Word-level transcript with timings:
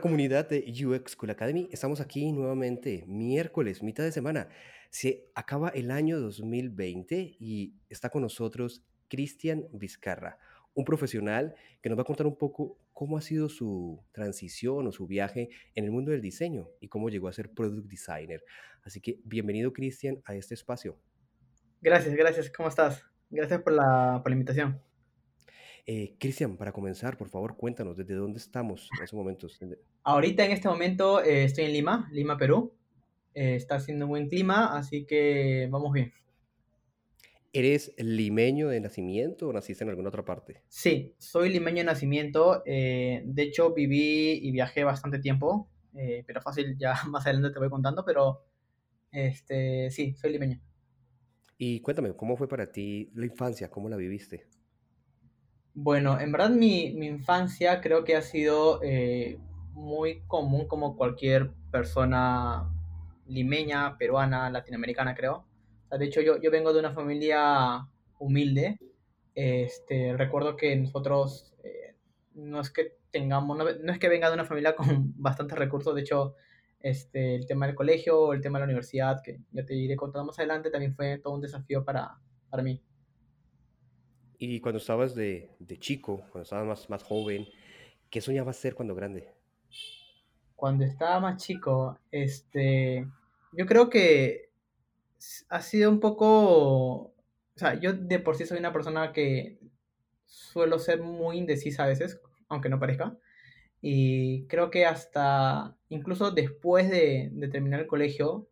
Hola 0.00 0.08
comunidad 0.08 0.48
de 0.48 0.64
UX 0.86 1.14
Cool 1.14 1.28
Academy, 1.28 1.68
estamos 1.70 2.00
aquí 2.00 2.32
nuevamente 2.32 3.04
miércoles, 3.06 3.82
mitad 3.82 4.02
de 4.02 4.12
semana. 4.12 4.48
Se 4.88 5.30
acaba 5.34 5.68
el 5.68 5.90
año 5.90 6.18
2020 6.18 7.36
y 7.38 7.74
está 7.90 8.08
con 8.08 8.22
nosotros 8.22 8.82
Cristian 9.08 9.66
Vizcarra, 9.74 10.38
un 10.72 10.86
profesional 10.86 11.54
que 11.82 11.90
nos 11.90 11.98
va 11.98 12.02
a 12.02 12.06
contar 12.06 12.26
un 12.26 12.38
poco 12.38 12.78
cómo 12.94 13.18
ha 13.18 13.20
sido 13.20 13.50
su 13.50 14.02
transición 14.10 14.86
o 14.86 14.92
su 14.92 15.06
viaje 15.06 15.50
en 15.74 15.84
el 15.84 15.90
mundo 15.90 16.12
del 16.12 16.22
diseño 16.22 16.70
y 16.80 16.88
cómo 16.88 17.10
llegó 17.10 17.28
a 17.28 17.34
ser 17.34 17.50
product 17.52 17.86
designer. 17.86 18.42
Así 18.82 19.02
que 19.02 19.20
bienvenido 19.24 19.74
Cristian 19.74 20.22
a 20.24 20.34
este 20.34 20.54
espacio. 20.54 20.98
Gracias, 21.82 22.14
gracias, 22.14 22.48
¿cómo 22.48 22.70
estás? 22.70 23.04
Gracias 23.28 23.60
por 23.60 23.74
la 23.74 24.22
invitación. 24.30 24.80
Eh, 25.92 26.14
Cristian, 26.20 26.56
para 26.56 26.70
comenzar, 26.70 27.16
por 27.16 27.28
favor, 27.30 27.56
cuéntanos 27.56 27.96
desde 27.96 28.14
dónde 28.14 28.38
estamos 28.38 28.88
en 28.96 29.02
estos 29.02 29.16
momentos. 29.16 29.58
Ahorita 30.04 30.44
en 30.44 30.52
este 30.52 30.68
momento 30.68 31.20
eh, 31.20 31.42
estoy 31.42 31.64
en 31.64 31.72
Lima, 31.72 32.08
Lima, 32.12 32.38
Perú. 32.38 32.72
Eh, 33.34 33.56
está 33.56 33.74
haciendo 33.74 34.04
un 34.04 34.10
buen 34.10 34.28
clima, 34.28 34.78
así 34.78 35.04
que 35.04 35.66
vamos 35.68 35.92
bien. 35.92 36.12
¿Eres 37.52 37.92
limeño 37.98 38.68
de 38.68 38.80
nacimiento 38.80 39.48
o 39.48 39.52
naciste 39.52 39.82
en 39.82 39.90
alguna 39.90 40.10
otra 40.10 40.24
parte? 40.24 40.62
Sí, 40.68 41.16
soy 41.18 41.48
limeño 41.48 41.78
de 41.78 41.84
nacimiento. 41.84 42.62
de 42.64 43.42
hecho, 43.42 43.74
viví 43.74 44.38
y 44.46 44.52
viajé 44.52 44.84
bastante 44.84 45.18
tiempo, 45.18 45.68
pero 45.92 46.40
fácil, 46.40 46.78
ya 46.78 46.94
más 47.08 47.26
adelante 47.26 47.52
te 47.52 47.58
voy 47.58 47.68
contando, 47.68 48.04
pero 48.04 48.44
este, 49.10 49.90
sí, 49.90 50.14
soy 50.14 50.30
limeño. 50.30 50.60
Y 51.58 51.80
cuéntame, 51.80 52.14
¿cómo 52.14 52.36
fue 52.36 52.46
para 52.46 52.70
ti 52.70 53.10
la 53.12 53.26
infancia? 53.26 53.68
¿Cómo 53.72 53.88
la 53.88 53.96
viviste? 53.96 54.46
Bueno, 55.74 56.18
en 56.20 56.32
verdad 56.32 56.50
mi, 56.50 56.86
infancia 57.06 57.80
creo 57.80 58.04
que 58.04 58.16
ha 58.16 58.22
sido 58.22 58.82
eh, 58.82 59.38
muy 59.72 60.22
común 60.26 60.66
como 60.66 60.96
cualquier 60.96 61.52
persona 61.70 62.68
limeña, 63.26 63.96
peruana, 63.96 64.50
latinoamericana, 64.50 65.14
creo. 65.14 65.46
de 65.90 66.04
hecho, 66.04 66.20
yo, 66.20 66.40
yo 66.40 66.50
vengo 66.50 66.72
de 66.72 66.80
una 66.80 66.92
familia 66.92 67.86
humilde. 68.18 68.78
Este, 69.34 70.16
recuerdo 70.16 70.56
que 70.56 70.74
nosotros 70.76 71.54
eh, 71.62 71.94
no 72.34 72.60
es 72.60 72.70
que 72.70 72.96
tengamos, 73.10 73.56
no, 73.56 73.68
es 73.68 73.98
que 73.98 74.08
venga 74.08 74.28
de 74.28 74.34
una 74.34 74.44
familia 74.44 74.74
con 74.74 74.86
bastantes 75.16 75.58
recursos, 75.58 75.94
de 75.94 76.02
hecho, 76.02 76.34
este, 76.80 77.34
el 77.36 77.46
tema 77.46 77.66
del 77.66 77.76
colegio, 77.76 78.32
el 78.32 78.40
tema 78.40 78.58
de 78.58 78.62
la 78.62 78.66
universidad, 78.66 79.22
que 79.22 79.40
ya 79.52 79.64
te 79.64 79.74
iré 79.74 79.96
contando 79.96 80.26
más 80.26 80.38
adelante, 80.38 80.70
también 80.70 80.94
fue 80.94 81.18
todo 81.18 81.34
un 81.34 81.40
desafío 81.40 81.84
para, 81.84 82.18
para 82.48 82.62
mí. 82.62 82.82
Y 84.42 84.58
cuando 84.60 84.78
estabas 84.78 85.14
de, 85.14 85.50
chico, 85.80 86.22
cuando 86.32 86.44
estabas 86.44 86.66
más, 86.66 86.88
más 86.88 87.02
joven, 87.02 87.46
¿qué 88.08 88.22
soñabas 88.22 88.56
ser 88.56 88.74
cuando 88.74 88.94
grande? 88.94 89.28
Cuando 90.56 90.82
estaba 90.86 91.20
más 91.20 91.44
chico, 91.44 91.98
este, 92.10 93.06
yo 93.52 93.66
creo 93.66 93.90
que 93.90 94.48
ha 95.50 95.60
sido 95.60 95.90
un 95.90 96.00
poco, 96.00 97.02
o 97.02 97.14
sea, 97.54 97.78
yo 97.78 97.92
de 97.92 98.18
por 98.18 98.34
sí 98.34 98.46
soy 98.46 98.58
una 98.58 98.72
persona 98.72 99.12
que 99.12 99.58
suelo 100.24 100.78
ser 100.78 101.02
muy 101.02 101.36
indecisa 101.36 101.84
a 101.84 101.88
veces, 101.88 102.18
aunque 102.48 102.70
no 102.70 102.80
parezca. 102.80 103.18
Y 103.82 104.46
creo 104.46 104.70
que 104.70 104.86
hasta, 104.86 105.76
incluso 105.90 106.30
después 106.30 106.88
de, 106.88 107.30
terminar 107.52 107.80
el 107.80 107.86
colegio, 107.86 108.48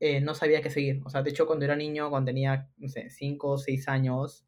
eh, 0.00 0.22
no 0.22 0.34
sabía 0.34 0.62
qué 0.62 0.70
seguir. 0.70 1.02
O 1.04 1.10
sea, 1.10 1.22
de 1.22 1.28
hecho, 1.28 1.46
cuando 1.46 1.66
era 1.66 1.76
niño, 1.76 2.08
cuando 2.08 2.30
tenía, 2.30 2.70
no 2.78 2.88
sé, 2.88 3.10
5 3.10 3.50
o 3.50 3.58
6 3.58 3.88
años, 3.88 4.47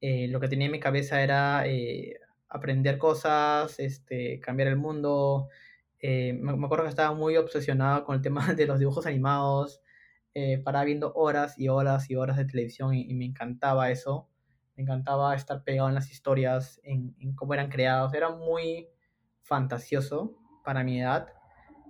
eh, 0.00 0.28
lo 0.28 0.40
que 0.40 0.48
tenía 0.48 0.66
en 0.66 0.72
mi 0.72 0.80
cabeza 0.80 1.22
era 1.22 1.66
eh, 1.66 2.18
aprender 2.48 2.98
cosas, 2.98 3.78
este, 3.80 4.38
cambiar 4.40 4.68
el 4.68 4.76
mundo. 4.76 5.48
Eh, 5.98 6.34
me, 6.34 6.52
acuerdo 6.52 6.84
que 6.84 6.90
estaba 6.90 7.14
muy 7.14 7.36
obsesionado 7.36 8.04
con 8.04 8.16
el 8.16 8.22
tema 8.22 8.46
de 8.54 8.66
los 8.66 8.78
dibujos 8.78 9.06
animados, 9.06 9.80
para 10.64 10.82
viendo 10.84 11.12
horas 11.14 11.58
y 11.58 11.68
horas 11.68 12.10
y 12.10 12.16
horas 12.16 12.36
de 12.36 12.44
televisión 12.44 12.92
y, 12.94 13.14
me 13.14 13.24
encantaba 13.24 13.90
eso. 13.90 14.28
Me 14.76 14.82
encantaba 14.82 15.34
estar 15.36 15.62
pegado 15.62 15.88
en 15.88 15.94
las 15.94 16.10
historias, 16.10 16.80
en, 16.82 17.14
cómo 17.36 17.54
eran 17.54 17.70
creados. 17.70 18.12
Era 18.14 18.30
muy 18.30 18.88
fantasioso 19.42 20.36
para 20.64 20.82
mi 20.84 21.00
edad. 21.00 21.28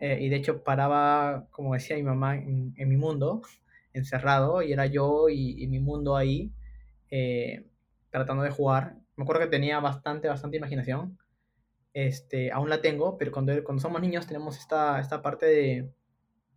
y 0.00 0.28
de 0.28 0.36
hecho 0.36 0.62
paraba, 0.62 1.48
como 1.50 1.74
decía 1.74 1.96
mi 1.96 2.02
mamá, 2.02 2.36
en, 2.36 2.74
mi 2.76 2.96
mundo, 2.96 3.42
encerrado, 3.92 4.62
y 4.62 4.72
era 4.72 4.86
yo 4.86 5.28
y, 5.30 5.66
mi 5.68 5.80
mundo 5.80 6.14
ahí 6.16 6.52
tratando 8.18 8.44
de 8.44 8.50
jugar. 8.50 8.96
Me 9.16 9.24
acuerdo 9.24 9.42
que 9.42 9.48
tenía 9.48 9.80
bastante, 9.80 10.28
bastante 10.28 10.56
imaginación. 10.56 11.18
Este, 11.92 12.52
aún 12.52 12.70
la 12.70 12.80
tengo, 12.80 13.18
pero 13.18 13.32
cuando, 13.32 13.52
cuando 13.64 13.82
somos 13.82 14.00
niños 14.00 14.26
tenemos 14.26 14.56
esta, 14.58 15.00
esta 15.00 15.20
parte 15.20 15.46
de 15.46 15.92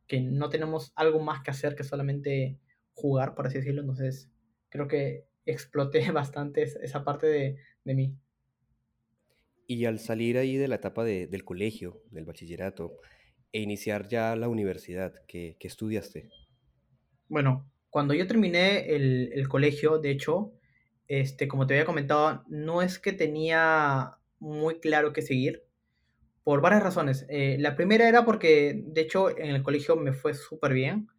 que 0.07 0.21
no 0.21 0.49
tenemos 0.49 0.93
algo 0.95 1.19
más 1.19 1.41
que 1.41 1.51
hacer 1.51 1.75
que 1.75 1.83
solamente 1.83 2.59
jugar, 2.93 3.33
por 3.33 3.47
así 3.47 3.57
decirlo. 3.57 3.81
Entonces, 3.81 4.29
creo 4.69 4.87
que 4.87 5.25
exploté 5.45 6.11
bastante 6.11 6.61
esa 6.61 7.03
parte 7.03 7.25
de, 7.25 7.57
de 7.83 7.95
mí. 7.95 8.15
Y 9.65 9.85
al 9.85 9.99
salir 9.99 10.37
ahí 10.37 10.57
de 10.57 10.67
la 10.67 10.75
etapa 10.75 11.03
de, 11.03 11.25
del 11.25 11.43
colegio, 11.43 12.01
del 12.11 12.25
bachillerato, 12.25 12.99
e 13.51 13.61
iniciar 13.61 14.07
ya 14.07 14.35
la 14.35 14.47
universidad, 14.47 15.13
¿qué, 15.27 15.57
qué 15.59 15.67
estudiaste? 15.67 16.29
Bueno, 17.27 17.69
cuando 17.89 18.13
yo 18.13 18.27
terminé 18.27 18.95
el, 18.95 19.31
el, 19.33 19.49
colegio, 19.49 19.97
de 19.97 20.11
hecho, 20.11 20.53
este, 21.07 21.47
como 21.47 21.67
te 21.67 21.73
había 21.73 21.85
comentado, 21.85 22.43
no 22.47 22.81
es 22.81 22.99
que 22.99 23.13
tenía 23.13 24.17
muy 24.39 24.79
claro 24.79 25.13
qué 25.13 25.21
seguir, 25.21 25.67
por 26.47 26.61
varias 26.61 26.81
razones. 26.81 27.25
Eh, 27.27 27.57
la 27.59 27.75
primera 27.75 28.07
era 28.07 28.23
porque, 28.23 28.81
de 28.85 29.01
hecho, 29.01 29.37
en 29.37 29.53
el 29.53 29.63
colegio 29.63 29.97
me 29.97 30.13
fue 30.13 30.33
súper 30.33 30.71
bien. 30.71 31.09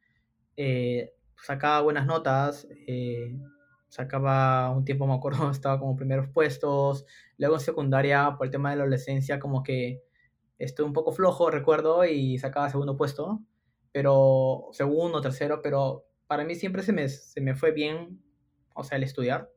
Eh, 0.56 1.12
sacaba 1.36 1.82
buenas 1.82 2.06
notas, 2.06 2.66
eh, 2.86 3.36
sacaba 3.88 4.70
un 4.70 4.86
tiempo, 4.86 5.06
me 5.06 5.12
acuerdo, 5.12 5.50
estaba 5.50 5.78
como 5.78 5.96
primeros 5.96 6.28
puestos. 6.30 7.04
Luego 7.36 7.56
en 7.56 7.60
secundaria, 7.60 8.36
por 8.38 8.46
el 8.46 8.50
tema 8.50 8.70
de 8.70 8.76
la 8.76 8.84
adolescencia, 8.84 9.38
como 9.38 9.62
que 9.62 10.02
estuve 10.58 10.86
un 10.86 10.94
poco 10.94 11.12
flojo, 11.12 11.50
recuerdo, 11.50 12.06
y 12.06 12.38
sacaba 12.38 12.70
segundo 12.70 12.96
puesto. 12.96 13.42
Pero 13.92 14.68
segundo, 14.72 15.20
tercero, 15.20 15.60
pero 15.62 16.06
para 16.26 16.44
mí 16.44 16.54
siempre 16.54 16.82
se 16.82 16.94
me, 16.94 17.06
se 17.06 17.42
me 17.42 17.54
fue 17.54 17.72
bien, 17.72 18.22
o 18.74 18.82
sea, 18.82 18.96
el 18.96 19.04
estudiar. 19.04 19.50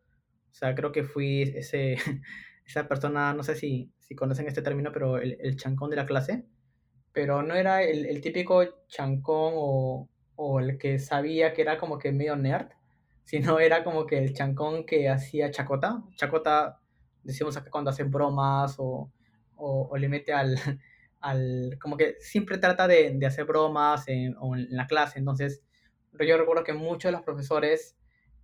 O 0.51 0.53
sea, 0.53 0.75
creo 0.75 0.91
que 0.91 1.03
fui 1.03 1.43
ese, 1.43 1.95
esa 2.65 2.87
persona, 2.87 3.33
no 3.33 3.43
sé 3.43 3.55
si, 3.55 3.91
si 3.99 4.15
conocen 4.15 4.47
este 4.47 4.61
término, 4.61 4.91
pero 4.91 5.17
el, 5.17 5.37
el 5.39 5.55
chancón 5.57 5.89
de 5.89 5.95
la 5.95 6.05
clase. 6.05 6.45
Pero 7.13 7.43
no 7.43 7.55
era 7.55 7.83
el, 7.83 8.05
el 8.05 8.21
típico 8.21 8.63
chancón 8.87 9.53
o, 9.55 10.09
o, 10.35 10.59
el 10.59 10.77
que 10.77 10.99
sabía 10.99 11.53
que 11.53 11.61
era 11.61 11.77
como 11.77 11.97
que 11.97 12.11
medio 12.11 12.35
nerd, 12.35 12.69
sino 13.25 13.59
era 13.59 13.83
como 13.83 14.05
que 14.05 14.17
el 14.17 14.33
chancón 14.33 14.85
que 14.85 15.09
hacía 15.09 15.51
chacota. 15.51 16.03
Chacota, 16.15 16.79
decimos 17.23 17.57
acá 17.57 17.69
cuando 17.69 17.89
hacen 17.91 18.11
bromas 18.11 18.75
o, 18.79 19.11
o, 19.55 19.87
o 19.91 19.97
le 19.97 20.09
mete 20.09 20.33
al, 20.33 20.55
al, 21.21 21.77
como 21.81 21.97
que 21.97 22.15
siempre 22.19 22.57
trata 22.57 22.87
de, 22.87 23.11
de 23.15 23.25
hacer 23.25 23.45
bromas 23.45 24.07
en, 24.07 24.35
en, 24.41 24.67
la 24.69 24.87
clase. 24.87 25.19
Entonces, 25.19 25.63
yo 26.19 26.37
recuerdo 26.37 26.63
que 26.63 26.73
muchos 26.73 27.09
de 27.09 27.13
los 27.13 27.21
profesores 27.21 27.95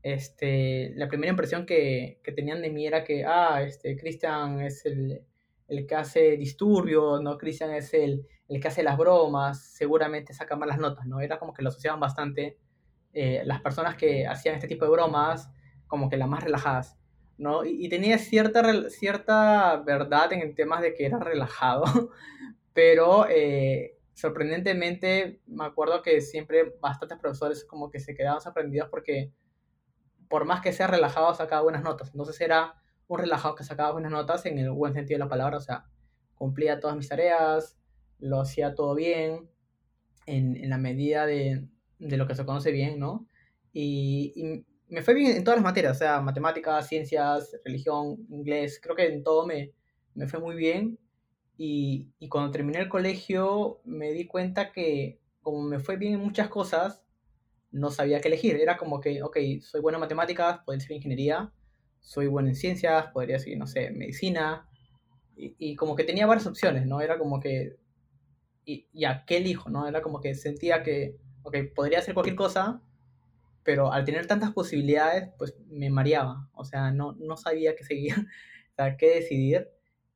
este, 0.03 0.93
la 0.95 1.07
primera 1.07 1.31
impresión 1.31 1.65
que, 1.65 2.19
que 2.23 2.31
tenían 2.31 2.61
de 2.61 2.69
mí 2.69 2.85
era 2.85 3.03
que, 3.03 3.25
ah, 3.25 3.61
este, 3.61 3.97
Cristian 3.97 4.61
es 4.61 4.85
el, 4.85 5.21
el, 5.67 5.87
que 5.87 5.95
hace 5.95 6.37
disturbios, 6.37 7.21
¿no? 7.21 7.37
Cristian 7.37 7.71
es 7.71 7.93
el, 7.93 8.25
el, 8.47 8.61
que 8.61 8.67
hace 8.67 8.83
las 8.83 8.97
bromas, 8.97 9.65
seguramente 9.73 10.33
saca 10.33 10.55
malas 10.55 10.77
notas, 10.77 11.05
¿no? 11.05 11.19
Era 11.19 11.39
como 11.39 11.53
que 11.53 11.61
lo 11.61 11.69
asociaban 11.69 11.99
bastante 11.99 12.57
eh, 13.13 13.41
las 13.45 13.61
personas 13.61 13.95
que 13.95 14.27
hacían 14.27 14.55
este 14.55 14.67
tipo 14.67 14.85
de 14.85 14.91
bromas, 14.91 15.49
como 15.87 16.09
que 16.09 16.17
las 16.17 16.27
más 16.27 16.43
relajadas, 16.43 16.97
¿no? 17.37 17.65
Y, 17.65 17.89
tenía 17.89 18.17
cierta, 18.17 18.89
cierta 18.89 19.77
verdad 19.77 20.31
en 20.33 20.53
temas 20.55 20.81
de 20.81 20.93
que 20.93 21.05
era 21.05 21.19
relajado, 21.19 21.83
pero 22.73 23.27
eh, 23.29 23.97
sorprendentemente 24.13 25.41
me 25.47 25.65
acuerdo 25.65 26.01
que 26.01 26.21
siempre 26.21 26.75
bastantes 26.79 27.17
profesores 27.17 27.65
como 27.65 27.89
que 27.89 27.99
se 27.99 28.15
quedaban 28.15 28.41
sorprendidos 28.41 28.89
porque 28.89 29.31
por 30.29 30.45
más 30.45 30.61
que 30.61 30.73
sea 30.73 30.87
relajado, 30.87 31.33
sacaba 31.33 31.61
buenas 31.61 31.83
notas. 31.83 32.09
Entonces 32.11 32.39
era 32.41 32.75
un 33.07 33.19
relajado 33.19 33.55
que 33.55 33.63
sacaba 33.63 33.91
buenas 33.91 34.11
notas 34.11 34.45
en 34.45 34.57
el 34.59 34.71
buen 34.71 34.93
sentido 34.93 35.17
de 35.17 35.25
la 35.25 35.29
palabra, 35.29 35.57
o 35.57 35.61
sea, 35.61 35.85
cumplía 36.35 36.79
todas 36.79 36.95
mis 36.97 37.09
tareas, 37.09 37.77
lo 38.19 38.41
hacía 38.41 38.75
todo 38.75 38.95
bien, 38.95 39.49
en, 40.25 40.57
en 40.57 40.69
la 40.69 40.77
medida 40.77 41.25
de, 41.25 41.67
de, 41.99 42.17
lo 42.17 42.27
que 42.27 42.35
se 42.35 42.45
conoce 42.45 42.71
bien, 42.71 42.99
¿no? 42.99 43.27
Y, 43.73 44.33
y, 44.35 44.65
me 44.89 45.01
fue 45.01 45.13
bien 45.13 45.35
en 45.35 45.43
todas 45.43 45.57
las 45.57 45.65
materias, 45.65 45.97
o 45.97 45.99
sea, 45.99 46.21
matemáticas, 46.21 46.87
ciencias, 46.87 47.57
religión, 47.65 48.25
inglés, 48.29 48.79
creo 48.81 48.95
que 48.95 49.07
en 49.07 49.23
todo 49.23 49.45
me, 49.45 49.73
me 50.15 50.27
fue 50.27 50.39
muy 50.39 50.55
bien. 50.55 50.97
Y, 51.57 52.09
y 52.19 52.29
cuando 52.29 52.51
terminé 52.51 52.79
el 52.79 52.87
colegio 52.87 53.81
me 53.83 54.11
di 54.13 54.27
cuenta 54.27 54.71
que 54.71 55.19
como 55.41 55.61
me 55.61 55.79
fue 55.79 55.97
bien 55.97 56.13
en 56.13 56.19
muchas 56.21 56.49
cosas, 56.49 57.03
no 57.71 57.91
sabía 57.91 58.21
qué 58.21 58.27
elegir. 58.27 58.55
Era 58.55 58.77
como 58.77 58.99
que, 58.99 59.21
ok, 59.23 59.37
soy 59.61 59.81
bueno 59.81 59.97
en 59.97 60.01
matemáticas, 60.01 60.59
podría 60.65 60.81
ser 60.81 60.95
ingeniería, 60.95 61.51
soy 61.99 62.27
bueno 62.27 62.49
en 62.49 62.55
ciencias, 62.55 63.07
podría 63.07 63.39
ser, 63.39 63.57
no 63.57 63.67
sé, 63.67 63.91
medicina. 63.91 64.67
Y, 65.35 65.55
y 65.59 65.75
como 65.75 65.95
que 65.95 66.03
tenía 66.03 66.25
varias 66.25 66.47
opciones, 66.47 66.85
¿no? 66.85 67.01
Era 67.01 67.17
como 67.17 67.39
que, 67.39 67.77
y, 68.65 68.87
ya, 68.93 69.23
¿qué 69.25 69.37
elijo, 69.37 69.69
no? 69.69 69.87
Era 69.87 70.01
como 70.01 70.19
que 70.19 70.35
sentía 70.35 70.83
que, 70.83 71.17
ok, 71.43 71.57
podría 71.75 71.99
hacer 71.99 72.13
cualquier 72.13 72.35
cosa, 72.35 72.81
pero 73.63 73.91
al 73.91 74.05
tener 74.05 74.27
tantas 74.27 74.51
posibilidades, 74.51 75.29
pues 75.37 75.55
me 75.67 75.89
mareaba. 75.89 76.49
O 76.53 76.65
sea, 76.65 76.91
no, 76.91 77.13
no 77.13 77.37
sabía 77.37 77.75
qué 77.75 77.83
seguir, 77.83 78.13
o 78.71 78.75
sea, 78.75 78.97
qué 78.97 79.15
decidir. 79.15 79.69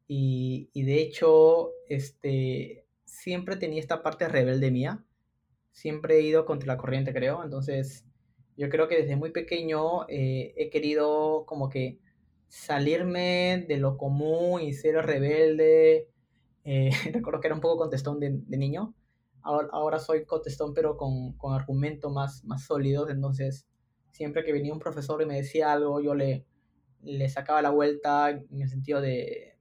Y, 0.08 0.70
y 0.74 0.84
de 0.84 1.02
hecho, 1.02 1.72
este, 1.88 2.86
siempre 3.06 3.56
tenía 3.56 3.80
esta 3.80 4.04
parte 4.04 4.28
rebelde 4.28 4.72
mía 4.72 5.06
siempre 5.72 6.18
he 6.18 6.22
ido 6.22 6.46
contra 6.46 6.68
la 6.68 6.78
corriente, 6.78 7.14
creo. 7.14 7.44
Entonces, 7.44 8.06
yo 8.58 8.70
creo 8.70 8.88
que 8.88 9.02
desde 9.02 9.16
muy 9.16 9.32
pequeño 9.32 10.08
eh, 10.08 10.54
he 10.58 10.70
querido 10.70 11.46
como 11.46 11.70
que 11.70 12.00
salirme 12.48 13.66
de 13.68 13.78
lo 13.78 13.98
común 13.98 14.62
y 14.62 14.74
ser 14.74 14.96
rebelde. 15.06 16.10
Eh, 16.64 16.90
recuerdo 17.14 17.40
que 17.40 17.48
era 17.48 17.56
un 17.56 17.62
poco 17.62 17.78
contestón 17.78 18.20
de, 18.20 18.32
de 18.34 18.58
niño. 18.58 18.94
Ahora, 19.44 19.70
ahora, 19.72 20.00
soy 20.00 20.26
contestón, 20.26 20.74
pero 20.74 20.98
con, 20.98 21.34
con 21.34 21.54
argumentos 21.54 22.12
más, 22.12 22.44
más 22.46 22.66
sólidos. 22.66 23.10
Entonces, 23.10 23.66
siempre 24.12 24.44
que 24.44 24.54
venía 24.54 24.74
un 24.74 24.80
profesor 24.80 25.22
y 25.22 25.26
me 25.26 25.36
decía 25.36 25.74
algo, 25.74 26.00
yo 26.02 26.14
le, 26.14 26.46
le 27.02 27.30
sacaba 27.30 27.62
la 27.62 27.72
vuelta 27.72 28.30
en 28.30 28.62
el 28.62 28.70
sentido 28.70 29.02
de 29.02 29.52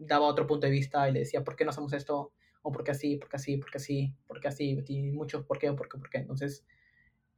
daba 0.00 0.26
otro 0.26 0.46
punto 0.46 0.66
de 0.66 0.72
vista 0.72 1.08
y 1.08 1.12
le 1.12 1.20
decía, 1.20 1.44
¿por 1.44 1.56
qué 1.56 1.64
no 1.64 1.70
hacemos 1.70 1.92
esto? 1.92 2.32
O 2.62 2.72
porque 2.72 2.90
así, 2.90 3.16
porque 3.16 3.36
así, 3.36 3.56
porque 3.56 3.78
así, 3.78 4.14
porque 4.26 4.48
así, 4.48 4.82
y 4.86 5.12
muchos 5.12 5.44
por 5.44 5.58
qué, 5.58 5.72
por 5.72 5.88
qué, 5.88 5.98
por 5.98 6.10
qué. 6.10 6.18
Entonces, 6.18 6.64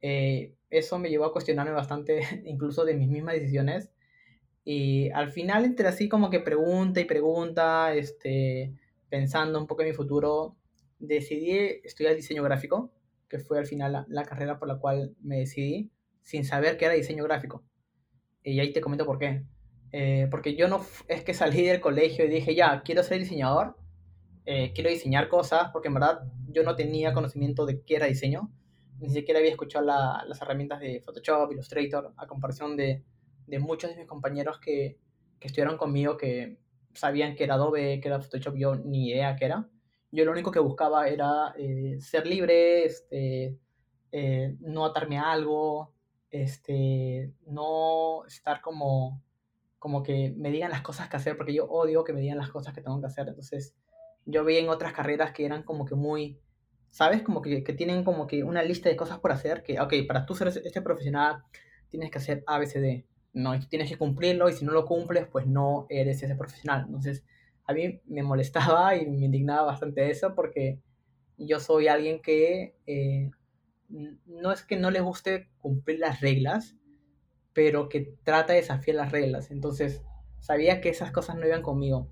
eh, 0.01 0.55
eso 0.69 0.99
me 0.99 1.09
llevó 1.09 1.25
a 1.25 1.33
cuestionarme 1.33 1.71
bastante, 1.71 2.21
incluso 2.45 2.85
de 2.85 2.95
mis 2.95 3.09
mismas 3.09 3.35
decisiones. 3.35 3.89
Y 4.65 5.09
al 5.11 5.31
final, 5.31 5.65
entre 5.65 5.87
así 5.87 6.09
como 6.09 6.29
que 6.29 6.39
pregunta 6.39 6.99
y 6.99 7.05
pregunta, 7.05 7.93
este, 7.93 8.73
pensando 9.09 9.59
un 9.59 9.67
poco 9.67 9.81
en 9.81 9.89
mi 9.89 9.93
futuro, 9.93 10.55
decidí 10.99 11.81
estudiar 11.83 12.15
diseño 12.15 12.43
gráfico, 12.43 12.91
que 13.29 13.39
fue 13.39 13.59
al 13.59 13.65
final 13.65 13.91
la, 13.93 14.05
la 14.07 14.23
carrera 14.23 14.59
por 14.59 14.67
la 14.67 14.77
cual 14.79 15.15
me 15.21 15.39
decidí, 15.39 15.91
sin 16.21 16.45
saber 16.45 16.77
que 16.77 16.85
era 16.85 16.93
diseño 16.93 17.23
gráfico. 17.23 17.63
Y 18.43 18.59
ahí 18.59 18.73
te 18.73 18.81
comento 18.81 19.05
por 19.05 19.19
qué. 19.19 19.43
Eh, 19.91 20.27
porque 20.31 20.55
yo 20.55 20.67
no 20.67 20.83
es 21.07 21.23
que 21.23 21.33
salí 21.33 21.63
del 21.63 21.79
colegio 21.79 22.25
y 22.25 22.29
dije, 22.29 22.55
ya, 22.55 22.81
quiero 22.83 23.03
ser 23.03 23.19
diseñador 23.19 23.77
eh, 24.45 24.73
quiero 24.73 24.89
diseñar 24.89 25.29
cosas, 25.29 25.69
porque 25.71 25.87
en 25.87 25.95
verdad 25.95 26.23
yo 26.49 26.63
no 26.63 26.75
tenía 26.75 27.13
conocimiento 27.13 27.65
de 27.65 27.81
qué 27.81 27.95
era 27.95 28.07
diseño, 28.07 28.51
ni 28.99 29.09
siquiera 29.09 29.39
había 29.39 29.51
escuchado 29.51 29.85
la, 29.85 30.23
las 30.27 30.41
herramientas 30.41 30.79
de 30.79 31.01
Photoshop, 31.01 31.51
Illustrator, 31.51 32.13
a 32.17 32.27
comparación 32.27 32.75
de, 32.77 33.03
de 33.47 33.59
muchos 33.59 33.89
de 33.89 33.97
mis 33.97 34.07
compañeros 34.07 34.59
que, 34.59 34.97
que, 35.39 35.47
estuvieron 35.47 35.77
conmigo 35.77 36.17
que 36.17 36.57
sabían 36.93 37.35
que 37.35 37.43
era 37.43 37.55
Adobe, 37.55 37.99
que 37.99 38.07
era 38.07 38.21
Photoshop, 38.21 38.55
yo 38.55 38.75
ni 38.75 39.09
idea 39.09 39.35
qué 39.35 39.45
era. 39.45 39.69
Yo 40.11 40.25
lo 40.25 40.31
único 40.31 40.51
que 40.51 40.59
buscaba 40.59 41.07
era 41.07 41.53
eh, 41.57 41.97
ser 41.99 42.27
libre, 42.27 42.85
este, 42.85 43.57
eh, 44.11 44.55
no 44.59 44.85
atarme 44.85 45.17
a 45.17 45.31
algo, 45.31 45.91
este, 46.29 47.33
no 47.47 48.25
estar 48.25 48.61
como, 48.61 49.23
como 49.79 50.03
que 50.03 50.33
me 50.37 50.51
digan 50.51 50.69
las 50.69 50.81
cosas 50.81 51.09
que 51.09 51.17
hacer, 51.17 51.35
porque 51.35 51.53
yo 51.53 51.65
odio 51.65 52.03
que 52.03 52.13
me 52.13 52.21
digan 52.21 52.37
las 52.37 52.51
cosas 52.51 52.73
que 52.73 52.81
tengo 52.81 52.99
que 52.99 53.07
hacer. 53.07 53.27
Entonces, 53.27 53.75
yo 54.25 54.45
vi 54.45 54.57
en 54.57 54.69
otras 54.69 54.93
carreras 54.93 55.31
que 55.31 55.45
eran 55.45 55.63
como 55.63 55.85
que 55.85 55.95
muy, 55.95 56.39
¿sabes? 56.89 57.21
Como 57.21 57.41
que, 57.41 57.63
que, 57.63 57.73
tienen 57.73 58.03
como 58.03 58.27
que 58.27 58.43
una 58.43 58.63
lista 58.63 58.89
de 58.89 58.95
cosas 58.95 59.19
por 59.19 59.31
hacer, 59.31 59.63
que, 59.63 59.79
ok, 59.79 59.93
para 60.07 60.25
tú 60.25 60.35
ser 60.35 60.47
este 60.47 60.81
profesional 60.81 61.43
tienes 61.89 62.11
que 62.11 62.17
hacer 62.17 62.43
ABCD, 62.47 63.05
¿no? 63.33 63.55
Y 63.55 63.59
tú 63.59 63.67
tienes 63.67 63.89
que 63.89 63.97
cumplirlo 63.97 64.49
y 64.49 64.53
si 64.53 64.65
no 64.65 64.71
lo 64.71 64.85
cumples, 64.85 65.27
pues 65.27 65.45
no 65.45 65.85
eres 65.89 66.23
ese 66.23 66.35
profesional. 66.35 66.85
Entonces, 66.85 67.23
a 67.65 67.73
mí 67.73 68.01
me 68.05 68.23
molestaba 68.23 68.95
y 68.95 69.05
me 69.07 69.25
indignaba 69.25 69.63
bastante 69.63 70.09
eso 70.09 70.35
porque 70.35 70.79
yo 71.37 71.59
soy 71.59 71.87
alguien 71.87 72.21
que 72.21 72.75
eh, 72.85 73.31
no 73.89 74.51
es 74.51 74.63
que 74.63 74.77
no 74.77 74.91
le 74.91 75.01
guste 75.01 75.49
cumplir 75.59 75.99
las 75.99 76.21
reglas, 76.21 76.75
pero 77.53 77.89
que 77.89 78.15
trata 78.23 78.53
de 78.53 78.59
desafiar 78.59 78.97
las 78.97 79.11
reglas. 79.11 79.51
Entonces, 79.51 80.01
sabía 80.39 80.81
que 80.81 80.89
esas 80.89 81.11
cosas 81.11 81.35
no 81.35 81.45
iban 81.45 81.61
conmigo. 81.61 82.09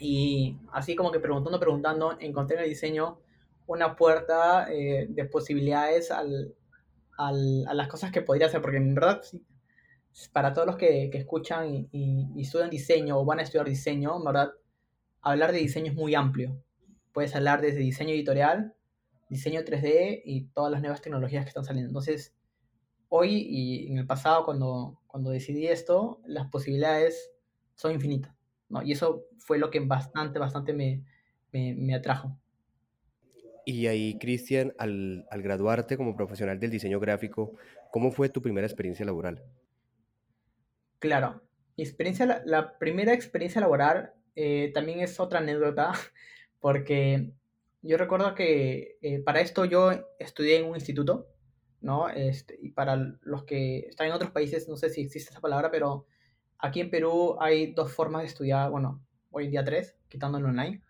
Y 0.00 0.56
así 0.72 0.96
como 0.96 1.12
que 1.12 1.20
preguntando, 1.20 1.60
preguntando, 1.60 2.16
encontré 2.18 2.56
en 2.56 2.64
el 2.64 2.68
diseño 2.70 3.20
una 3.66 3.94
puerta 3.94 4.66
eh, 4.72 5.06
de 5.08 5.24
posibilidades 5.26 6.10
al, 6.10 6.54
al, 7.18 7.66
a 7.68 7.74
las 7.74 7.88
cosas 7.88 8.10
que 8.10 8.22
podría 8.22 8.46
hacer, 8.46 8.62
porque 8.62 8.78
en 8.78 8.94
verdad, 8.94 9.22
para 10.32 10.54
todos 10.54 10.66
los 10.66 10.76
que, 10.76 11.10
que 11.12 11.18
escuchan 11.18 11.74
y, 11.74 11.88
y, 11.92 12.28
y, 12.34 12.42
estudian 12.42 12.70
diseño 12.70 13.18
o 13.18 13.24
van 13.24 13.38
a 13.38 13.42
estudiar 13.42 13.68
diseño, 13.68 14.16
en 14.16 14.24
verdad, 14.24 14.50
hablar 15.20 15.52
de 15.52 15.58
diseño 15.58 15.92
es 15.92 15.94
muy 15.94 16.14
amplio. 16.14 16.60
Puedes 17.12 17.36
hablar 17.36 17.60
desde 17.60 17.80
diseño 17.80 18.10
editorial, 18.10 18.74
diseño 19.28 19.60
3D 19.60 20.22
y 20.24 20.46
todas 20.46 20.72
las 20.72 20.80
nuevas 20.80 21.02
tecnologías 21.02 21.44
que 21.44 21.48
están 21.48 21.64
saliendo. 21.64 21.90
Entonces, 21.90 22.34
hoy 23.08 23.46
y 23.48 23.88
en 23.88 23.98
el 23.98 24.06
pasado, 24.06 24.44
cuando, 24.44 24.98
cuando 25.06 25.30
decidí 25.30 25.66
esto, 25.66 26.20
las 26.24 26.48
posibilidades 26.48 27.30
son 27.74 27.92
infinitas. 27.92 28.39
¿No? 28.70 28.82
Y 28.82 28.92
eso 28.92 29.26
fue 29.38 29.58
lo 29.58 29.70
que 29.70 29.80
bastante, 29.80 30.38
bastante 30.38 30.72
me, 30.72 31.04
me, 31.52 31.74
me 31.74 31.94
atrajo. 31.94 32.36
Y 33.66 33.86
ahí, 33.86 34.18
Cristian, 34.18 34.72
al, 34.78 35.26
al, 35.30 35.42
graduarte 35.42 35.96
como 35.96 36.16
profesional 36.16 36.58
del 36.58 36.70
diseño 36.70 36.98
gráfico, 36.98 37.52
¿cómo 37.90 38.10
fue 38.10 38.30
tu 38.30 38.40
primera 38.40 38.66
experiencia 38.66 39.04
laboral? 39.04 39.44
Claro, 40.98 41.42
mi 41.76 41.84
experiencia, 41.84 42.26
la, 42.26 42.42
la 42.46 42.78
primera 42.78 43.12
experiencia 43.12 43.60
laboral 43.60 44.14
eh, 44.34 44.70
también 44.72 45.00
es 45.00 45.20
otra 45.20 45.40
anécdota, 45.40 45.92
porque 46.60 47.32
yo 47.82 47.96
recuerdo 47.96 48.34
que 48.34 48.98
eh, 49.02 49.20
para 49.20 49.40
esto 49.40 49.64
yo 49.64 49.92
estudié 50.18 50.58
en 50.58 50.66
un 50.66 50.74
instituto, 50.74 51.28
¿no? 51.80 52.08
Este, 52.08 52.58
y 52.60 52.70
para 52.70 52.96
los 53.22 53.44
que 53.44 53.80
están 53.88 54.08
en 54.08 54.12
otros 54.12 54.30
países, 54.30 54.68
no 54.68 54.76
sé 54.76 54.90
si 54.90 55.02
existe 55.02 55.30
esa 55.30 55.40
palabra, 55.40 55.70
pero 55.70 56.06
Aquí 56.62 56.80
en 56.80 56.90
Perú 56.90 57.36
hay 57.40 57.72
dos 57.72 57.92
formas 57.92 58.22
de 58.22 58.28
estudiar, 58.28 58.70
bueno, 58.70 59.02
hoy 59.30 59.46
en 59.46 59.50
día 59.50 59.64
tres, 59.64 59.96
quitándolo 60.08 60.48
online, 60.48 60.82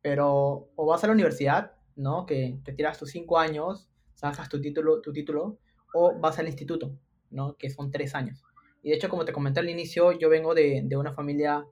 pero 0.00 0.70
o 0.74 0.86
vas 0.86 1.04
a 1.04 1.06
la 1.06 1.12
universidad, 1.12 1.72
¿no? 1.96 2.24
Que 2.26 2.58
te 2.64 2.72
tiras 2.72 2.98
tus 2.98 3.10
cinco 3.10 3.38
años, 3.38 3.88
sacas 4.14 4.48
tu 4.48 4.60
título, 4.60 5.00
tu 5.02 5.12
título, 5.12 5.58
o 5.92 6.18
vas 6.18 6.38
al 6.38 6.46
instituto, 6.46 6.96
¿no? 7.30 7.56
Que 7.56 7.68
son 7.70 7.90
tres 7.90 8.14
años. 8.14 8.42
Y 8.82 8.90
de 8.90 8.96
hecho, 8.96 9.08
como 9.08 9.24
te 9.24 9.32
comenté 9.32 9.60
al 9.60 9.68
inicio, 9.68 10.12
yo 10.12 10.30
vengo 10.30 10.54
de, 10.54 10.82
de 10.84 10.96
una 10.96 11.12
familia 11.12 11.66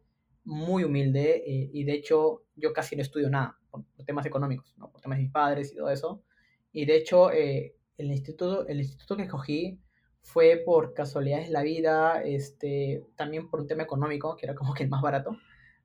muy 0.45 0.85
humilde 0.85 1.43
eh, 1.47 1.71
y 1.73 1.85
de 1.85 1.93
hecho 1.93 2.45
yo 2.55 2.73
casi 2.73 2.95
no 2.95 3.03
estudio 3.03 3.29
nada 3.29 3.59
por, 3.71 3.85
por, 3.85 4.07
temas 4.07 4.25
económicos, 4.27 4.75
¿no? 4.79 4.91
por 4.91 5.01
temas 5.01 5.19
de 5.19 5.25
mis 5.25 5.33
padres 5.33 5.73
y 5.73 5.77
todo 5.77 5.91
eso. 5.91 6.23
Y 6.73 6.85
de 6.85 6.97
hecho, 6.97 7.33
eh, 7.33 7.75
el, 7.97 8.11
instituto, 8.11 8.67
el 8.69 8.79
instituto 8.79 9.17
que 9.17 9.23
escogí 9.23 9.81
fue 10.27 10.61
por 10.65 10.93
casualidades 10.93 11.47
de 11.47 11.53
la 11.53 11.63
vida, 11.63 12.21
este, 12.25 13.05
también 13.15 13.49
por 13.49 13.61
un 13.61 13.69
tema 13.69 13.85
económico, 13.85 14.37
que 14.37 14.47
era 14.47 14.57
como 14.57 14.75
que 14.75 14.83
el 14.83 14.91
más 14.91 15.01
barato 15.01 15.39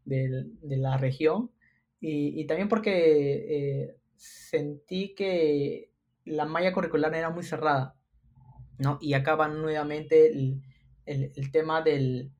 de, 0.03 0.47
la 0.63 0.97
región, 0.97 1.51
y, 1.99 2.43
también 2.47 2.67
porque 2.67 3.45
eh, 3.49 3.95
sentí 4.15 5.13
que 5.13 5.91
la 6.25 6.45
malla 6.45 6.73
curricular 6.73 7.13
era 7.13 7.29
muy 7.29 7.43
cerrada, 7.43 7.95
¿no? 8.79 8.97
Y 8.99 9.13
acaba 9.13 9.47
nuevamente 9.47 10.27
el, 10.31 10.63
el, 11.05 11.31
el, 11.35 11.51
tema 11.51 11.83
del, 11.83 12.31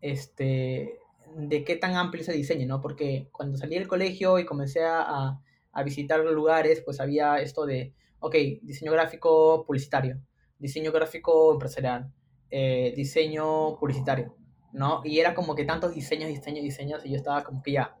este, 0.00 1.00
de 1.34 1.64
qué 1.64 1.74
tan 1.74 1.96
amplio 1.96 2.22
se 2.22 2.32
diseño, 2.32 2.68
¿no? 2.68 2.80
Porque 2.80 3.28
cuando 3.32 3.58
salí 3.58 3.74
del 3.74 3.88
colegio 3.88 4.38
y 4.38 4.44
comencé 4.44 4.84
a, 4.84 5.40
a 5.72 5.82
visitar 5.82 6.20
lugares, 6.20 6.82
pues 6.84 7.00
había 7.00 7.40
esto 7.40 7.66
de, 7.66 7.94
ok, 8.20 8.36
diseño 8.62 8.92
gráfico 8.92 9.64
publicitario, 9.66 10.20
diseño 10.62 10.92
gráfico 10.92 11.52
empresarial, 11.52 12.12
eh, 12.48 12.94
diseño 12.96 13.76
publicitario, 13.78 14.36
¿no? 14.72 15.00
Y 15.04 15.18
era 15.18 15.34
como 15.34 15.56
que 15.56 15.64
tantos 15.64 15.92
diseños, 15.92 16.28
diseños, 16.28 16.62
diseños, 16.62 17.04
y 17.04 17.10
yo 17.10 17.16
estaba 17.16 17.42
como 17.42 17.62
que 17.62 17.72
ya, 17.72 17.96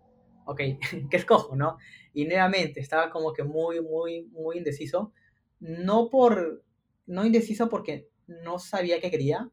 ok, 0.46 0.60
¿qué 1.10 1.16
escojo, 1.16 1.56
no? 1.56 1.76
Y 2.14 2.24
nuevamente 2.24 2.78
estaba 2.78 3.10
como 3.10 3.32
que 3.32 3.42
muy, 3.42 3.80
muy, 3.82 4.28
muy 4.28 4.58
indeciso, 4.58 5.12
no 5.58 6.08
por, 6.08 6.64
no 7.06 7.26
indeciso 7.26 7.68
porque 7.68 8.08
no 8.28 8.60
sabía 8.60 9.00
qué 9.00 9.10
quería, 9.10 9.50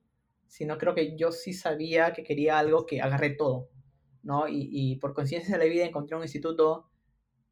sino 0.47 0.77
creo 0.77 0.93
que 0.93 1.17
yo 1.17 1.31
sí 1.31 1.53
sabía 1.53 2.13
que 2.13 2.23
quería 2.23 2.59
algo 2.59 2.85
que 2.85 3.01
agarré 3.01 3.31
todo, 3.31 3.69
¿no? 4.21 4.47
Y, 4.47 4.69
y 4.71 4.97
por 4.97 5.15
conciencia 5.15 5.57
de 5.57 5.65
la 5.65 5.71
vida 5.71 5.85
encontré 5.85 6.15
un 6.15 6.21
instituto 6.21 6.91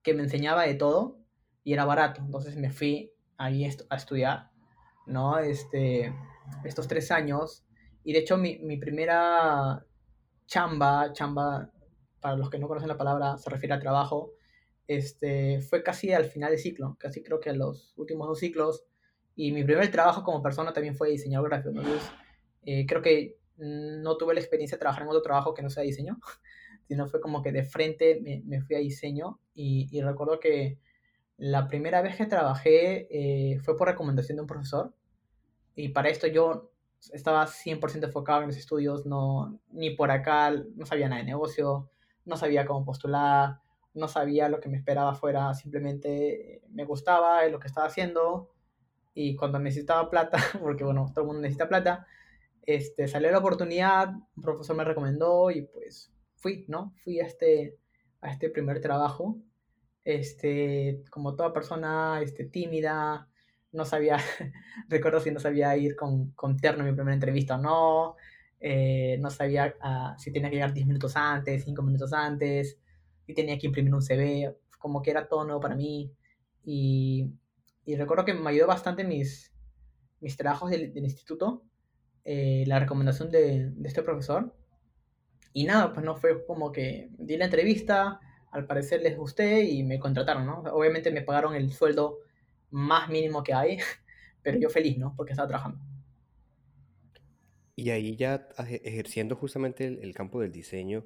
que 0.04 0.14
me 0.14 0.22
enseñaba 0.22 0.68
de 0.68 0.76
todo 0.76 1.18
y 1.64 1.74
era 1.74 1.86
barato. 1.86 2.22
Entonces 2.22 2.56
me 2.58 2.70
fui 2.70 3.12
ahí 3.38 3.66
a 3.66 3.96
estudiar, 3.96 4.52
¿no? 5.08 5.40
Este, 5.40 6.14
estos 6.64 6.88
tres 6.88 7.12
años. 7.12 7.64
Y 8.04 8.14
de 8.14 8.20
hecho 8.20 8.38
mi, 8.38 8.60
mi 8.60 8.78
primera 8.78 9.86
chamba, 10.46 11.12
chamba, 11.14 11.72
para 12.20 12.36
los 12.36 12.50
que 12.50 12.60
no 12.60 12.68
conocen 12.68 12.90
la 12.90 12.98
palabra, 12.98 13.38
se 13.38 13.50
refiere 13.50 13.74
al 13.74 13.82
trabajo, 13.82 14.34
este, 14.88 15.62
fue 15.62 15.84
casi 15.84 16.14
al 16.14 16.26
final 16.26 16.52
del 16.52 16.60
ciclo, 16.60 16.96
casi 16.98 17.22
creo 17.22 17.40
que 17.40 17.50
a 17.50 17.54
los 17.54 17.94
últimos 17.98 18.28
dos 18.28 18.40
ciclos. 18.40 18.84
Y 19.36 19.52
mi 19.52 19.64
primer 19.64 19.92
trabajo 19.92 20.24
como 20.24 20.42
persona 20.42 20.74
también 20.74 20.96
fue 20.96 21.10
diseñador 21.10 21.50
gráfico. 21.50 21.70
Entonces, 21.70 22.10
eh, 22.66 22.86
creo 22.88 23.02
que 23.02 23.38
no 23.58 24.18
tuve 24.18 24.34
la 24.34 24.40
experiencia 24.40 24.78
de 24.78 24.80
trabajar 24.80 25.04
en 25.04 25.10
otro 25.10 25.22
trabajo 25.22 25.54
que 25.54 25.62
no 25.62 25.70
sea 25.70 25.84
diseño, 25.84 26.18
sino 26.88 27.08
fue 27.08 27.22
como 27.22 27.42
que 27.42 27.52
de 27.52 27.64
frente 27.64 28.20
me, 28.22 28.42
me 28.46 28.62
fui 28.62 28.76
a 28.76 28.80
diseño. 28.80 29.40
Y, 29.54 29.88
y, 29.92 30.02
recuerdo 30.02 30.40
que 30.40 30.80
la 31.38 31.68
primera 31.68 32.02
vez 32.02 32.16
que 32.16 32.26
trabajé 32.26 33.08
eh, 33.12 33.60
fue 33.60 33.78
por 33.78 33.88
recomendación 33.88 34.38
de 34.38 34.42
un 34.42 34.48
profesor. 34.48 34.94
Y 35.77 35.89
para 35.89 36.10
esto 36.10 36.25
yo 36.25 36.72
estaba 37.13 37.46
100% 37.46 38.03
enfocado 38.03 38.41
en 38.41 38.48
los 38.48 38.57
estudios, 38.57 39.05
no, 39.05 39.60
ni 39.69 39.91
por 39.91 40.10
acá, 40.10 40.51
no 40.75 40.88
sabía 40.88 41.07
nada 41.07 41.22
de 41.22 41.27
negocio, 41.27 41.91
no 42.25 42.36
sabía 42.36 42.65
cómo 42.65 42.84
postular, 42.84 43.62
no 43.93 44.07
sabía 44.07 44.50
lo 44.50 44.60
que 44.60 44.69
me 44.69 44.77
esperaba 44.77 45.13
fuera, 45.13 45.53
simplemente 45.53 46.63
me 46.69 46.84
gustaba 46.84 47.46
lo 47.48 47.60
que 47.60 47.67
estaba 47.67 47.86
haciendo 47.86 48.51
y 49.13 49.36
cuando 49.36 49.60
necesitaba 49.60 50.10
plata, 50.10 50.39
porque 50.60 50.84
bueno, 50.84 51.05
todo 51.13 51.22
el 51.22 51.27
mundo 51.27 51.41
necesita 51.43 51.69
plata, 51.69 52.07
este, 52.63 53.07
salió 53.07 53.31
la 53.31 53.38
oportunidad, 53.38 54.10
un 54.36 54.41
profesor 54.43 54.75
me 54.75 54.84
recomendó 54.84 55.51
y 55.51 55.62
pues 55.62 56.12
fui, 56.38 56.65
¿no? 56.67 56.96
Fui 57.03 57.19
a 57.19 57.25
este, 57.27 57.77
a 58.22 58.31
este 58.31 58.50
primer 58.50 58.81
trabajo, 58.81 59.38
este, 60.03 61.03
como 61.12 61.36
toda 61.36 61.53
persona 61.53 62.19
este, 62.24 62.46
tímida, 62.46 63.29
no 63.77 63.86
sabía, 63.86 64.17
recuerdo 64.89 65.22
si 65.22 65.31
no 65.31 65.39
sabía 65.39 65.77
ir 65.77 65.96
con, 65.96 66.31
con 66.31 66.57
terno 66.57 66.84
en 66.84 66.89
mi 66.89 66.96
primera 66.96 67.13
entrevista 67.13 67.55
o 67.55 67.62
no, 67.62 68.15
eh, 68.60 69.17
no 69.19 69.29
sabía 69.29 69.75
uh, 69.84 70.19
si 70.19 70.31
tenía 70.31 70.50
que 70.50 70.55
llegar 70.55 70.74
10 70.74 70.88
minutos 70.88 71.15
antes, 71.15 71.63
5 71.63 71.81
minutos 71.84 72.12
antes, 72.12 72.77
y 73.25 73.34
tenía 73.34 73.57
que 73.57 73.67
imprimir 73.67 73.93
un 73.93 74.01
CV, 74.01 74.57
como 74.79 75.01
que 75.01 75.12
era 75.12 75.27
todo 75.27 75.46
nuevo 75.46 75.62
para 75.62 75.75
mí. 75.75 76.12
Y, 76.63 77.31
y 77.86 77.96
recuerdo 77.96 78.25
que 78.25 78.34
me 78.34 78.50
ayudó 78.50 78.67
bastante 78.67 79.03
mis, 79.03 79.53
mis 80.19 80.36
trabajos 80.36 80.72
del, 80.72 80.93
del 80.93 81.03
instituto, 81.05 81.63
eh, 82.25 82.65
la 82.67 82.79
recomendación 82.79 83.29
de, 83.29 83.72
de, 83.72 83.88
este 83.88 84.01
profesor. 84.03 84.53
Y 85.53 85.65
nada, 85.65 85.93
pues 85.93 86.05
no 86.05 86.15
fue 86.15 86.46
como 86.46 86.72
que 86.72 87.10
di 87.17 87.38
la 87.38 87.46
entrevista, 87.46 88.19
al 88.51 88.65
parecer 88.65 89.01
les 89.01 89.17
gusté 89.17 89.63
y 89.63 89.84
me 89.84 90.00
contrataron, 90.00 90.46
¿no? 90.46 90.60
Obviamente 90.74 91.12
me 91.12 91.22
pagaron 91.22 91.55
el 91.55 91.72
sueldo 91.74 92.19
más 92.69 93.09
mínimo 93.09 93.43
que 93.43 93.53
hay, 93.53 93.77
pero 94.41 94.57
yo 94.59 94.69
feliz, 94.69 94.97
¿no? 94.97 95.13
Porque 95.15 95.33
estaba 95.33 95.47
trabajando. 95.47 95.79
Y 97.75 97.91
ahí 97.91 98.15
ya 98.15 98.47
ejerciendo 98.57 99.36
justamente 99.36 99.86
el, 99.86 100.00
el 100.00 100.15
campo 100.15 100.41
del 100.41 100.51
diseño, 100.51 101.05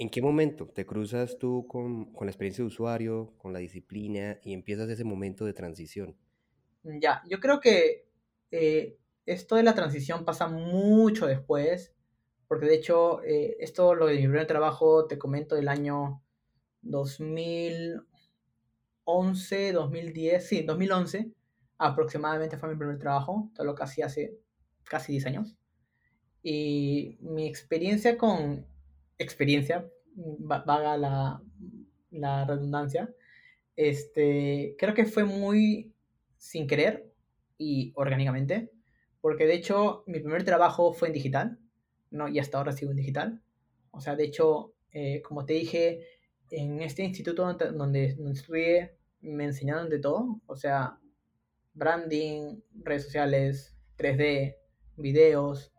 ¿En 0.00 0.10
qué 0.10 0.22
momento 0.22 0.68
te 0.68 0.86
cruzas 0.86 1.38
tú 1.38 1.66
con, 1.66 2.12
con, 2.12 2.28
la 2.28 2.30
experiencia 2.30 2.62
de 2.62 2.68
usuario, 2.68 3.34
con 3.36 3.52
la 3.52 3.58
disciplina 3.58 4.38
y 4.44 4.52
empiezas 4.52 4.88
ese 4.88 5.02
momento 5.02 5.44
de 5.44 5.52
transición? 5.52 6.16
Ya, 6.84 7.20
yo 7.28 7.40
creo 7.40 7.58
que 7.58 8.06
eh, 8.52 8.96
esto 9.26 9.56
de 9.56 9.64
la 9.64 9.74
transición 9.74 10.24
pasa 10.24 10.46
mucho 10.46 11.26
después, 11.26 11.96
porque 12.46 12.66
de 12.66 12.76
hecho, 12.76 13.24
eh, 13.24 13.56
esto, 13.58 13.96
lo 13.96 14.06
de 14.06 14.14
mi 14.14 14.20
primer 14.20 14.46
trabajo, 14.46 15.08
te 15.08 15.18
comento 15.18 15.56
del 15.56 15.66
año 15.66 16.22
2011, 19.08 19.72
2010, 19.72 20.46
sí, 20.46 20.62
2011 20.62 21.32
aproximadamente 21.78 22.58
fue 22.58 22.68
mi 22.68 22.76
primer 22.76 22.98
trabajo, 22.98 23.50
todo 23.54 23.66
lo 23.66 23.74
que 23.74 23.84
hacía 23.84 24.06
hace 24.06 24.36
casi 24.84 25.12
10 25.12 25.26
años. 25.26 25.56
Y 26.42 27.16
mi 27.20 27.46
experiencia 27.46 28.18
con 28.18 28.66
experiencia, 29.16 29.88
vaga 30.14 30.96
la, 30.96 31.42
la 32.10 32.44
redundancia, 32.44 33.14
este, 33.76 34.76
creo 34.78 34.94
que 34.94 35.06
fue 35.06 35.24
muy 35.24 35.92
sin 36.36 36.66
querer 36.66 37.10
y 37.56 37.92
orgánicamente, 37.94 38.70
porque 39.20 39.46
de 39.46 39.54
hecho 39.54 40.04
mi 40.06 40.20
primer 40.20 40.44
trabajo 40.44 40.92
fue 40.92 41.08
en 41.08 41.14
digital, 41.14 41.58
¿no? 42.10 42.28
y 42.28 42.38
hasta 42.38 42.58
ahora 42.58 42.72
sigo 42.72 42.90
en 42.90 42.98
digital. 42.98 43.42
O 43.90 44.00
sea, 44.00 44.16
de 44.16 44.24
hecho, 44.24 44.74
eh, 44.92 45.22
como 45.22 45.44
te 45.44 45.54
dije, 45.54 46.04
en 46.50 46.82
este 46.82 47.04
instituto 47.04 47.44
donde, 47.44 47.72
donde, 47.72 48.32
estudié 48.32 48.97
me 49.20 49.44
enseñaron 49.44 49.88
de 49.88 49.98
todo, 49.98 50.40
o 50.46 50.56
sea, 50.56 50.98
branding, 51.74 52.60
redes 52.82 53.04
sociales, 53.04 53.76
3D, 53.96 54.56
videos, 54.96 55.72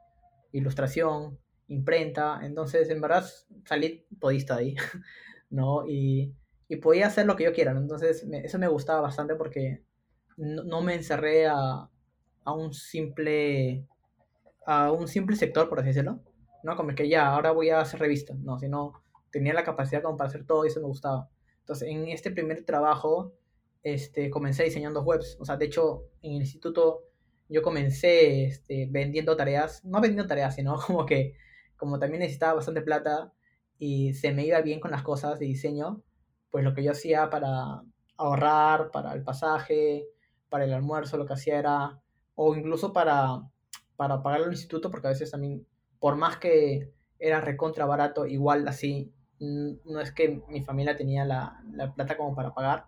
ilustración, 0.51 1.39
imprenta, 1.67 2.39
entonces 2.43 2.89
en 2.89 3.01
verdad 3.01 3.25
salí 3.65 4.05
podista 4.19 4.58
ahí, 4.58 4.75
¿no? 5.50 5.88
Y, 5.88 6.34
y, 6.67 6.75
podía 6.77 7.08
hacer 7.08 7.25
lo 7.25 7.36
que 7.36 7.43
yo 7.46 7.53
quiera, 7.53 7.72
entonces 7.72 8.25
eso 8.31 8.60
me 8.60 8.67
gustaba 8.67 9.01
bastante 9.01 9.36
porque 9.36 9.84
no, 10.38 10.63
no, 10.63 10.81
me 10.81 10.96
encerré 10.96 11.48
a, 11.48 11.89
a 12.43 12.53
un 12.53 12.74
simple 12.74 13.86
a 14.65 14.91
un 14.91 15.08
simple 15.08 15.36
sector, 15.36 15.67
por 15.67 15.79
así 15.79 15.89
decirlo, 15.89 16.19
¿no? 16.63 16.75
Como 16.75 16.93
que 16.93 17.10
ya, 17.10 17.27
ahora 17.27 17.51
voy 17.51 17.69
a 17.69 17.81
hacer 17.81 18.00
revistas, 18.00 18.38
no, 18.39 18.60
sino 18.60 18.93
tenía 19.31 19.53
la 19.53 19.63
capacidad 19.63 20.01
como 20.01 20.17
para 20.17 20.29
hacer 20.29 20.46
todo 20.46 20.65
y 20.65 20.67
eso 20.67 20.79
me 20.79 20.88
gustaba. 20.88 21.29
Entonces, 21.70 21.90
en 21.90 22.08
este 22.08 22.32
primer 22.32 22.64
trabajo, 22.66 23.32
este, 23.84 24.32
comencé 24.32 24.64
diseñando 24.64 25.04
webs, 25.04 25.38
o 25.40 25.46
sea, 25.46 25.56
de 25.56 25.66
hecho, 25.66 26.06
en 26.24 26.34
el 26.34 26.42
instituto 26.42 27.04
yo 27.48 27.62
comencé 27.62 28.46
este, 28.46 28.88
vendiendo 28.90 29.38
tareas, 29.38 29.86
no 29.86 30.02
vendiendo 30.02 30.26
tareas, 30.26 30.56
sino 30.56 30.80
como 30.88 31.06
que 31.06 31.36
como 31.78 32.00
también 32.00 32.22
necesitaba 32.22 32.56
bastante 32.56 32.82
plata 32.82 33.32
y 33.78 34.16
se 34.16 34.32
me 34.32 34.48
iba 34.48 34.60
bien 34.62 34.80
con 34.80 34.90
las 34.90 35.04
cosas 35.04 35.38
de 35.38 35.46
diseño, 35.46 36.02
pues 36.50 36.64
lo 36.64 36.74
que 36.74 36.84
yo 36.84 36.92
hacía 36.92 37.30
para 37.30 37.84
ahorrar, 38.18 38.90
para 38.90 39.14
el 39.14 39.22
pasaje, 39.24 40.08
para 40.50 40.64
el 40.64 40.74
almuerzo, 40.74 41.18
lo 41.18 41.28
que 41.28 41.34
hacía 41.34 41.60
era, 41.60 42.02
o 42.34 42.56
incluso 42.56 42.94
para, 42.94 43.44
para 43.96 44.24
pagar 44.24 44.42
el 44.42 44.54
instituto, 44.54 44.90
porque 44.90 45.06
a 45.06 45.12
veces 45.12 45.30
también, 45.30 45.68
por 46.00 46.16
más 46.16 46.38
que 46.38 46.92
era 47.20 47.42
recontra 47.42 47.86
barato, 47.86 48.26
igual 48.26 48.68
así, 48.68 49.14
no 49.39 50.01
es 50.01 50.12
que 50.12 50.41
mi 50.50 50.63
familia 50.63 50.96
tenía 50.96 51.25
la, 51.25 51.62
la 51.72 51.93
plata 51.93 52.17
como 52.17 52.36
para 52.36 52.53
pagar, 52.53 52.86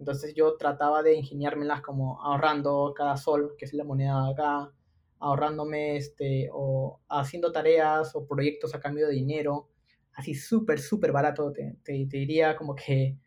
entonces 0.00 0.34
yo 0.34 0.56
trataba 0.56 1.02
de 1.02 1.14
ingeniármelas 1.14 1.82
como 1.82 2.22
ahorrando 2.22 2.94
cada 2.96 3.18
sol, 3.18 3.54
que 3.58 3.66
es 3.66 3.74
la 3.74 3.84
moneda 3.84 4.24
de 4.24 4.32
acá, 4.32 4.72
ahorrándome 5.18 5.96
este, 5.96 6.48
o 6.52 7.00
haciendo 7.08 7.52
tareas 7.52 8.16
o 8.16 8.26
proyectos 8.26 8.74
a 8.74 8.80
cambio 8.80 9.06
de 9.06 9.12
dinero, 9.12 9.68
así 10.14 10.34
súper, 10.34 10.80
súper 10.80 11.12
barato, 11.12 11.52
te, 11.52 11.76
te, 11.84 11.92
diría 11.92 12.56
como 12.56 12.74
que 12.74 13.18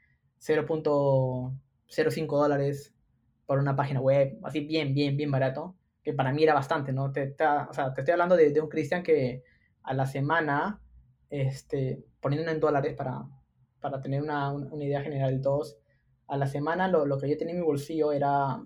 0.05 0.41 2.27
dólares 2.27 2.95
por 3.45 3.59
una 3.59 3.75
página 3.75 4.01
web, 4.01 4.39
así 4.43 4.61
bien, 4.61 4.95
bien, 4.95 5.15
bien 5.15 5.29
barato, 5.29 5.75
que 6.03 6.13
para 6.13 6.33
mí 6.33 6.41
era 6.43 6.55
bastante, 6.55 6.91
¿no? 6.91 7.11
Te, 7.11 7.27
te 7.27 7.45
o 7.45 7.71
sea, 7.73 7.93
te 7.93 8.01
estoy 8.01 8.13
hablando 8.13 8.35
de, 8.35 8.49
de 8.51 8.59
un 8.61 8.69
Cristian 8.69 9.03
que 9.03 9.43
a 9.83 9.93
la 9.93 10.07
semana, 10.07 10.81
este, 11.33 12.03
poniendo 12.21 12.51
en 12.51 12.59
dólares 12.59 12.93
para, 12.95 13.23
para 13.79 13.99
tener 13.99 14.21
una, 14.21 14.51
una 14.51 14.85
idea 14.85 15.01
general 15.01 15.35
de 15.35 15.41
todos, 15.41 15.77
a 16.27 16.37
la 16.37 16.45
semana 16.45 16.87
lo, 16.87 17.07
lo 17.07 17.17
que 17.17 17.27
yo 17.27 17.37
tenía 17.37 17.53
en 17.55 17.61
mi 17.61 17.65
bolsillo 17.65 18.11
era 18.11 18.63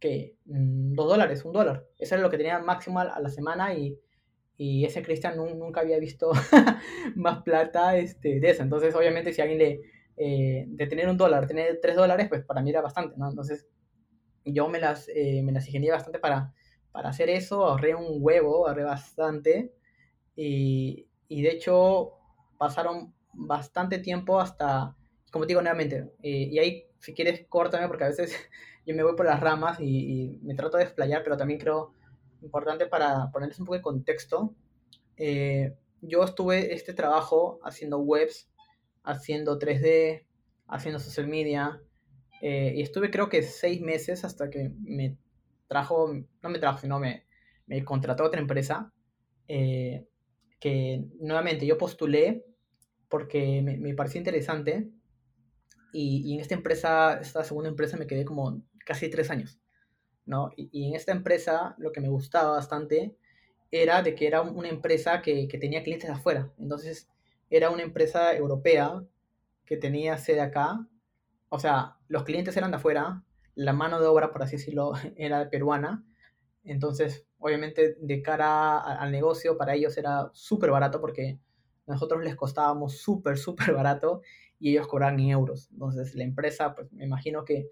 que 0.00 0.36
mm, 0.46 0.94
dos 0.94 1.08
dólares, 1.08 1.44
un 1.44 1.52
dólar. 1.52 1.86
Eso 1.98 2.14
era 2.14 2.22
lo 2.22 2.30
que 2.30 2.38
tenía 2.38 2.58
máximo 2.60 2.98
a 3.00 3.20
la 3.20 3.28
semana 3.28 3.74
y, 3.74 3.98
y 4.56 4.86
ese 4.86 5.02
Cristian 5.02 5.36
nunca 5.36 5.82
había 5.82 5.98
visto 5.98 6.32
más 7.14 7.42
plata 7.42 7.96
este, 7.98 8.40
de 8.40 8.50
eso. 8.50 8.62
Entonces, 8.62 8.94
obviamente, 8.94 9.34
si 9.34 9.42
alguien 9.42 9.58
le, 9.58 9.80
eh, 10.16 10.64
de 10.68 10.86
tener 10.86 11.08
un 11.10 11.18
dólar, 11.18 11.46
tener 11.46 11.78
tres 11.82 11.94
dólares, 11.94 12.26
pues 12.30 12.42
para 12.42 12.62
mí 12.62 12.70
era 12.70 12.80
bastante, 12.80 13.16
¿no? 13.18 13.28
Entonces, 13.28 13.68
yo 14.46 14.66
me 14.68 14.80
las, 14.80 15.08
eh, 15.14 15.42
me 15.44 15.52
las 15.52 15.66
ingenié 15.66 15.90
bastante 15.90 16.18
para, 16.18 16.54
para 16.90 17.10
hacer 17.10 17.28
eso, 17.28 17.66
ahorré 17.66 17.94
un 17.94 18.16
huevo, 18.18 18.66
ahorré 18.66 18.84
bastante. 18.84 19.74
Y, 20.34 21.06
y 21.28 21.42
de 21.42 21.50
hecho, 21.50 22.12
pasaron 22.58 23.14
bastante 23.32 23.98
tiempo 23.98 24.40
hasta, 24.40 24.96
como 25.30 25.44
te 25.44 25.50
digo 25.50 25.62
nuevamente, 25.62 26.12
eh, 26.22 26.48
y 26.50 26.58
ahí 26.58 26.86
si 26.98 27.14
quieres 27.14 27.46
córtame 27.48 27.88
porque 27.88 28.04
a 28.04 28.08
veces 28.08 28.36
yo 28.86 28.94
me 28.94 29.02
voy 29.02 29.16
por 29.16 29.26
las 29.26 29.40
ramas 29.40 29.78
y, 29.80 30.38
me 30.42 30.54
trato 30.54 30.76
de 30.76 30.84
explayar, 30.84 31.22
pero 31.22 31.36
también 31.36 31.60
creo 31.60 31.94
importante 32.42 32.86
para 32.86 33.30
ponerles 33.30 33.58
un 33.60 33.66
poco 33.66 33.76
de 33.76 33.82
contexto. 33.82 34.54
Eh, 35.16 35.74
yo 36.00 36.24
estuve 36.24 36.74
este 36.74 36.94
trabajo 36.94 37.60
haciendo 37.62 37.98
webs, 37.98 38.50
haciendo 39.04 39.58
3D, 39.58 40.24
haciendo 40.66 40.98
social 40.98 41.28
media, 41.28 41.80
eh, 42.40 42.72
y 42.74 42.82
estuve 42.82 43.10
creo 43.10 43.28
que 43.28 43.42
seis 43.42 43.80
meses 43.80 44.24
hasta 44.24 44.50
que 44.50 44.72
me 44.80 45.16
trajo, 45.68 46.12
no 46.42 46.48
me 46.48 46.58
trajo, 46.58 46.78
sino 46.78 46.98
me, 46.98 47.24
me 47.66 47.84
contrató 47.84 48.24
otra 48.24 48.40
empresa, 48.40 48.92
eh, 49.46 50.06
que 50.62 51.04
nuevamente 51.18 51.66
yo 51.66 51.76
postulé 51.76 52.46
porque 53.08 53.60
me, 53.62 53.78
me 53.78 53.94
pareció 53.94 54.18
interesante 54.18 54.92
y, 55.92 56.34
en 56.34 56.40
esta 56.40 56.54
empresa, 56.54 57.18
esta 57.20 57.42
segunda 57.42 57.68
empresa 57.68 57.96
me 57.96 58.06
quedé 58.06 58.24
como 58.24 58.62
casi 58.86 59.10
tres 59.10 59.28
años, 59.28 59.58
¿no? 60.24 60.50
Y, 60.56 60.86
en 60.88 60.94
esta 60.94 61.10
empresa 61.10 61.74
lo 61.78 61.90
que 61.90 62.00
me 62.00 62.08
gustaba 62.08 62.52
bastante 62.52 63.16
era 63.72 64.02
de 64.02 64.14
que 64.14 64.28
era 64.28 64.40
una 64.40 64.68
empresa 64.68 65.20
que, 65.20 65.48
que 65.48 65.58
tenía 65.58 65.82
clientes 65.82 66.08
afuera. 66.08 66.52
Entonces, 66.60 67.08
era 67.50 67.70
una 67.70 67.82
empresa 67.82 68.32
europea 68.36 69.02
que 69.66 69.76
tenía 69.76 70.16
sede 70.16 70.42
acá. 70.42 70.86
O 71.48 71.58
sea, 71.58 71.96
los 72.06 72.22
clientes 72.22 72.56
eran 72.56 72.70
de 72.70 72.76
afuera, 72.76 73.24
la 73.56 73.72
mano 73.72 74.00
de 74.00 74.06
obra, 74.06 74.30
por 74.30 74.44
así 74.44 74.58
decirlo, 74.58 74.92
era 75.16 75.50
peruana. 75.50 76.04
Entonces, 76.64 77.26
obviamente, 77.38 77.96
de 78.00 78.22
cara 78.22 78.78
al 78.78 79.10
negocio, 79.10 79.56
para 79.56 79.74
ellos 79.74 79.96
era 79.98 80.30
súper 80.32 80.70
barato 80.70 81.00
porque 81.00 81.38
nosotros 81.86 82.22
les 82.22 82.36
costábamos 82.36 82.98
súper, 82.98 83.38
súper 83.38 83.72
barato 83.74 84.22
y 84.58 84.70
ellos 84.70 84.86
cobraban 84.86 85.18
en 85.20 85.30
euros. 85.30 85.68
Entonces, 85.72 86.14
la 86.14 86.24
empresa, 86.24 86.74
pues 86.74 86.92
me 86.92 87.04
imagino 87.04 87.44
que 87.44 87.68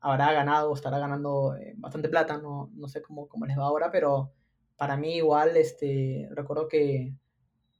habrá 0.00 0.32
ganado 0.32 0.70
o 0.70 0.74
estará 0.74 0.98
ganando 0.98 1.56
eh, 1.56 1.74
bastante 1.76 2.08
plata, 2.08 2.38
no, 2.38 2.70
no 2.74 2.88
sé 2.88 3.02
cómo, 3.02 3.28
cómo, 3.28 3.46
les 3.46 3.56
va 3.56 3.64
ahora, 3.64 3.90
pero 3.90 4.32
para 4.76 4.96
mí 4.96 5.16
igual, 5.16 5.56
este, 5.56 6.28
recuerdo 6.32 6.66
que 6.68 7.14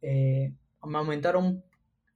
eh, 0.03 0.55
me 0.85 0.99
aumentaron 0.99 1.65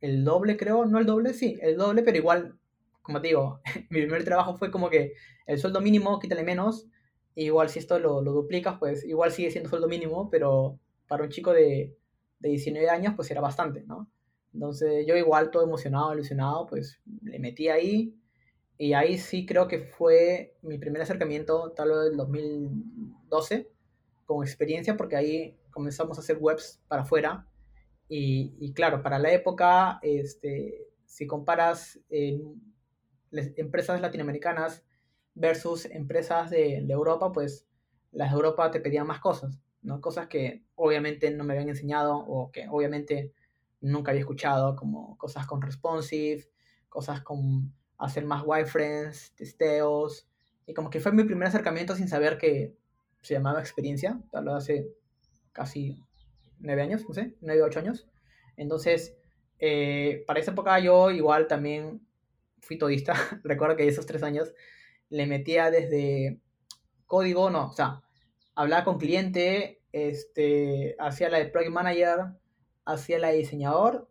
el 0.01 0.25
doble, 0.25 0.57
creo, 0.57 0.85
no 0.87 0.99
el 0.99 1.07
doble, 1.07 1.35
sí, 1.35 1.59
el 1.61 1.77
doble, 1.77 2.03
pero 2.03 2.17
igual, 2.19 2.57
como 3.03 3.21
te 3.21 3.29
digo, 3.29 3.61
mi 3.91 4.01
primer 4.01 4.25
trabajo 4.25 4.57
fue 4.57 4.71
como 4.71 4.91
que 4.91 5.15
el 5.47 5.59
sueldo 5.59 5.81
mínimo, 5.81 6.19
quítale 6.21 6.45
menos, 6.45 6.87
e 7.37 7.45
igual 7.45 7.69
si 7.69 7.79
esto 7.79 7.99
lo, 8.01 8.21
lo 8.23 8.33
duplicas, 8.33 8.77
pues 8.81 9.05
igual 9.05 9.31
sigue 9.31 9.53
siendo 9.53 9.71
sueldo 9.71 9.87
mínimo, 9.87 10.29
pero 10.31 10.81
para 11.07 11.23
un 11.23 11.29
chico 11.29 11.53
de, 11.53 11.97
de 12.41 12.49
19 12.49 12.91
años, 12.91 13.15
pues 13.15 13.31
era 13.31 13.41
bastante, 13.41 13.85
¿no? 13.85 14.11
Entonces 14.53 15.07
yo 15.07 15.17
igual 15.17 15.51
todo 15.51 15.63
emocionado, 15.63 16.15
ilusionado, 16.15 16.67
pues 16.67 17.01
le 17.23 17.39
metí 17.39 17.69
ahí, 17.69 18.17
y 18.79 18.95
ahí 18.95 19.19
sí 19.19 19.47
creo 19.47 19.69
que 19.69 19.79
fue 19.81 20.57
mi 20.63 20.79
primer 20.79 21.03
acercamiento, 21.03 21.73
tal 21.73 21.91
vez 21.91 21.99
del 22.05 22.17
2012, 22.17 23.71
con 24.25 24.43
experiencia, 24.43 24.97
porque 24.97 25.17
ahí 25.17 25.57
comenzamos 25.71 26.19
a 26.19 26.21
hacer 26.23 26.39
webs 26.41 26.81
para 26.89 27.03
afuera, 27.03 27.47
y, 28.09 28.73
claro, 28.73 29.03
para 29.03 29.19
la 29.19 29.33
época, 29.33 29.99
este, 30.01 30.87
si 31.07 31.27
comparas 31.27 31.99
empresas 33.31 34.01
latinoamericanas 34.01 34.86
versus 35.37 35.85
empresas 35.85 36.51
de, 36.51 36.79
Europa, 36.89 37.31
pues 37.31 37.67
las 38.11 38.31
de 38.31 38.37
Europa 38.37 38.71
te 38.71 38.81
pedían 38.81 39.07
más 39.07 39.21
cosas, 39.21 39.61
¿no? 39.83 40.01
Cosas 40.01 40.27
que 40.27 40.65
obviamente 40.75 41.31
no 41.31 41.45
me 41.45 41.53
habían 41.53 41.69
enseñado 41.69 42.17
o 42.17 42.51
que 42.51 42.67
obviamente 42.69 43.33
nunca 43.81 44.11
había 44.11 44.23
escuchado, 44.23 44.75
como 44.75 45.17
cosas 45.19 45.47
con 45.47 45.61
responsive, 45.61 46.49
cosas 46.89 47.21
con 47.21 47.73
hacer 47.99 48.25
más 48.25 48.43
wireframes, 48.45 49.33
testeos, 49.37 50.27
y 50.67 50.75
como 50.75 50.91
que 50.91 51.01
fue 51.01 51.13
mi 51.13 51.25
primer 51.25 51.49
acercamiento 51.49 51.95
sin 51.95 52.09
saber 52.09 52.39
que 52.39 52.75
se 53.21 53.35
llamaba 53.35 53.61
experiencia, 53.61 54.21
tal 54.33 54.47
vez 54.47 54.55
hace 54.55 54.89
casi 55.53 56.03
nueve 56.59 56.83
años, 56.83 57.05
no 57.07 57.15
sé, 57.15 57.35
nueve, 57.43 57.63
ocho 57.63 57.79
años. 57.79 58.09
Entonces, 58.57 59.17
eh, 59.59 60.25
para 60.27 60.41
esa 60.41 60.53
época 60.53 60.79
yo 60.81 61.11
igual 61.11 61.47
también 61.47 62.01
fui 62.61 62.79
todista. 62.79 63.13
Recuerdo 63.45 63.77
que 63.77 63.87
esos 63.87 64.07
tres 64.07 64.23
años 64.23 64.55
le 65.09 65.27
metía 65.27 65.71
desde 65.71 66.41
código, 67.07 67.51
no, 67.51 67.69
o 67.69 67.73
sea, 67.73 68.03
hablaba 68.55 68.85
con 68.85 68.99
cliente, 68.99 69.81
este, 69.93 70.97
hacía 70.99 71.29
la 71.29 71.39
de 71.39 71.47
project 71.47 71.73
manager, 71.73 72.19
hacía 72.85 73.19
la 73.19 73.29
de 73.29 73.39
diseñador, 73.39 74.09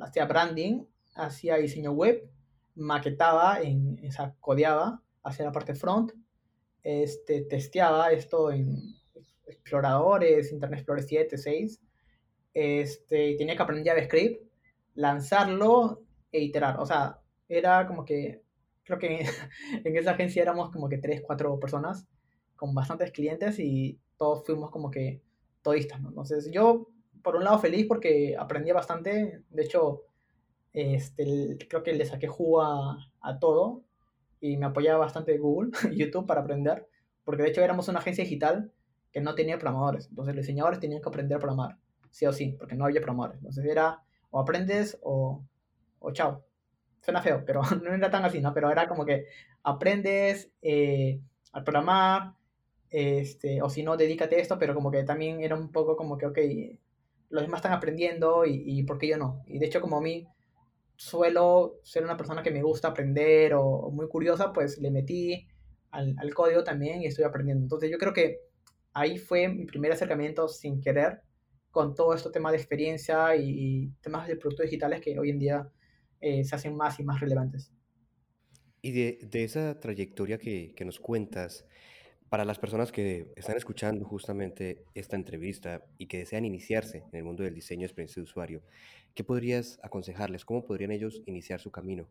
hacía 0.00 0.24
branding, 0.26 0.84
hacía 1.14 1.56
diseño 1.56 1.92
web, 1.92 2.28
maquetaba, 2.74 3.60
en, 3.60 3.98
esa 4.02 4.34
codeaba, 4.40 5.02
hacía 5.22 5.46
la 5.46 5.52
parte 5.52 5.74
front, 5.74 6.12
este, 6.82 7.42
testeaba 7.42 8.12
esto 8.12 8.50
en 8.50 8.94
exploradores, 9.46 10.52
Internet 10.52 10.80
Explorer 10.80 11.04
7, 11.04 11.38
6, 11.38 11.80
este, 12.54 13.34
tenía 13.36 13.56
que 13.56 13.62
aprender 13.62 13.94
JavaScript, 13.94 14.42
lanzarlo 14.94 16.02
e 16.30 16.40
iterar. 16.40 16.78
O 16.78 16.86
sea, 16.86 17.20
era 17.48 17.86
como 17.86 18.04
que, 18.04 18.43
creo 18.84 18.98
que 18.98 19.26
en 19.84 19.96
esa 19.96 20.12
agencia 20.12 20.42
éramos 20.42 20.70
como 20.70 20.88
que 20.88 20.98
3, 20.98 21.22
4 21.22 21.58
personas 21.58 22.06
con 22.56 22.74
bastantes 22.74 23.10
clientes 23.10 23.58
y 23.58 23.98
todos 24.16 24.44
fuimos 24.44 24.70
como 24.70 24.90
que 24.90 25.20
todistas, 25.62 26.00
¿no? 26.00 26.10
Entonces 26.10 26.50
yo, 26.52 26.88
por 27.22 27.36
un 27.36 27.44
lado, 27.44 27.58
feliz 27.58 27.86
porque 27.86 28.36
aprendí 28.38 28.70
bastante. 28.72 29.42
De 29.50 29.62
hecho, 29.62 30.02
este, 30.72 31.58
creo 31.68 31.82
que 31.82 31.94
le 31.94 32.04
saqué 32.04 32.28
jugo 32.28 32.62
a, 32.62 32.98
a 33.20 33.38
todo 33.38 33.82
y 34.40 34.56
me 34.56 34.66
apoyaba 34.66 34.98
bastante 34.98 35.38
Google, 35.38 35.70
YouTube 35.96 36.26
para 36.26 36.42
aprender, 36.42 36.86
porque 37.24 37.42
de 37.42 37.48
hecho 37.48 37.62
éramos 37.62 37.88
una 37.88 38.00
agencia 38.00 38.24
digital 38.24 38.70
que 39.10 39.20
no 39.20 39.34
tenía 39.34 39.58
programadores. 39.58 40.08
Entonces 40.08 40.34
los 40.34 40.42
diseñadores 40.44 40.80
tenían 40.80 41.00
que 41.00 41.08
aprender 41.08 41.36
a 41.36 41.40
programar, 41.40 41.78
sí 42.10 42.26
o 42.26 42.32
sí, 42.32 42.54
porque 42.58 42.74
no 42.74 42.84
había 42.84 43.00
programadores. 43.00 43.38
Entonces 43.38 43.64
era 43.64 44.02
o 44.30 44.40
aprendes 44.40 44.98
o, 45.02 45.42
o 46.00 46.12
chao. 46.12 46.44
Suena 47.04 47.22
feo, 47.22 47.44
pero 47.44 47.62
no 47.82 47.94
era 47.94 48.10
tan 48.10 48.24
así, 48.24 48.40
¿no? 48.40 48.52
Pero 48.54 48.70
era 48.70 48.88
como 48.88 49.04
que 49.04 49.26
aprendes 49.62 50.50
eh, 50.62 51.20
a 51.52 51.62
programar, 51.62 52.34
este, 52.90 53.60
o 53.62 53.68
si 53.68 53.82
no, 53.82 53.96
dedícate 53.96 54.36
a 54.36 54.38
esto, 54.38 54.58
pero 54.58 54.74
como 54.74 54.90
que 54.90 55.04
también 55.04 55.40
era 55.40 55.56
un 55.56 55.70
poco 55.72 55.96
como 55.96 56.16
que, 56.16 56.26
ok, 56.26 56.38
los 57.30 57.42
demás 57.42 57.58
están 57.58 57.72
aprendiendo 57.72 58.44
y, 58.46 58.62
y 58.66 58.82
¿por 58.84 58.98
qué 58.98 59.08
yo 59.08 59.18
no? 59.18 59.42
Y 59.46 59.58
de 59.58 59.66
hecho 59.66 59.80
como 59.80 59.98
a 59.98 60.00
mí 60.00 60.26
suelo 60.96 61.80
ser 61.82 62.04
una 62.04 62.16
persona 62.16 62.42
que 62.42 62.50
me 62.50 62.62
gusta 62.62 62.88
aprender 62.88 63.54
o, 63.54 63.90
muy 63.90 64.08
curiosa, 64.08 64.52
pues 64.52 64.78
le 64.78 64.90
metí 64.90 65.48
al, 65.90 66.14
al, 66.18 66.34
código 66.34 66.64
también 66.64 67.02
y 67.02 67.06
estoy 67.06 67.24
aprendiendo. 67.24 67.64
Entonces 67.64 67.90
yo 67.90 67.98
creo 67.98 68.12
que 68.12 68.40
ahí 68.92 69.18
fue 69.18 69.48
mi 69.48 69.66
primer 69.66 69.92
acercamiento 69.92 70.48
sin 70.48 70.80
querer 70.80 71.22
con 71.70 71.94
todo 71.94 72.14
este 72.14 72.30
tema 72.30 72.52
de 72.52 72.56
experiencia 72.56 73.36
y, 73.36 73.90
temas 74.00 74.28
de 74.28 74.36
productos 74.36 74.66
digitales 74.66 75.00
que 75.00 75.18
hoy 75.18 75.30
en 75.30 75.38
día 75.40 75.68
eh, 76.24 76.44
se 76.44 76.54
hacen 76.54 76.76
más 76.76 76.98
y 77.00 77.04
más 77.04 77.20
relevantes. 77.20 77.72
Y 78.82 78.92
de, 78.92 79.18
de 79.22 79.44
esa 79.44 79.80
trayectoria 79.80 80.38
que, 80.38 80.74
que, 80.74 80.84
nos 80.84 80.98
cuentas, 80.98 81.66
para 82.28 82.44
las 82.44 82.58
personas 82.58 82.92
que 82.92 83.32
están 83.36 83.56
escuchando 83.56 84.04
justamente 84.04 84.84
esta 84.94 85.16
entrevista 85.16 85.84
y 85.98 86.06
que 86.06 86.18
desean 86.18 86.44
iniciarse 86.44 87.04
en 87.12 87.18
el 87.18 87.24
mundo 87.24 87.44
del 87.44 87.54
diseño 87.54 87.80
de 87.80 87.86
experiencia 87.86 88.20
de 88.20 88.24
usuario, 88.24 88.62
¿qué 89.14 89.24
podrías 89.24 89.78
aconsejarles? 89.82 90.44
¿Cómo 90.44 90.64
podrían 90.64 90.90
ellos 90.90 91.22
iniciar 91.26 91.60
su 91.60 91.70
camino? 91.70 92.08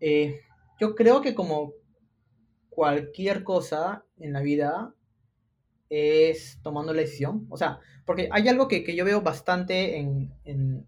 Eh, 0.00 0.40
yo 0.78 0.94
creo 0.94 1.20
que 1.20 1.34
como 1.34 1.72
cualquier 2.68 3.44
cosa 3.44 4.04
en 4.18 4.32
la 4.32 4.40
vida, 4.40 4.94
es 5.90 6.58
tomando 6.62 6.92
la 6.92 7.02
decisión. 7.02 7.46
O 7.50 7.56
sea, 7.56 7.80
porque 8.04 8.28
hay 8.32 8.48
algo 8.48 8.68
que, 8.68 8.84
que 8.84 8.96
yo 8.96 9.04
veo 9.04 9.22
bastante 9.22 9.98
en, 9.98 10.32
en, 10.44 10.86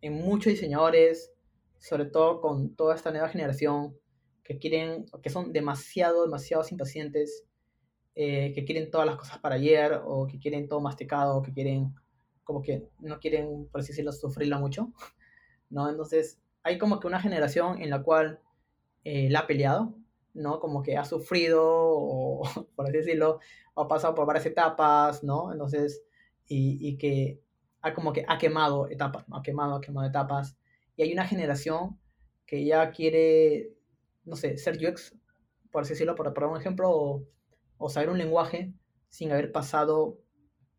en, 0.00 0.12
muchos 0.14 0.52
diseñadores, 0.52 1.32
sobre 1.78 2.06
todo 2.06 2.40
con 2.40 2.74
toda 2.74 2.94
esta 2.94 3.10
nueva 3.10 3.28
generación, 3.28 3.96
que 4.44 4.58
quieren, 4.58 5.06
que 5.22 5.30
son 5.30 5.52
demasiado, 5.52 6.24
demasiado 6.24 6.64
impacientes, 6.70 7.44
eh, 8.14 8.52
que 8.54 8.64
quieren 8.64 8.90
todas 8.90 9.06
las 9.06 9.16
cosas 9.16 9.38
para 9.38 9.56
ayer, 9.56 10.00
o 10.04 10.26
que 10.26 10.38
quieren 10.38 10.68
todo 10.68 10.80
masticado, 10.80 11.36
o 11.36 11.42
que 11.42 11.52
quieren, 11.52 11.94
como 12.44 12.62
que 12.62 12.88
no 13.00 13.20
quieren, 13.20 13.68
por 13.70 13.80
así 13.80 13.88
decirlo, 13.88 14.12
sufrirla 14.12 14.58
mucho, 14.58 14.92
¿no? 15.70 15.88
Entonces, 15.88 16.40
hay 16.62 16.78
como 16.78 16.98
que 16.98 17.06
una 17.06 17.20
generación 17.20 17.80
en 17.80 17.90
la 17.90 18.02
cual 18.02 18.40
eh, 19.04 19.28
la 19.30 19.40
ha 19.40 19.46
peleado, 19.46 19.94
¿no? 20.34 20.60
Como 20.60 20.82
que 20.82 20.96
ha 20.96 21.04
sufrido, 21.04 21.62
o 21.64 22.42
por 22.76 22.86
así 22.86 22.96
decirlo, 22.98 23.40
ha 23.76 23.86
pasado 23.86 24.14
por 24.14 24.26
varias 24.26 24.46
etapas, 24.46 25.22
¿no? 25.22 25.52
Entonces, 25.52 26.02
y, 26.46 26.88
y 26.88 26.96
que 26.96 27.40
ha 27.82 27.94
como 27.94 28.12
que 28.12 28.24
ha 28.26 28.38
quemado 28.38 28.88
etapas, 28.88 29.28
¿no? 29.28 29.36
Ha 29.36 29.42
quemado, 29.42 29.76
ha 29.76 29.80
quemado 29.80 30.08
etapas. 30.08 30.56
Y 30.98 31.04
hay 31.04 31.12
una 31.12 31.26
generación 31.26 31.98
que 32.44 32.64
ya 32.64 32.90
quiere, 32.90 33.72
no 34.24 34.36
sé, 34.36 34.58
ser 34.58 34.76
UX, 34.84 35.14
por 35.70 35.82
así 35.82 35.94
decirlo, 35.94 36.16
por 36.16 36.34
poner 36.34 36.50
un 36.50 36.58
ejemplo, 36.58 36.90
o, 36.90 37.24
o 37.78 37.88
saber 37.88 38.10
un 38.10 38.18
lenguaje 38.18 38.74
sin 39.08 39.30
haber 39.30 39.52
pasado 39.52 40.18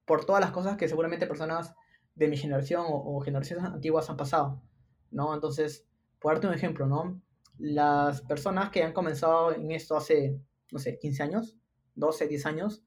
por 0.05 0.25
todas 0.25 0.41
las 0.41 0.51
cosas 0.51 0.75
que 0.75 0.89
seguramente 0.89 1.25
personas 1.25 1.73
de 2.15 2.27
mi 2.27 2.35
generación 2.35 2.83
o, 2.87 3.19
generaciones 3.21 3.65
antiguas 3.65 4.09
han 4.09 4.17
pasado, 4.17 4.61
¿no? 5.09 5.33
Entonces, 5.33 5.85
por 6.19 6.33
darte 6.33 6.47
un 6.47 6.53
ejemplo, 6.53 6.85
¿no? 6.85 7.21
las 7.57 8.21
personas 8.21 8.71
que 8.71 8.83
han 8.83 8.93
comenzado 8.93 9.53
en 9.53 9.71
esto 9.71 9.95
hace, 9.97 10.37
no 10.71 10.79
sé, 10.79 10.97
15 10.97 11.23
años, 11.23 11.55
12, 11.95 12.27
10 12.27 12.45
años, 12.45 12.83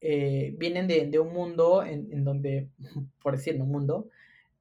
eh, 0.00 0.54
vienen 0.58 0.86
de, 0.86 1.06
de, 1.06 1.18
un 1.18 1.32
mundo 1.32 1.82
en, 1.82 2.10
en, 2.12 2.24
donde, 2.24 2.70
por 3.22 3.36
decirlo, 3.36 3.64
un 3.64 3.70
mundo, 3.70 4.08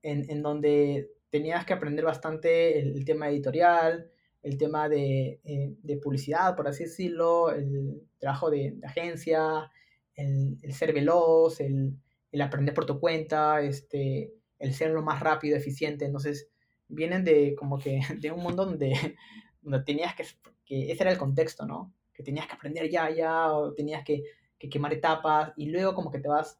en, 0.02 0.30
en 0.30 0.42
donde 0.42 1.12
tenías 1.30 1.66
que 1.66 1.74
aprender 1.74 2.06
bastante 2.06 2.80
el, 2.80 2.96
el 2.96 3.06
tema 3.06 3.30
editorial, 3.30 4.12
el 4.42 4.58
tema 4.58 4.88
de, 4.88 5.40
eh, 5.44 5.76
de, 5.82 5.98
publicidad, 5.98 6.56
por 6.56 6.68
así 6.68 6.84
decirlo, 6.86 7.52
el 7.52 8.02
trabajo 8.18 8.50
de, 8.50 8.74
de 8.76 8.88
agencia, 8.88 9.72
el, 10.16 10.58
el, 10.62 10.74
ser 10.74 10.94
veloz, 10.94 11.60
el, 11.60 11.98
el, 12.32 12.42
aprender 12.42 12.74
por 12.74 12.86
tu 12.86 13.00
cuenta, 13.00 13.62
este, 13.62 14.34
el 14.60 14.74
ser 14.74 14.92
lo 14.92 15.02
más 15.02 15.20
rápido, 15.20 15.58
eficiente. 15.58 16.06
Entonces, 16.06 16.50
vienen 16.88 17.24
de 17.24 17.56
como 17.56 17.78
que 17.80 18.00
de 18.20 18.32
un 18.32 18.42
mundo 18.42 18.66
donde, 18.66 18.94
donde 19.62 19.84
tenías 19.84 20.16
que, 20.16 20.24
que 20.66 20.92
ese 20.92 21.04
era 21.04 21.12
el 21.12 21.18
contexto, 21.18 21.66
¿no? 21.66 21.94
Que 22.14 22.24
tenías 22.24 22.48
que 22.48 22.54
aprender 22.54 22.90
ya, 22.90 23.10
ya, 23.10 23.54
o 23.54 23.74
tenías 23.74 24.04
que, 24.04 24.24
que 24.58 24.70
quemar 24.70 24.94
etapas, 24.94 25.52
y 25.58 25.68
luego 25.68 25.94
como 25.94 26.12
que 26.12 26.20
te 26.20 26.30
vas, 26.30 26.60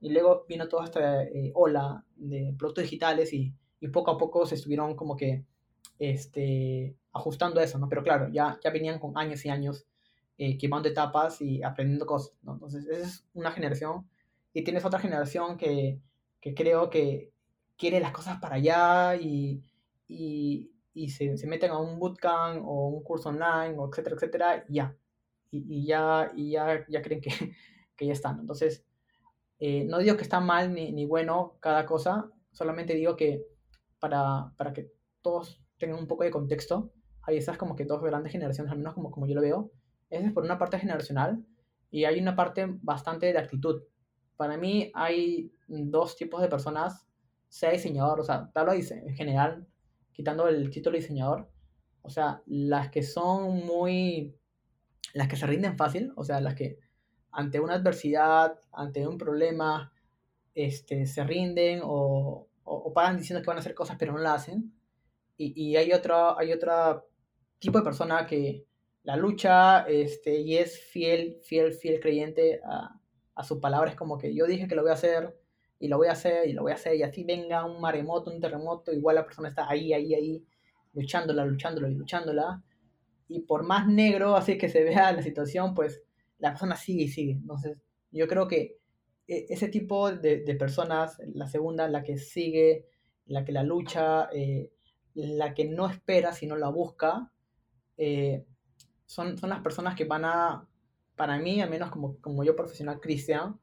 y 0.00 0.10
luego 0.10 0.44
vino 0.48 0.68
toda 0.68 0.84
esta 0.84 1.24
eh, 1.24 1.50
ola 1.54 2.04
de 2.14 2.54
productos 2.56 2.84
digitales 2.84 3.32
y, 3.32 3.52
y, 3.80 3.88
poco 3.88 4.10
a 4.10 4.18
poco 4.18 4.46
se 4.46 4.54
estuvieron 4.54 4.94
como 4.96 5.16
que 5.16 5.44
este, 5.98 6.96
ajustando 7.12 7.60
eso, 7.60 7.78
¿no? 7.78 7.88
Pero 7.88 8.02
claro, 8.02 8.28
ya, 8.32 8.58
ya 8.62 8.70
venían 8.70 8.98
con 8.98 9.16
años 9.18 9.44
y 9.44 9.50
años 9.50 9.86
eh, 10.36 10.56
quemando 10.58 10.88
etapas 10.88 11.40
y 11.40 11.62
aprendiendo 11.62 12.06
cosas, 12.06 12.36
¿no? 12.42 12.54
Entonces, 12.54 12.86
esa 12.86 13.06
es 13.06 13.26
una 13.34 13.50
generación, 13.50 14.08
y 14.52 14.62
tienes 14.62 14.84
otra 14.84 14.98
generación 14.98 15.56
que, 15.56 16.00
que 16.40 16.54
creo 16.54 16.90
que 16.90 17.32
quiere 17.76 18.00
las 18.00 18.12
cosas 18.12 18.38
para 18.40 18.56
allá 18.56 19.16
y, 19.16 19.62
y, 20.08 20.70
y 20.94 21.10
se, 21.10 21.36
se, 21.36 21.46
meten 21.46 21.70
a 21.70 21.78
un 21.78 21.98
bootcamp 21.98 22.64
o 22.66 22.88
un 22.88 23.02
curso 23.02 23.28
online, 23.28 23.76
o 23.78 23.88
etcétera, 23.88 24.16
etcétera, 24.16 24.64
y 24.68 24.74
ya. 24.74 24.96
Y, 25.50 25.64
y 25.80 25.86
ya, 25.86 26.32
y 26.34 26.50
ya, 26.52 26.84
ya 26.88 27.02
creen 27.02 27.20
que, 27.20 27.30
que 27.96 28.06
ya 28.06 28.12
están. 28.12 28.40
Entonces, 28.40 28.84
eh, 29.60 29.84
no 29.84 29.98
digo 29.98 30.16
que 30.16 30.22
está 30.22 30.40
mal 30.40 30.72
ni, 30.72 30.92
ni, 30.92 31.04
bueno 31.04 31.56
cada 31.60 31.84
cosa, 31.86 32.30
solamente 32.52 32.94
digo 32.94 33.16
que 33.16 33.44
para, 34.00 34.52
para, 34.56 34.72
que 34.72 34.92
todos 35.22 35.62
tengan 35.78 35.98
un 35.98 36.06
poco 36.06 36.24
de 36.24 36.30
contexto, 36.30 36.92
hay 37.22 37.36
esas 37.36 37.58
como 37.58 37.76
que 37.76 37.84
dos 37.84 38.02
grandes 38.02 38.32
generaciones, 38.32 38.72
al 38.72 38.78
menos 38.78 38.94
como, 38.94 39.10
como 39.10 39.26
yo 39.26 39.34
lo 39.34 39.42
veo. 39.42 39.70
Esa 40.10 40.26
es 40.26 40.32
por 40.32 40.44
una 40.44 40.58
parte 40.58 40.78
generacional 40.78 41.44
y 41.90 42.04
hay 42.04 42.20
una 42.20 42.36
parte 42.36 42.66
bastante 42.82 43.32
de 43.32 43.38
actitud. 43.38 43.82
Para 44.36 44.56
mí 44.56 44.90
hay 44.94 45.52
dos 45.66 46.16
tipos 46.16 46.40
de 46.40 46.48
personas 46.48 47.08
sea 47.48 47.70
diseñador, 47.70 48.20
o 48.20 48.24
sea, 48.24 48.50
tal 48.52 48.66
vez 48.66 48.90
en 48.90 49.14
general, 49.14 49.66
quitando 50.12 50.48
el 50.48 50.70
título 50.70 50.96
diseñador, 50.96 51.50
o 52.02 52.10
sea, 52.10 52.42
las 52.46 52.90
que 52.90 53.02
son 53.02 53.66
muy, 53.66 54.36
las 55.14 55.28
que 55.28 55.36
se 55.36 55.46
rinden 55.46 55.76
fácil, 55.76 56.12
o 56.16 56.24
sea, 56.24 56.40
las 56.40 56.54
que 56.54 56.78
ante 57.30 57.60
una 57.60 57.74
adversidad, 57.74 58.60
ante 58.72 59.06
un 59.06 59.18
problema, 59.18 59.92
este, 60.54 61.06
se 61.06 61.24
rinden 61.24 61.80
o, 61.82 62.47
o, 62.68 62.92
paran 62.92 63.16
diciendo 63.16 63.42
que 63.42 63.48
van 63.48 63.56
a 63.56 63.60
hacer 63.60 63.74
cosas 63.74 63.96
pero 63.98 64.12
no 64.12 64.18
la 64.18 64.34
hacen. 64.34 64.72
Y, 65.36 65.70
y 65.70 65.76
hay 65.76 65.92
otro, 65.92 66.38
hay 66.38 66.52
otro 66.52 67.08
tipo 67.58 67.78
de 67.78 67.84
persona 67.84 68.26
que 68.26 68.66
la 69.04 69.16
lucha 69.16 69.82
este, 69.88 70.40
y 70.40 70.58
es 70.58 70.80
fiel, 70.80 71.38
fiel, 71.42 71.74
fiel 71.74 72.00
creyente 72.00 72.60
a, 72.64 73.00
a 73.34 73.44
su 73.44 73.60
palabra. 73.60 73.94
Como 73.96 74.18
que 74.18 74.34
yo 74.34 74.46
dije 74.46 74.68
que 74.68 74.74
lo 74.74 74.82
voy 74.82 74.90
a 74.90 74.94
hacer, 74.94 75.34
y 75.80 75.88
lo 75.88 75.96
voy 75.96 76.08
a 76.08 76.12
hacer 76.12 76.48
y 76.48 76.52
lo 76.52 76.62
voy 76.62 76.72
a 76.72 76.76
hacer 76.76 76.96
y 76.96 77.02
así 77.02 77.24
venga 77.24 77.64
un 77.64 77.80
maremoto, 77.80 78.30
un 78.30 78.40
terremoto, 78.40 78.92
igual 78.92 79.16
la 79.16 79.24
persona 79.24 79.48
está 79.48 79.68
ahí, 79.68 79.92
ahí, 79.92 80.14
ahí, 80.14 80.44
luchándola, 80.92 81.44
luchándola 81.44 81.88
y 81.88 81.94
luchándola. 81.94 82.62
Y 83.28 83.40
por 83.40 83.64
más 83.64 83.86
negro 83.86 84.36
así 84.36 84.58
que 84.58 84.68
se 84.68 84.82
vea 84.82 85.12
la 85.12 85.22
situación, 85.22 85.74
pues 85.74 86.02
la 86.38 86.50
persona 86.50 86.76
sigue 86.76 87.04
y 87.04 87.08
sigue. 87.08 87.32
Entonces, 87.32 87.78
yo 88.10 88.26
creo 88.26 88.48
que 88.48 88.78
ese 89.28 89.68
tipo 89.68 90.10
de, 90.10 90.56
personas, 90.58 91.20
la 91.34 91.46
segunda, 91.46 91.86
la 91.86 92.02
que 92.02 92.16
sigue, 92.16 92.86
la 93.26 93.44
que 93.44 93.52
la 93.52 93.62
lucha, 93.62 94.28
eh, 94.32 94.72
la 95.14 95.52
que 95.52 95.66
no 95.66 95.86
espera, 95.86 96.32
sino 96.32 96.56
la 96.56 96.70
busca, 96.70 97.30
eh, 97.98 98.46
son, 99.04 99.36
son 99.36 99.50
las 99.50 99.60
personas 99.60 99.94
que 99.94 100.06
van 100.06 100.24
a, 100.24 100.66
para 101.14 101.38
mí, 101.38 101.60
al 101.60 101.68
menos 101.68 101.90
como, 101.90 102.16
como 102.20 102.42
yo 102.42 102.56
profesional 102.56 103.00
cristiano, 103.00 103.60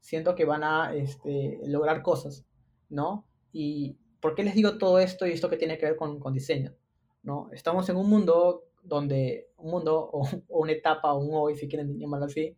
siento 0.00 0.34
que 0.34 0.44
van 0.44 0.62
a 0.62 0.94
este, 0.94 1.60
lograr 1.64 2.02
cosas, 2.02 2.44
¿no? 2.90 3.26
Y 3.52 3.96
¿por 4.20 4.34
qué 4.34 4.44
les 4.44 4.54
digo 4.54 4.76
todo 4.76 4.98
esto 4.98 5.26
y 5.26 5.32
esto 5.32 5.48
que 5.48 5.56
tiene 5.56 5.78
que 5.78 5.86
ver 5.86 5.96
con, 5.96 6.20
con 6.20 6.34
diseño? 6.34 6.74
¿no? 7.22 7.48
Estamos 7.52 7.88
en 7.88 7.96
un 7.96 8.10
mundo 8.10 8.64
donde, 8.82 9.48
un 9.56 9.70
mundo 9.70 10.10
o, 10.12 10.28
o, 10.48 10.60
una 10.60 10.72
etapa 10.72 11.12
o 11.12 11.18
un 11.20 11.30
hoy, 11.32 11.56
si 11.56 11.68
quieren 11.68 11.98
llamarlo 11.98 12.26
así, 12.26 12.54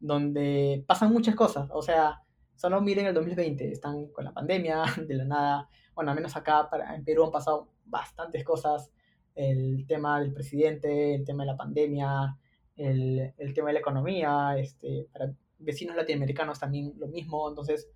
donde 0.00 0.84
pasan 0.86 1.12
muchas 1.12 1.34
cosas, 1.34 1.68
o 1.72 1.82
sea, 1.82 2.22
solo 2.54 2.80
miren 2.80 3.06
el 3.06 3.14
2020, 3.14 3.70
están 3.70 4.08
con 4.08 4.24
la 4.24 4.32
pandemia, 4.32 4.84
de 5.06 5.14
la 5.14 5.24
nada, 5.24 5.68
bueno, 5.94 6.10
al 6.10 6.16
menos 6.16 6.36
acá 6.36 6.68
para, 6.70 6.94
en 6.94 7.04
Perú 7.04 7.24
han 7.24 7.30
pasado 7.30 7.68
bastantes 7.84 8.44
cosas, 8.44 8.90
el 9.34 9.86
tema 9.86 10.20
del 10.20 10.32
presidente, 10.32 11.14
el 11.14 11.24
tema 11.24 11.44
de 11.44 11.50
la 11.50 11.56
pandemia, 11.56 12.36
el, 12.76 13.34
el 13.36 13.54
tema 13.54 13.68
de 13.68 13.74
la 13.74 13.80
economía, 13.80 14.56
este, 14.58 15.08
para 15.12 15.32
vecinos 15.58 15.96
latinoamericanos 15.96 16.58
también 16.58 16.94
lo 16.98 17.08
mismo. 17.08 17.48
Entonces, 17.48 17.88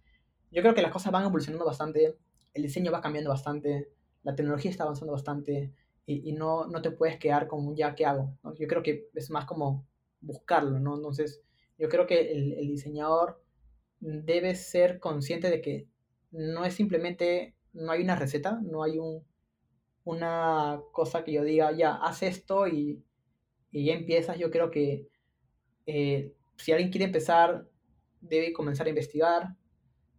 yo 0.50 0.62
creo 0.62 0.74
que 0.74 0.82
las 0.82 0.92
cosas 0.92 1.12
van 1.12 1.24
evolucionando 1.24 1.64
bastante, 1.64 2.16
el 2.54 2.62
diseño 2.62 2.90
va 2.90 3.00
cambiando 3.00 3.30
bastante, 3.30 3.90
la 4.22 4.34
tecnología 4.34 4.70
está 4.70 4.84
avanzando 4.84 5.12
bastante 5.12 5.72
y, 6.06 6.28
y 6.28 6.32
no, 6.32 6.66
no 6.66 6.82
te 6.82 6.90
puedes 6.90 7.18
quedar 7.18 7.46
con 7.46 7.74
ya 7.76 7.94
qué 7.94 8.06
hago. 8.06 8.36
Yo 8.58 8.66
creo 8.66 8.82
que 8.82 9.08
es 9.14 9.30
más 9.30 9.44
como 9.44 9.86
buscarlo, 10.20 10.80
¿no? 10.80 10.96
Entonces, 10.96 11.42
yo 11.78 11.88
creo 11.88 12.06
que 12.06 12.32
el, 12.32 12.52
el 12.54 12.68
diseñador 12.68 13.40
debe 14.00 14.54
ser 14.54 14.98
consciente 14.98 15.50
de 15.50 15.60
que 15.60 15.86
no 16.30 16.64
es 16.64 16.74
simplemente, 16.74 17.54
no 17.72 17.92
hay 17.92 18.02
una 18.02 18.16
receta, 18.16 18.60
no 18.62 18.82
hay 18.82 18.98
un, 18.98 19.24
una 20.04 20.80
cosa 20.92 21.24
que 21.24 21.32
yo 21.32 21.44
diga, 21.44 21.72
ya, 21.72 21.94
haz 21.96 22.22
esto 22.22 22.66
y, 22.66 23.02
y 23.70 23.86
ya 23.86 23.94
empiezas. 23.94 24.38
Yo 24.38 24.50
creo 24.50 24.70
que 24.70 25.06
eh, 25.86 26.32
si 26.56 26.72
alguien 26.72 26.90
quiere 26.90 27.06
empezar, 27.06 27.68
debe 28.20 28.52
comenzar 28.52 28.86
a 28.86 28.90
investigar, 28.90 29.56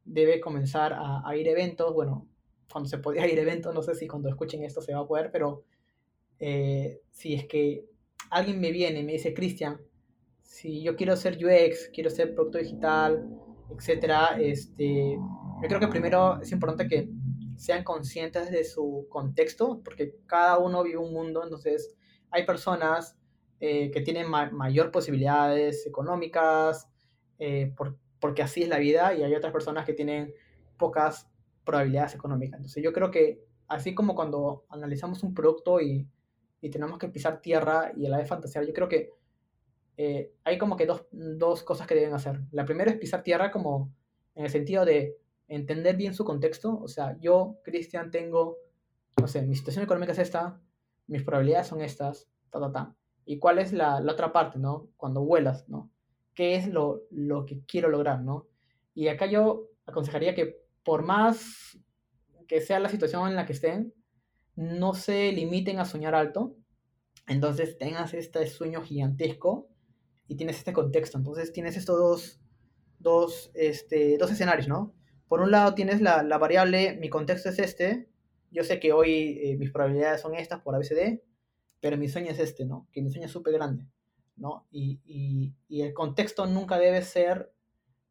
debe 0.06 0.40
comenzar 0.40 0.94
a, 0.96 1.36
ir 1.36 1.48
a 1.48 1.52
eventos. 1.52 1.94
Bueno, 1.94 2.28
cuando 2.72 2.90
se 2.90 2.98
podía 2.98 3.28
ir 3.32 3.40
a 3.40 3.44
eventos, 3.44 3.74
no 3.74 3.82
sé 3.82 3.96
si 3.96 4.08
cuando 4.08 4.30
escuchen 4.30 4.64
esto 4.64 4.82
se 4.82 4.94
va 4.94 5.02
a 5.02 5.08
poder, 5.08 5.32
pero 5.32 5.64
eh, 6.40 7.02
si 7.12 7.34
es 7.34 7.46
que 7.46 7.86
alguien 8.30 8.60
me 8.60 8.72
viene 8.72 9.00
y 9.00 9.04
me 9.04 9.14
dice, 9.14 9.34
Cristian, 9.34 9.82
si 10.50 10.82
yo 10.82 10.96
quiero 10.96 11.16
ser 11.16 11.38
UX, 11.38 11.92
quiero 11.94 12.10
ser 12.10 12.34
producto 12.34 12.58
digital, 12.58 13.24
etcétera, 13.70 14.36
este, 14.42 15.16
yo 15.62 15.68
creo 15.68 15.80
que 15.80 15.88
primero 15.88 16.42
es 16.42 16.52
importante 16.52 16.88
que 16.88 17.08
sean 17.56 17.84
conscientes 17.84 18.50
de 18.50 18.64
su 18.64 19.06
contexto, 19.10 19.80
porque 19.84 20.16
cada 20.26 20.58
uno 20.58 20.84
vive 20.84 20.98
un 20.98 21.14
mundo, 21.14 21.44
entonces 21.44 21.96
hay 22.32 22.48
personas 22.48 23.16
eh, 23.60 23.92
que 23.92 24.02
tienen 24.02 24.28
ma 24.28 24.50
mayor 24.50 24.90
posibilidades 24.90 25.86
económicas, 25.86 26.90
eh, 27.38 27.72
por, 27.78 28.00
porque 28.20 28.42
así 28.42 28.64
es 28.64 28.70
la 28.70 28.80
vida, 28.80 29.14
y 29.14 29.22
hay 29.22 29.36
otras 29.36 29.54
personas 29.54 29.86
que 29.86 29.94
tienen 29.94 30.34
pocas 30.80 31.30
probabilidades 31.64 32.16
económicas. 32.16 32.58
Entonces 32.58 32.84
yo 32.84 32.92
creo 32.92 33.12
que 33.12 33.46
así 33.68 33.94
como 33.94 34.16
cuando 34.16 34.66
analizamos 34.70 35.22
un 35.22 35.36
producto 35.36 35.80
y, 35.80 36.10
y 36.60 36.70
tenemos 36.72 36.98
que 36.98 37.08
pisar 37.08 37.40
tierra 37.40 37.92
y 37.96 38.08
a 38.08 38.10
la 38.10 38.18
vez 38.18 38.28
fantasear, 38.28 38.66
yo 38.66 38.74
creo 38.74 38.90
que 38.90 39.19
eh, 40.02 40.32
hay 40.46 40.58
como 40.58 40.78
que 40.78 40.86
dos, 40.86 41.08
dos 41.12 41.62
cosas 41.64 41.86
que 41.86 41.94
deben 41.94 42.14
hacer. 42.14 42.40
La 42.52 42.64
primera 42.64 42.90
es 42.90 42.98
pisar 42.98 43.22
tierra 43.22 43.52
como 43.52 43.94
en 44.34 44.46
el 44.46 44.50
sentido 44.50 44.86
de 44.86 45.18
entender 45.50 45.98
bien 45.98 46.14
su 46.14 46.24
contexto. 46.24 46.80
O 46.82 46.88
sea, 46.88 47.18
yo, 47.20 47.58
Cristian, 47.66 48.10
tengo, 48.10 48.60
no 49.20 49.28
sé, 49.28 49.42
mi 49.42 49.58
situación 49.58 49.84
económica 49.84 50.14
es 50.14 50.20
esta, 50.20 50.58
mis 51.08 51.24
probabilidades 51.24 51.68
son 51.68 51.82
estas, 51.82 52.30
ta, 52.50 52.62
ta, 52.62 52.72
ta 52.72 52.96
y 53.26 53.40
cuál 53.40 53.60
es 53.60 53.74
la, 53.74 54.00
la, 54.00 54.14
otra 54.14 54.32
parte, 54.32 54.58
¿no? 54.58 54.88
Cuando 54.96 55.26
vuelas, 55.26 55.68
¿no? 55.68 55.92
¿Qué 56.34 56.56
es 56.56 56.70
lo, 56.70 57.02
lo 57.12 57.46
que 57.46 57.60
quiero 57.66 57.90
lograr, 57.90 58.22
¿no? 58.22 58.48
Y 58.96 59.10
acá 59.10 59.26
yo 59.26 59.68
aconsejaría 59.86 60.34
que 60.34 60.62
por 60.86 61.04
más 61.04 61.78
que 62.48 62.62
sea 62.62 62.80
la 62.80 62.88
situación 62.88 63.28
en 63.28 63.36
la 63.36 63.46
que 63.46 63.52
estén, 63.52 63.94
no 64.56 64.94
se 64.94 65.34
limiten 65.34 65.78
a 65.78 65.84
soñar 65.84 66.16
alto. 66.16 66.56
Entonces 67.28 67.78
tengas 67.78 68.14
este 68.14 68.48
sueño 68.48 68.82
gigantesco 68.82 69.68
y 70.30 70.36
tienes 70.36 70.58
este 70.58 70.72
contexto. 70.72 71.18
Entonces 71.18 71.52
tienes 71.52 71.76
estos 71.76 71.98
dos, 71.98 72.40
dos, 73.00 73.52
este, 73.56 74.18
dos 74.18 74.32
escenarios, 74.32 74.70
¿no? 74.70 74.94
Por 75.28 75.42
un 75.42 75.52
lado 75.52 75.74
tienes 75.74 76.02
la, 76.02 76.24
la 76.24 76.38
variable, 76.38 76.98
mi 77.02 77.10
contexto 77.10 77.50
es 77.50 77.60
este, 77.60 78.08
yo 78.52 78.64
sé 78.64 78.80
que 78.80 78.94
hoy 78.94 79.40
eh, 79.44 79.58
mis 79.58 79.72
probabilidades 79.72 80.22
son 80.22 80.36
estas 80.36 80.62
por 80.62 80.76
ABCD, 80.76 81.22
pero 81.82 81.98
mi 81.98 82.08
sueño 82.08 82.32
es 82.32 82.40
este, 82.40 82.66
¿no? 82.66 82.88
Que 82.92 83.02
mi 83.02 83.10
sueño 83.10 83.26
es 83.26 83.32
súper 83.32 83.54
grande, 83.54 83.86
¿no? 84.38 84.68
Y, 84.72 85.00
y, 85.04 85.54
y, 85.68 85.82
el 85.82 85.94
contexto 85.94 86.46
nunca 86.46 86.78
debe 86.78 87.02
ser, 87.02 87.52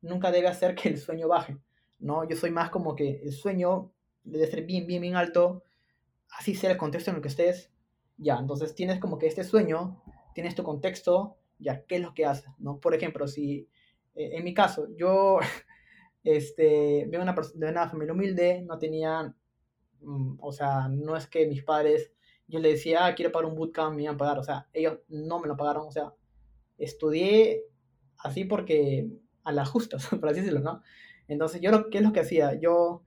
nunca 0.00 0.30
debe 0.30 0.48
hacer 0.48 0.74
que 0.74 0.88
el 0.88 0.98
sueño 0.98 1.28
baje, 1.28 1.56
¿no? 1.98 2.28
Yo 2.28 2.36
soy 2.36 2.50
más 2.50 2.70
como 2.70 2.94
que 2.94 3.20
el 3.22 3.32
sueño 3.32 3.92
debe 4.24 4.46
ser 4.46 4.64
bien, 4.64 4.86
bien, 4.86 5.02
bien 5.02 5.16
alto, 5.16 5.64
así 6.30 6.54
sea 6.54 6.70
el 6.70 6.76
contexto 6.76 7.10
en 7.10 7.16
el 7.16 7.22
que 7.22 7.28
estés, 7.28 7.70
ya, 8.16 8.38
entonces 8.38 8.74
tienes 8.74 8.98
como 8.98 9.18
que 9.18 9.26
este 9.26 9.44
sueño, 9.44 10.02
tienes 10.34 10.54
tu 10.54 10.62
contexto, 10.62 11.38
ya, 11.58 11.84
¿qué 11.84 11.96
es 11.96 12.02
lo 12.02 12.14
que 12.14 12.26
haces, 12.26 12.50
¿no? 12.58 12.78
Por 12.80 12.94
ejemplo, 12.94 13.26
si, 13.28 13.68
eh, 14.14 14.30
en 14.34 14.44
mi 14.44 14.54
caso, 14.54 14.88
yo, 14.96 15.38
este, 16.24 17.06
vengo 17.08 17.22
una, 17.22 17.34
de 17.54 17.70
una 17.70 17.88
familia 17.88 18.14
humilde, 18.14 18.62
no 18.62 18.78
tenía, 18.78 19.34
mm, 20.00 20.36
o 20.40 20.52
sea, 20.52 20.88
no 20.88 21.16
es 21.16 21.26
que 21.26 21.46
mis 21.46 21.62
padres 21.62 22.12
yo 22.48 22.58
le 22.60 22.70
decía, 22.70 23.06
ah, 23.06 23.14
quiero 23.14 23.30
pagar 23.30 23.50
un 23.50 23.56
bootcamp, 23.56 23.94
me 23.94 24.04
iban 24.04 24.14
a 24.14 24.18
pagar, 24.18 24.38
o 24.38 24.42
sea, 24.42 24.68
ellos 24.72 24.98
no 25.08 25.38
me 25.38 25.48
lo 25.48 25.56
pagaron, 25.56 25.86
o 25.86 25.92
sea, 25.92 26.14
estudié 26.78 27.64
así 28.18 28.44
porque 28.44 29.08
a 29.44 29.52
las 29.52 29.68
justas, 29.68 30.06
por 30.20 30.28
así 30.28 30.40
decirlo, 30.40 30.60
¿no? 30.60 30.82
Entonces, 31.28 31.60
yo, 31.60 31.90
¿qué 31.90 31.98
es 31.98 32.04
lo 32.04 32.12
que 32.12 32.20
hacía? 32.20 32.54
Yo 32.54 33.02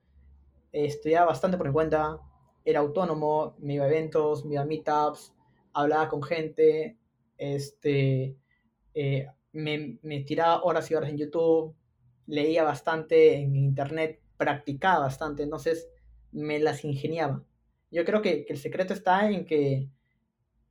estudiaba 0.70 1.26
bastante 1.26 1.58
por 1.58 1.66
mi 1.66 1.72
cuenta, 1.72 2.18
era 2.64 2.80
autónomo, 2.80 3.56
me 3.58 3.74
iba 3.74 3.84
a 3.84 3.88
eventos, 3.88 4.44
me 4.44 4.54
iba 4.54 4.62
a 4.62 4.66
meetups, 4.66 5.34
hablaba 5.72 6.08
con 6.08 6.22
gente, 6.22 6.96
este, 7.36 8.36
eh, 8.94 9.26
me, 9.52 9.98
me 10.02 10.20
tiraba 10.20 10.62
horas 10.62 10.90
y 10.90 10.94
horas 10.94 11.10
en 11.10 11.18
YouTube, 11.18 11.74
leía 12.26 12.64
bastante 12.64 13.36
en 13.36 13.56
internet, 13.56 14.20
practicaba 14.36 15.00
bastante, 15.00 15.42
entonces 15.42 15.88
me 16.32 16.58
las 16.58 16.84
ingeniaba. 16.84 17.42
Yo 17.90 18.04
creo 18.04 18.22
que, 18.22 18.46
el 18.48 18.58
secreto 18.58 18.94
está 18.94 19.30
en 19.30 19.44
que, 19.44 19.88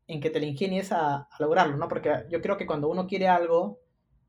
en 0.07 0.19
que 0.19 0.29
te 0.29 0.39
la 0.39 0.47
ingenies 0.47 0.91
a, 0.91 1.29
lograrlo, 1.39 1.77
¿no? 1.77 1.87
Porque 1.87 2.25
yo 2.29 2.41
creo 2.41 2.57
que 2.57 2.65
cuando 2.65 2.89
uno 2.89 3.07
quiere 3.07 3.27
algo, 3.27 3.79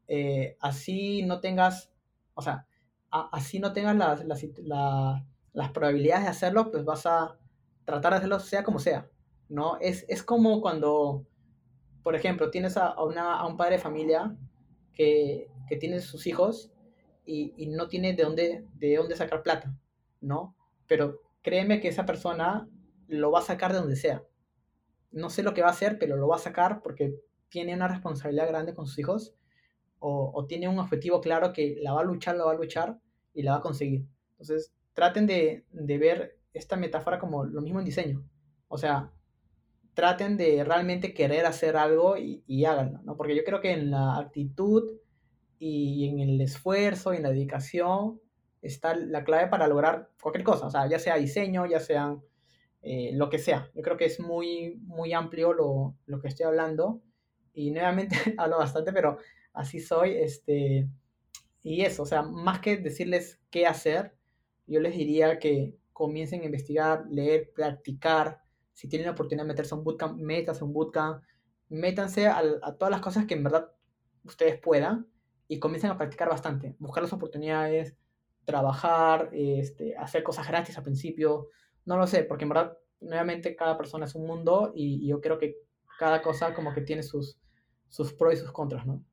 eh, 0.08 0.56
así 0.60 1.22
no 1.22 1.40
tengas, 1.40 1.90
o 2.34 2.42
sea, 2.42 2.66
así 3.10 3.58
no 3.58 3.72
tengas 3.72 3.96
las, 3.96 4.24
las, 4.24 4.44
la, 4.58 5.24
las 5.52 5.70
probabilidades 5.70 6.24
de 6.24 6.30
hacerlo, 6.30 6.70
pues 6.70 6.84
vas 6.84 7.06
a 7.06 7.38
tratar 7.84 8.12
de 8.12 8.18
hacerlo 8.18 8.40
sea 8.40 8.62
como 8.62 8.78
sea, 8.78 9.08
¿no? 9.48 9.78
Es, 9.80 10.04
es 10.08 10.22
como 10.22 10.60
cuando, 10.60 11.26
por 12.02 12.14
ejemplo, 12.14 12.50
tienes 12.50 12.76
a, 12.76 13.00
una, 13.02 13.36
a 13.36 13.46
un 13.46 13.56
padre 13.56 13.76
de 13.76 13.82
familia 13.82 14.36
que, 14.92 15.48
que 15.68 15.76
tiene 15.76 16.00
sus 16.00 16.26
hijos 16.26 16.72
y, 17.24 17.54
y, 17.56 17.66
no 17.68 17.88
tiene 17.88 18.14
de 18.14 18.22
dónde, 18.24 18.66
de 18.74 18.96
dónde 18.96 19.16
sacar 19.16 19.42
plata, 19.42 19.74
¿no? 20.20 20.56
Pero 20.86 21.20
créeme 21.42 21.80
que 21.80 21.88
esa 21.88 22.04
persona 22.04 22.68
lo 23.08 23.30
va 23.30 23.38
a 23.38 23.42
sacar 23.42 23.72
de 23.72 23.78
donde 23.78 23.96
sea. 23.96 24.24
No 25.12 25.30
sé 25.30 25.42
lo 25.42 25.54
que 25.54 25.62
va 25.62 25.68
a 25.68 25.72
hacer, 25.72 25.98
pero 25.98 26.16
lo 26.16 26.28
va 26.28 26.36
a 26.36 26.40
sacar 26.40 26.82
porque 26.82 27.14
tiene 27.48 27.74
una 27.74 27.88
responsabilidad 27.88 28.48
grande 28.48 28.74
con 28.74 28.86
sus 28.86 28.98
hijos 28.98 29.34
o, 29.98 30.32
o 30.34 30.46
tiene 30.46 30.68
un 30.68 30.78
objetivo 30.78 31.20
claro 31.20 31.52
que 31.52 31.76
la 31.80 31.92
va 31.92 32.00
a 32.00 32.04
luchar, 32.04 32.36
la 32.36 32.44
va 32.44 32.52
a 32.52 32.56
luchar 32.56 32.98
y 33.34 33.42
la 33.42 33.52
va 33.52 33.58
a 33.58 33.62
conseguir. 33.62 34.06
Entonces, 34.32 34.72
traten 34.94 35.26
de, 35.26 35.64
de 35.70 35.98
ver 35.98 36.38
esta 36.52 36.76
metáfora 36.76 37.18
como 37.18 37.44
lo 37.44 37.60
mismo 37.60 37.78
en 37.78 37.84
diseño. 37.84 38.24
O 38.68 38.78
sea, 38.78 39.12
traten 39.94 40.36
de 40.36 40.64
realmente 40.64 41.14
querer 41.14 41.46
hacer 41.46 41.76
algo 41.76 42.16
y, 42.16 42.42
y 42.46 42.64
háganlo, 42.64 43.00
¿no? 43.02 43.16
Porque 43.16 43.36
yo 43.36 43.44
creo 43.44 43.60
que 43.60 43.72
en 43.72 43.90
la 43.90 44.16
actitud 44.16 44.98
y 45.58 46.08
en 46.08 46.18
el 46.18 46.40
esfuerzo 46.40 47.12
y 47.12 47.18
en 47.18 47.22
la 47.22 47.30
dedicación 47.30 48.20
está 48.62 48.96
la 48.96 49.24
clave 49.24 49.48
para 49.48 49.68
lograr 49.68 50.10
cualquier 50.20 50.44
cosa, 50.44 50.66
o 50.66 50.70
sea, 50.70 50.88
ya 50.88 50.98
sea 50.98 51.16
diseño, 51.16 51.66
ya 51.66 51.80
sea 51.80 52.16
eh, 52.82 53.10
lo 53.14 53.28
que 53.28 53.38
sea. 53.38 53.70
Yo 53.74 53.82
creo 53.82 53.96
que 53.96 54.06
es 54.06 54.18
muy, 54.18 54.80
muy 54.82 55.12
amplio 55.12 55.52
lo, 55.52 55.96
lo 56.06 56.20
que 56.20 56.28
estoy 56.28 56.46
hablando 56.46 57.00
y 57.52 57.70
nuevamente 57.70 58.16
hablo 58.38 58.58
bastante, 58.58 58.92
pero 58.92 59.18
así 59.52 59.80
soy, 59.80 60.16
este, 60.16 60.88
y 61.62 61.82
eso, 61.82 62.02
o 62.02 62.06
sea, 62.06 62.22
más 62.22 62.60
que 62.60 62.76
decirles 62.76 63.40
qué 63.50 63.66
hacer, 63.66 64.16
yo 64.66 64.80
les 64.80 64.96
diría 64.96 65.38
que 65.38 65.76
comiencen 65.92 66.42
a 66.42 66.46
investigar, 66.46 67.04
leer, 67.08 67.52
practicar, 67.54 68.41
si 68.82 68.88
tienen 68.88 69.06
la 69.06 69.12
oportunidad 69.12 69.44
de 69.44 69.48
meterse 69.48 69.76
a 69.76 69.78
un 69.78 69.84
bootcamp, 69.84 70.18
métanse 70.18 70.60
a 70.60 70.64
un 70.64 70.72
bootcamp, 70.72 71.22
métanse 71.68 72.26
a, 72.26 72.42
todas 72.76 72.90
las 72.90 73.00
cosas 73.00 73.26
que 73.26 73.34
en 73.34 73.44
verdad 73.44 73.70
ustedes 74.24 74.58
puedan 74.58 75.06
y 75.46 75.60
comiencen 75.60 75.92
a 75.92 75.96
practicar 75.96 76.28
bastante, 76.28 76.74
buscar 76.80 77.04
las 77.04 77.12
oportunidades, 77.12 77.94
trabajar, 78.44 79.30
este, 79.34 79.96
hacer 79.96 80.24
cosas 80.24 80.48
gratis 80.48 80.76
al 80.78 80.82
principio, 80.82 81.46
no 81.84 81.96
lo 81.96 82.08
sé, 82.08 82.24
porque 82.24 82.42
en 82.42 82.48
verdad, 82.48 82.76
nuevamente, 83.00 83.54
cada 83.54 83.78
persona 83.78 84.06
es 84.06 84.16
un 84.16 84.26
mundo 84.26 84.72
y, 84.74 85.04
y 85.04 85.06
yo 85.06 85.20
creo 85.20 85.38
que 85.38 85.58
cada 85.96 86.20
cosa 86.20 86.52
como 86.52 86.74
que 86.74 86.80
tiene 86.80 87.04
sus, 87.04 87.38
sus 87.88 88.12
pros 88.12 88.34
y 88.34 88.36
sus 88.38 88.50
contras, 88.50 88.84
¿no? 88.84 89.04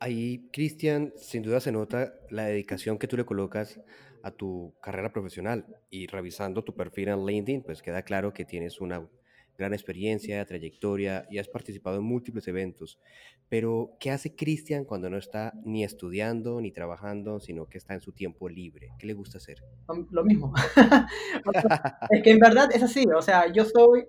Ahí, 0.00 0.48
Cristian, 0.52 1.12
sin 1.16 1.42
duda 1.42 1.60
se 1.60 1.72
nota 1.72 2.14
la 2.30 2.44
dedicación 2.44 2.98
que 2.98 3.08
tú 3.08 3.16
le 3.16 3.24
colocas 3.24 3.80
a 4.22 4.30
tu 4.30 4.74
carrera 4.80 5.12
profesional 5.12 5.66
y 5.90 6.06
revisando 6.06 6.62
tu 6.62 6.74
perfil 6.74 7.08
en 7.08 7.26
LinkedIn, 7.26 7.62
pues 7.62 7.82
queda 7.82 8.02
claro 8.02 8.32
que 8.32 8.44
tienes 8.44 8.80
una 8.80 9.08
gran 9.56 9.74
experiencia, 9.74 10.44
trayectoria 10.44 11.26
y 11.30 11.38
has 11.38 11.48
participado 11.48 11.96
en 11.96 12.04
múltiples 12.04 12.46
eventos. 12.46 13.00
Pero, 13.48 13.96
¿qué 13.98 14.12
hace 14.12 14.36
Cristian 14.36 14.84
cuando 14.84 15.10
no 15.10 15.18
está 15.18 15.52
ni 15.64 15.82
estudiando 15.82 16.60
ni 16.60 16.70
trabajando, 16.70 17.40
sino 17.40 17.66
que 17.66 17.78
está 17.78 17.94
en 17.94 18.00
su 18.00 18.12
tiempo 18.12 18.48
libre? 18.48 18.90
¿Qué 18.98 19.06
le 19.08 19.14
gusta 19.14 19.38
hacer? 19.38 19.64
Lo 20.10 20.24
mismo. 20.24 20.52
es 22.10 22.22
que 22.22 22.30
en 22.30 22.38
verdad 22.38 22.68
es 22.72 22.84
así, 22.84 23.04
o 23.06 23.22
sea, 23.22 23.52
yo 23.52 23.64
soy 23.64 24.06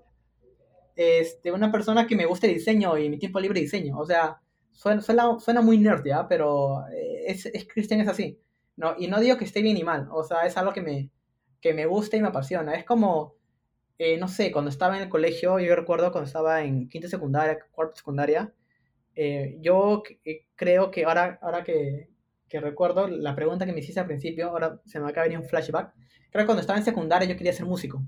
este, 0.96 1.52
una 1.52 1.72
persona 1.72 2.06
que 2.06 2.16
me 2.16 2.28
gusta 2.28 2.46
el 2.46 2.54
diseño 2.54 2.98
y 2.98 3.10
mi 3.10 3.18
tiempo 3.18 3.40
libre 3.40 3.60
diseño, 3.60 3.98
o 3.98 4.06
sea, 4.06 4.40
suena, 4.80 5.02
suena, 5.02 5.40
suena 5.40 5.62
muy 5.62 5.78
nerd, 5.78 6.06
¿ya? 6.06 6.26
Pero 6.28 6.86
es, 7.26 7.46
es 7.48 7.68
Cristian 7.68 8.00
es 8.00 8.08
así. 8.08 8.40
No, 8.78 8.96
y 8.98 9.08
no 9.08 9.20
digo 9.20 9.38
que 9.38 9.44
esté 9.44 9.62
bien 9.62 9.76
ni 9.76 9.84
mal, 9.84 10.08
o 10.10 10.24
sea, 10.24 10.46
es 10.46 10.56
algo 10.56 10.72
que 10.72 10.82
me, 10.82 11.10
que 11.60 11.74
me 11.74 11.86
gusta 11.86 12.16
y 12.16 12.22
me 12.22 12.30
apasiona. 12.30 12.76
Es 12.76 12.86
como, 12.86 13.36
eh, 13.98 14.18
no 14.18 14.30
sé, 14.30 14.54
cuando 14.54 14.70
estaba 14.70 14.96
en 14.96 15.04
el 15.04 15.10
colegio, 15.10 15.60
yo 15.60 15.76
recuerdo 15.76 16.14
cuando 16.14 16.28
estaba 16.28 16.64
en 16.64 16.88
quinta 16.88 17.10
secundaria, 17.10 17.60
cuarta 17.72 17.98
secundaria, 17.98 18.54
eh, 19.16 19.58
yo 19.60 20.04
eh, 20.24 20.46
creo 20.56 20.92
que 20.92 21.04
ahora, 21.04 21.40
ahora 21.42 21.64
que, 21.66 22.10
que, 22.48 22.62
recuerdo 22.62 23.10
la 23.10 23.36
pregunta 23.36 23.66
que 23.66 23.74
me 23.74 23.82
hiciste 23.82 24.00
al 24.00 24.08
principio, 24.08 24.48
ahora 24.50 24.82
se 24.86 25.02
me 25.02 25.10
acaba 25.10 25.24
de 25.26 25.32
venir 25.32 25.44
un 25.44 25.50
flashback, 25.50 25.94
creo 26.32 26.44
que 26.44 26.46
cuando 26.46 26.62
estaba 26.62 26.80
en 26.80 26.86
secundaria 26.86 27.28
yo 27.28 27.36
quería 27.36 27.52
ser 27.52 27.66
músico. 27.66 28.02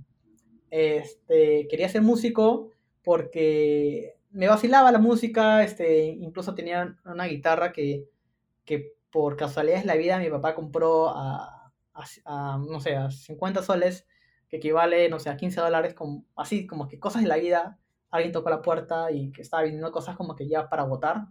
Este, 0.70 1.68
quería 1.70 1.90
ser 1.90 2.02
músico 2.02 2.70
porque 3.04 4.16
me 4.32 4.48
vacilaba 4.48 4.92
la 4.92 5.00
música, 5.00 5.64
este, 5.64 6.06
incluso 6.06 6.56
tenía 6.56 6.98
una 7.06 7.26
guitarra 7.26 7.72
que, 7.72 8.10
que 8.66 8.94
por 9.12 9.36
casualidades 9.36 9.84
de 9.84 9.88
la 9.88 9.96
vida 9.96 10.20
mi 10.20 10.30
papá 10.30 10.56
compró 10.56 11.10
a, 11.10 11.72
a, 11.94 12.04
a, 12.26 12.58
no 12.58 12.80
sé, 12.80 12.96
a 12.96 13.12
50 13.12 13.62
soles, 13.64 14.08
que 14.50 14.58
equivale, 14.58 15.10
no 15.10 15.20
sé, 15.20 15.30
a 15.30 15.38
15 15.38 15.62
dólares, 15.62 15.94
como, 15.94 16.26
así 16.36 16.68
como 16.68 16.88
que 16.88 17.00
cosas 17.00 17.22
de 17.22 17.28
la 17.28 17.38
vida, 17.38 17.80
alguien 18.10 18.32
tocó 18.34 18.50
la 18.50 18.62
puerta 18.62 19.12
y 19.12 19.32
que 19.32 19.42
estaba 19.42 19.64
vendiendo 19.64 19.92
cosas 19.92 20.16
como 20.16 20.36
que 20.36 20.48
ya 20.48 20.70
para 20.70 20.84
votar, 20.84 21.28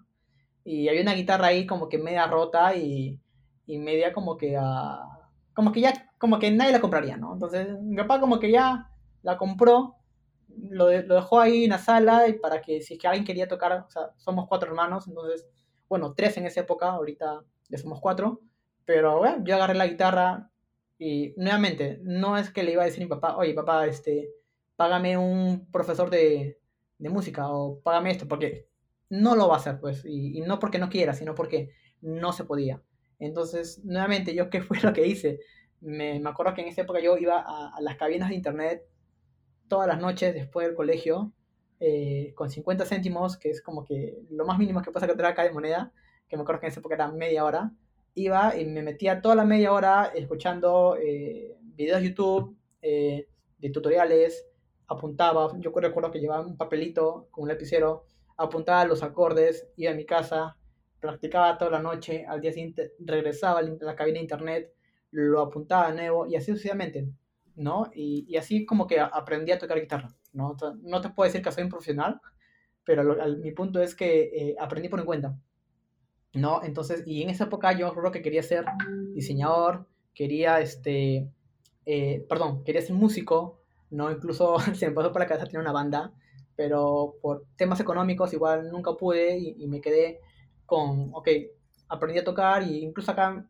y 0.64 0.88
había 0.88 1.02
una 1.02 1.14
guitarra 1.14 1.48
ahí 1.48 1.66
como 1.66 1.88
que 1.88 1.98
media 1.98 2.26
rota 2.26 2.74
y, 2.76 3.18
y 3.66 3.78
media 3.78 4.12
como 4.12 4.36
que, 4.36 4.58
uh, 4.58 5.08
como 5.54 5.72
que 5.72 5.80
ya, 5.80 6.10
como 6.18 6.38
que 6.38 6.50
nadie 6.50 6.72
la 6.72 6.80
compraría, 6.80 7.16
¿no? 7.16 7.32
Entonces 7.32 7.80
mi 7.80 7.96
papá 7.96 8.20
como 8.20 8.38
que 8.38 8.50
ya 8.50 8.90
la 9.22 9.36
compró, 9.38 9.96
lo, 10.70 10.86
de, 10.86 11.02
lo 11.04 11.16
dejó 11.16 11.40
ahí 11.40 11.64
en 11.64 11.70
la 11.70 11.78
sala 11.78 12.28
y 12.28 12.34
para 12.34 12.60
que 12.60 12.80
si 12.82 12.94
es 12.94 13.00
que 13.00 13.08
alguien 13.08 13.24
quería 13.24 13.48
tocar, 13.48 13.84
o 13.86 13.90
sea, 13.90 14.10
somos 14.16 14.46
cuatro 14.48 14.68
hermanos, 14.68 15.08
entonces, 15.08 15.46
bueno, 15.88 16.14
tres 16.14 16.36
en 16.36 16.46
esa 16.46 16.60
época, 16.60 16.90
ahorita 16.90 17.42
ya 17.68 17.78
somos 17.78 18.00
cuatro, 18.00 18.40
pero 18.84 19.18
bueno, 19.18 19.42
yo 19.44 19.54
agarré 19.56 19.74
la 19.74 19.86
guitarra 19.86 20.50
y 20.98 21.34
nuevamente, 21.36 21.98
no 22.02 22.36
es 22.36 22.50
que 22.50 22.62
le 22.62 22.72
iba 22.72 22.82
a 22.82 22.86
decir 22.86 23.02
a 23.02 23.06
mi 23.06 23.10
papá, 23.10 23.36
oye 23.36 23.54
papá, 23.54 23.86
este, 23.86 24.30
págame 24.76 25.16
un 25.16 25.70
profesor 25.70 26.10
de, 26.10 26.60
de 26.98 27.08
música 27.08 27.48
o 27.48 27.80
págame 27.80 28.10
esto, 28.10 28.28
porque 28.28 28.68
no 29.08 29.34
lo 29.36 29.48
va 29.48 29.54
a 29.54 29.58
hacer, 29.58 29.80
pues, 29.80 30.04
y, 30.04 30.38
y, 30.38 30.40
no 30.42 30.58
porque 30.58 30.78
no 30.78 30.88
quiera, 30.88 31.14
sino 31.14 31.34
porque 31.34 31.70
no 32.00 32.32
se 32.32 32.44
podía. 32.44 32.82
Entonces, 33.18 33.80
nuevamente, 33.84 34.34
yo 34.34 34.50
qué 34.50 34.62
fue 34.62 34.80
lo 34.80 34.92
que 34.92 35.06
hice. 35.06 35.40
Me, 35.80 36.20
me 36.20 36.30
acuerdo 36.30 36.54
que 36.54 36.62
en 36.62 36.68
esa 36.68 36.82
época 36.82 37.00
yo 37.00 37.16
iba 37.16 37.40
a, 37.40 37.76
a, 37.76 37.80
las 37.80 37.96
cabinas 37.96 38.28
de 38.28 38.34
internet 38.34 38.82
todas 39.70 39.88
las 39.88 39.98
noches 39.98 40.34
después 40.34 40.66
del 40.66 40.76
colegio 40.76 41.32
eh, 41.78 42.34
con 42.34 42.50
50 42.50 42.84
céntimos, 42.84 43.38
que 43.38 43.48
es 43.48 43.62
como 43.62 43.86
que 43.86 44.18
lo 44.30 44.44
más 44.44 44.58
mínimo 44.58 44.82
que 44.82 44.90
puedes 44.90 45.04
encontrar 45.04 45.32
acá 45.32 45.44
de 45.44 45.52
moneda, 45.52 45.94
que 46.28 46.36
me 46.36 46.42
acuerdo 46.42 46.60
que 46.60 46.66
en 46.66 46.72
esa 46.72 46.80
época 46.80 46.96
era 46.96 47.10
media 47.10 47.46
hora, 47.46 47.72
iba 48.14 48.54
y 48.54 48.66
me 48.66 48.82
metía 48.82 49.22
toda 49.22 49.34
la 49.34 49.44
media 49.44 49.72
hora 49.72 50.12
escuchando 50.14 50.98
eh, 51.00 51.56
videos 51.62 52.02
de 52.02 52.08
YouTube, 52.08 52.58
eh, 52.82 53.28
de 53.56 53.70
tutoriales, 53.70 54.46
apuntaba, 54.88 55.50
yo 55.58 55.72
recuerdo 55.74 56.10
que 56.10 56.20
llevaba 56.20 56.44
un 56.44 56.58
papelito 56.58 57.28
con 57.30 57.44
un 57.44 57.48
lapicero, 57.48 58.04
apuntaba 58.36 58.84
los 58.84 59.02
acordes, 59.02 59.68
iba 59.76 59.92
a 59.92 59.94
mi 59.94 60.04
casa, 60.04 60.58
practicaba 61.00 61.56
toda 61.56 61.70
la 61.70 61.80
noche, 61.80 62.26
al 62.26 62.42
día 62.42 62.52
siguiente 62.52 62.92
regresaba 62.98 63.60
a 63.60 63.62
la 63.62 63.96
cabina 63.96 64.16
de 64.16 64.22
internet, 64.22 64.74
lo 65.12 65.40
apuntaba 65.40 65.90
de 65.90 65.96
nuevo 65.96 66.26
y 66.26 66.36
así 66.36 66.52
sucesivamente, 66.52 67.08
¿no? 67.56 67.90
Y, 67.94 68.24
y 68.28 68.36
así 68.36 68.64
como 68.66 68.86
que 68.86 69.00
aprendí 69.00 69.52
a 69.52 69.58
tocar 69.58 69.80
guitarra, 69.80 70.08
¿no? 70.32 70.56
No 70.82 71.00
te 71.00 71.10
puedo 71.10 71.26
decir 71.26 71.42
que 71.42 71.52
soy 71.52 71.64
un 71.64 71.70
profesional, 71.70 72.20
pero 72.84 73.16
mi 73.38 73.52
punto 73.52 73.80
es 73.80 73.94
que 73.94 74.22
eh, 74.34 74.56
aprendí 74.58 74.88
por 74.88 75.00
mi 75.00 75.06
cuenta. 75.06 75.36
¿no? 76.34 76.62
Entonces, 76.62 77.02
y 77.06 77.22
en 77.22 77.30
esa 77.30 77.44
época 77.44 77.72
yo 77.72 77.92
creo 77.92 78.12
que 78.12 78.22
quería 78.22 78.42
ser 78.42 78.64
diseñador, 79.14 79.86
quería, 80.14 80.60
este, 80.60 81.28
eh, 81.86 82.24
perdón, 82.28 82.62
quería 82.64 82.82
ser 82.82 82.94
músico, 82.94 83.60
¿no? 83.90 84.10
Incluso 84.10 84.56
se 84.74 84.88
me 84.88 84.94
pasó 84.94 85.12
por 85.12 85.20
la 85.20 85.26
cabeza 85.26 85.46
tener 85.46 85.60
una 85.60 85.72
banda, 85.72 86.12
pero 86.56 87.16
por 87.20 87.46
temas 87.56 87.80
económicos 87.80 88.32
igual 88.32 88.70
nunca 88.70 88.92
pude 88.94 89.38
y, 89.38 89.56
y 89.58 89.66
me 89.66 89.80
quedé 89.80 90.20
con, 90.66 91.10
ok, 91.14 91.28
aprendí 91.88 92.18
a 92.20 92.24
tocar 92.24 92.62
y 92.62 92.84
incluso 92.84 93.10
acá 93.10 93.44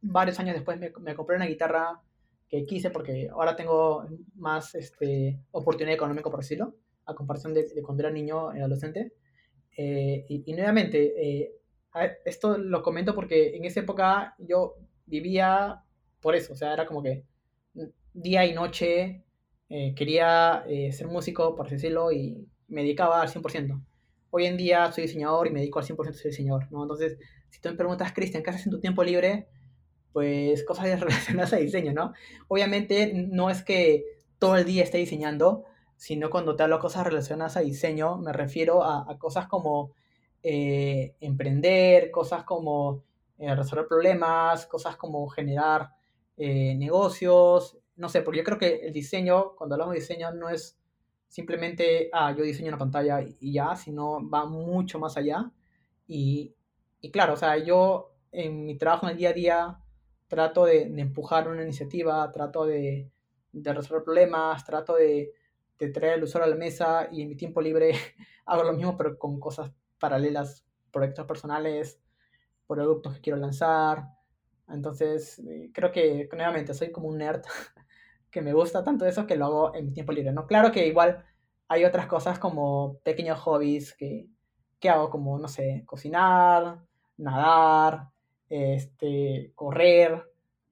varios 0.00 0.38
años 0.40 0.54
después 0.54 0.78
me, 0.78 0.92
me, 1.00 1.14
compré 1.14 1.36
una 1.36 1.46
guitarra 1.46 2.00
que 2.48 2.64
quise 2.64 2.90
porque 2.90 3.28
ahora 3.30 3.56
tengo 3.56 4.06
más 4.36 4.74
este, 4.74 5.40
oportunidad 5.50 5.94
económica, 5.94 6.30
por 6.30 6.40
decirlo, 6.40 6.74
a 7.04 7.14
comparación 7.14 7.54
de, 7.54 7.66
cuando 7.82 8.02
era 8.02 8.10
niño 8.10 8.54
y 8.54 8.58
adolescente. 8.60 9.12
Eh, 9.76 10.24
y, 10.28 10.52
nuevamente, 10.54 11.14
eh, 11.20 11.52
esto 12.24 12.58
lo 12.58 12.82
comento 12.82 13.14
porque 13.14 13.56
en 13.56 13.64
esa 13.64 13.80
época 13.80 14.34
yo 14.38 14.76
vivía 15.06 15.82
por 16.20 16.34
eso, 16.34 16.52
o 16.52 16.56
sea, 16.56 16.72
era 16.72 16.86
como 16.86 17.02
que 17.02 17.24
día 18.12 18.44
y 18.46 18.54
noche 18.54 19.24
eh, 19.68 19.94
quería 19.96 20.64
eh, 20.68 20.92
ser 20.92 21.08
músico, 21.08 21.56
por 21.56 21.68
decirlo, 21.68 22.12
y 22.12 22.48
me 22.68 22.82
dedicaba 22.82 23.20
al 23.20 23.28
100%. 23.28 23.82
Hoy 24.30 24.46
en 24.46 24.56
día 24.56 24.90
soy 24.92 25.04
diseñador 25.04 25.46
y 25.46 25.50
me 25.50 25.60
dedico 25.60 25.78
al 25.78 25.84
100% 25.84 26.08
a 26.08 26.12
ser 26.12 26.30
diseñador, 26.30 26.70
¿no? 26.70 26.82
Entonces, 26.82 27.18
si 27.50 27.60
tú 27.60 27.68
me 27.70 27.76
preguntas, 27.76 28.12
Cristian, 28.12 28.42
¿qué 28.42 28.50
haces 28.50 28.66
en 28.66 28.72
tu 28.72 28.80
tiempo 28.80 29.02
libre? 29.02 29.48
Pues 30.16 30.64
cosas 30.64 30.98
relacionadas 31.00 31.52
a 31.52 31.56
diseño, 31.58 31.92
¿no? 31.92 32.14
Obviamente 32.48 33.12
no 33.12 33.50
es 33.50 33.62
que 33.62 34.06
todo 34.38 34.56
el 34.56 34.64
día 34.64 34.82
esté 34.82 34.96
diseñando, 34.96 35.64
sino 35.94 36.30
cuando 36.30 36.56
te 36.56 36.62
hablo 36.62 36.78
cosas 36.78 37.04
relacionadas 37.06 37.58
a 37.58 37.60
diseño, 37.60 38.16
me 38.16 38.32
refiero 38.32 38.82
a, 38.82 39.18
cosas 39.18 39.46
como 39.46 39.92
eh, 40.42 41.16
emprender, 41.20 42.10
cosas 42.10 42.44
como 42.44 43.04
eh, 43.36 43.54
resolver 43.54 43.86
problemas, 43.86 44.64
cosas 44.64 44.96
como 44.96 45.28
generar 45.28 45.90
eh, 46.38 46.74
negocios, 46.76 47.76
no 47.96 48.08
sé, 48.08 48.22
porque 48.22 48.38
yo 48.38 48.44
creo 48.44 48.58
que 48.58 48.86
el 48.86 48.94
diseño, 48.94 49.54
cuando 49.54 49.74
hablamos 49.74 49.92
de 49.96 50.00
diseño, 50.00 50.32
no 50.32 50.48
es 50.48 50.78
simplemente, 51.28 52.08
ah, 52.10 52.34
yo 52.34 52.42
diseño 52.42 52.68
una 52.68 52.78
pantalla 52.78 53.20
y 53.20 53.52
ya, 53.52 53.76
sino 53.76 54.26
va 54.30 54.46
mucho 54.46 54.98
más 54.98 55.18
allá. 55.18 55.52
Y, 56.06 56.54
y 57.02 57.10
claro, 57.10 57.34
o 57.34 57.36
sea, 57.36 57.58
yo 57.58 58.14
en 58.32 58.64
mi 58.64 58.78
trabajo 58.78 59.04
en 59.04 59.12
el 59.12 59.18
día 59.18 59.28
a 59.28 59.32
día 59.34 59.82
trato 60.28 60.64
de, 60.64 60.82
empujar 60.82 61.48
una 61.48 61.62
iniciativa, 61.62 62.30
trato 62.32 62.66
de, 62.66 63.10
de 63.52 63.72
resolver 63.72 64.04
problemas, 64.04 64.64
trato 64.64 64.94
de, 64.96 65.32
traer 65.92 66.14
el 66.14 66.24
usuario 66.24 66.46
a 66.46 66.50
la 66.50 66.56
mesa 66.56 67.08
y 67.12 67.22
en 67.22 67.28
mi 67.28 67.36
tiempo 67.36 67.60
libre 67.60 67.92
hago 68.46 68.64
lo 68.64 68.72
mismo 68.72 68.96
pero 68.96 69.18
con 69.18 69.38
cosas 69.38 69.70
paralelas, 69.98 70.64
proyectos 70.90 71.26
personales, 71.26 72.00
productos 72.66 73.14
que 73.14 73.20
quiero 73.20 73.38
lanzar. 73.38 74.04
Entonces, 74.68 75.38
eh, 75.40 75.70
creo 75.72 75.92
que 75.92 76.28
nuevamente 76.32 76.74
soy 76.74 76.90
como 76.90 77.08
un 77.08 77.18
nerd 77.18 77.42
que 78.30 78.42
me 78.42 78.52
gusta 78.52 78.82
tanto 78.82 79.06
eso 79.06 79.26
que 79.26 79.36
lo 79.36 79.46
hago 79.46 79.74
en 79.74 79.86
mi 79.86 79.92
tiempo 79.92 80.12
libre, 80.12 80.32
¿no? 80.32 80.46
Claro 80.46 80.72
que 80.72 80.86
igual 80.86 81.24
hay 81.68 81.84
otras 81.84 82.06
cosas 82.06 82.38
como 82.38 82.98
pequeños 83.02 83.38
hobbies 83.40 83.94
que, 83.94 84.28
que 84.80 84.88
hago 84.88 85.10
como, 85.10 85.38
no 85.38 85.48
sé, 85.48 85.82
cocinar, 85.86 86.80
nadar, 87.16 88.08
este, 88.48 89.52
correr, 89.54 90.22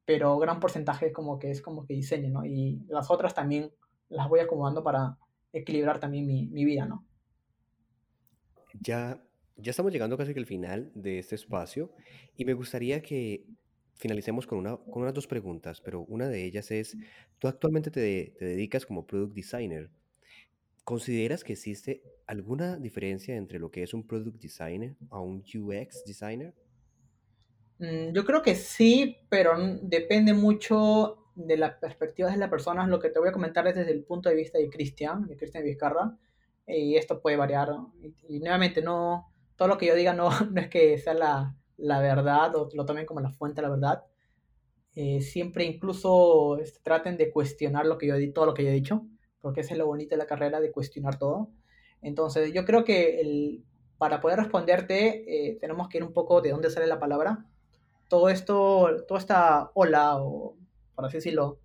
pero 0.05 0.39
gran 0.39 0.61
porcentaje 0.61 1.13
como 1.13 1.39
que 1.39 1.51
es 1.51 1.63
como 1.63 1.87
que 1.87 1.95
diseño, 1.95 2.31
¿no? 2.31 2.45
Y 2.45 2.83
las 2.89 3.11
otras 3.11 3.35
también 3.35 3.73
las 4.09 4.29
voy 4.29 4.41
acomodando 4.41 4.83
para 4.83 5.19
equilibrar 5.53 6.01
también 6.01 6.27
mi, 6.27 6.47
mi 6.47 6.65
vida, 6.65 6.87
¿no? 6.87 7.05
Ya, 8.81 9.23
ya 9.57 9.71
estamos 9.71 9.93
llegando 9.93 10.17
casi 10.17 10.35
que 10.35 10.41
al 10.41 10.47
final 10.47 10.91
de 10.95 11.19
este 11.19 11.37
espacio 11.37 11.93
y 12.37 12.45
me 12.45 12.55
gustaría 12.55 13.01
que 13.03 13.47
finalicemos 13.95 14.47
con, 14.47 14.59
una, 14.59 14.77
con 14.77 15.03
unas 15.03 15.15
dos 15.15 15.27
preguntas, 15.27 15.81
pero 15.81 16.03
una 16.03 16.29
de 16.29 16.45
ellas 16.45 16.71
es, 16.71 16.97
tú 17.39 17.49
actualmente 17.49 17.91
te, 17.91 18.35
te 18.37 18.45
dedicas 18.45 18.85
como 18.85 19.07
product 19.07 19.35
designer. 19.35 19.91
¿Consideras 20.83 21.45
que 21.45 21.55
existe 21.55 22.03
alguna 22.27 22.77
diferencia 22.77 23.37
entre 23.37 23.59
lo 23.59 23.71
que 23.71 23.83
es 23.83 23.95
un 23.95 24.07
product 24.07 24.41
designer 24.41 24.97
a 25.11 25.21
un 25.21 25.43
UX 25.55 26.05
designer? 26.05 26.55
Mm, 27.79 28.13
yo 28.13 28.25
creo 28.25 28.43
que 28.43 28.55
sí, 28.55 29.19
pero 29.29 29.53
depende 29.83 30.33
mucho 30.33 31.19
de 31.35 31.57
las 31.57 31.75
perspectivas 31.75 32.33
de 32.33 32.39
las 32.39 32.51
personas, 32.51 32.89
lo 32.89 33.01
que 33.01 33.11
te 33.11 33.19
voy 33.19 33.29
a 33.29 33.33
comentar 33.33 33.67
es 33.67 33.75
desde 33.75 33.93
el 33.93 34.05
punto 34.05 34.29
de 34.29 34.37
vista 34.37 34.59
de 34.59 34.71
Cristian, 34.71 35.27
de 35.27 35.37
Cristian 35.37 35.65
Vizcarra, 35.65 36.17
y 36.67 36.97
esto 36.97 37.21
puede 37.21 37.37
variar. 37.37 37.71
Y, 38.29 38.39
nuevamente, 38.41 38.83
no, 38.83 39.33
todo 39.57 39.69
lo 39.69 39.79
que 39.79 39.87
yo 39.87 39.95
diga 39.95 40.13
no, 40.13 40.31
no 40.51 40.61
es 40.61 40.69
que 40.69 40.97
sea 40.99 41.15
la, 41.15 41.57
la 41.77 42.01
verdad 42.01 42.55
o 42.57 42.69
lo 42.75 42.87
tomen 42.87 43.07
como 43.07 43.21
la 43.21 43.31
fuente 43.31 43.61
de 43.61 43.69
la 43.69 43.75
verdad. 43.75 44.05
Eh, 44.97 45.21
siempre 45.23 45.65
incluso 45.65 46.59
este, 46.59 46.79
traten 46.83 47.17
de 47.17 47.33
cuestionar 47.33 47.85
lo 47.85 47.99
que 47.99 48.07
yo, 48.07 48.33
todo 48.33 48.47
lo 48.47 48.55
que 48.55 48.63
yo 48.63 48.71
he 48.71 48.73
dicho, 48.73 49.07
porque 49.41 49.61
ese 49.63 49.73
es 49.73 49.79
lo 49.79 49.87
bonito 49.87 50.11
de 50.11 50.19
la 50.19 50.27
carrera, 50.27 50.61
de 50.61 50.71
cuestionar 50.71 51.19
todo. 51.19 51.51
Entonces, 52.01 52.53
yo 52.53 52.65
creo 52.65 52.85
que 52.85 53.21
el, 53.21 53.65
para 53.99 54.21
poder 54.21 54.39
responderte, 54.39 55.25
eh, 55.49 55.59
tenemos 55.61 55.89
que 55.89 55.99
ir 55.99 56.05
un 56.05 56.13
poco 56.13 56.41
de 56.41 56.51
dónde 56.51 56.71
sale 56.71 56.87
la 56.87 57.01
palabra. 57.01 57.47
Todo 58.09 58.29
esto, 58.29 59.05
toda 59.09 59.21
esta 59.21 59.71
ola 59.75 60.23
o 60.23 60.57
por 60.95 61.07
así 61.07 61.17
decirlo, 61.17 61.59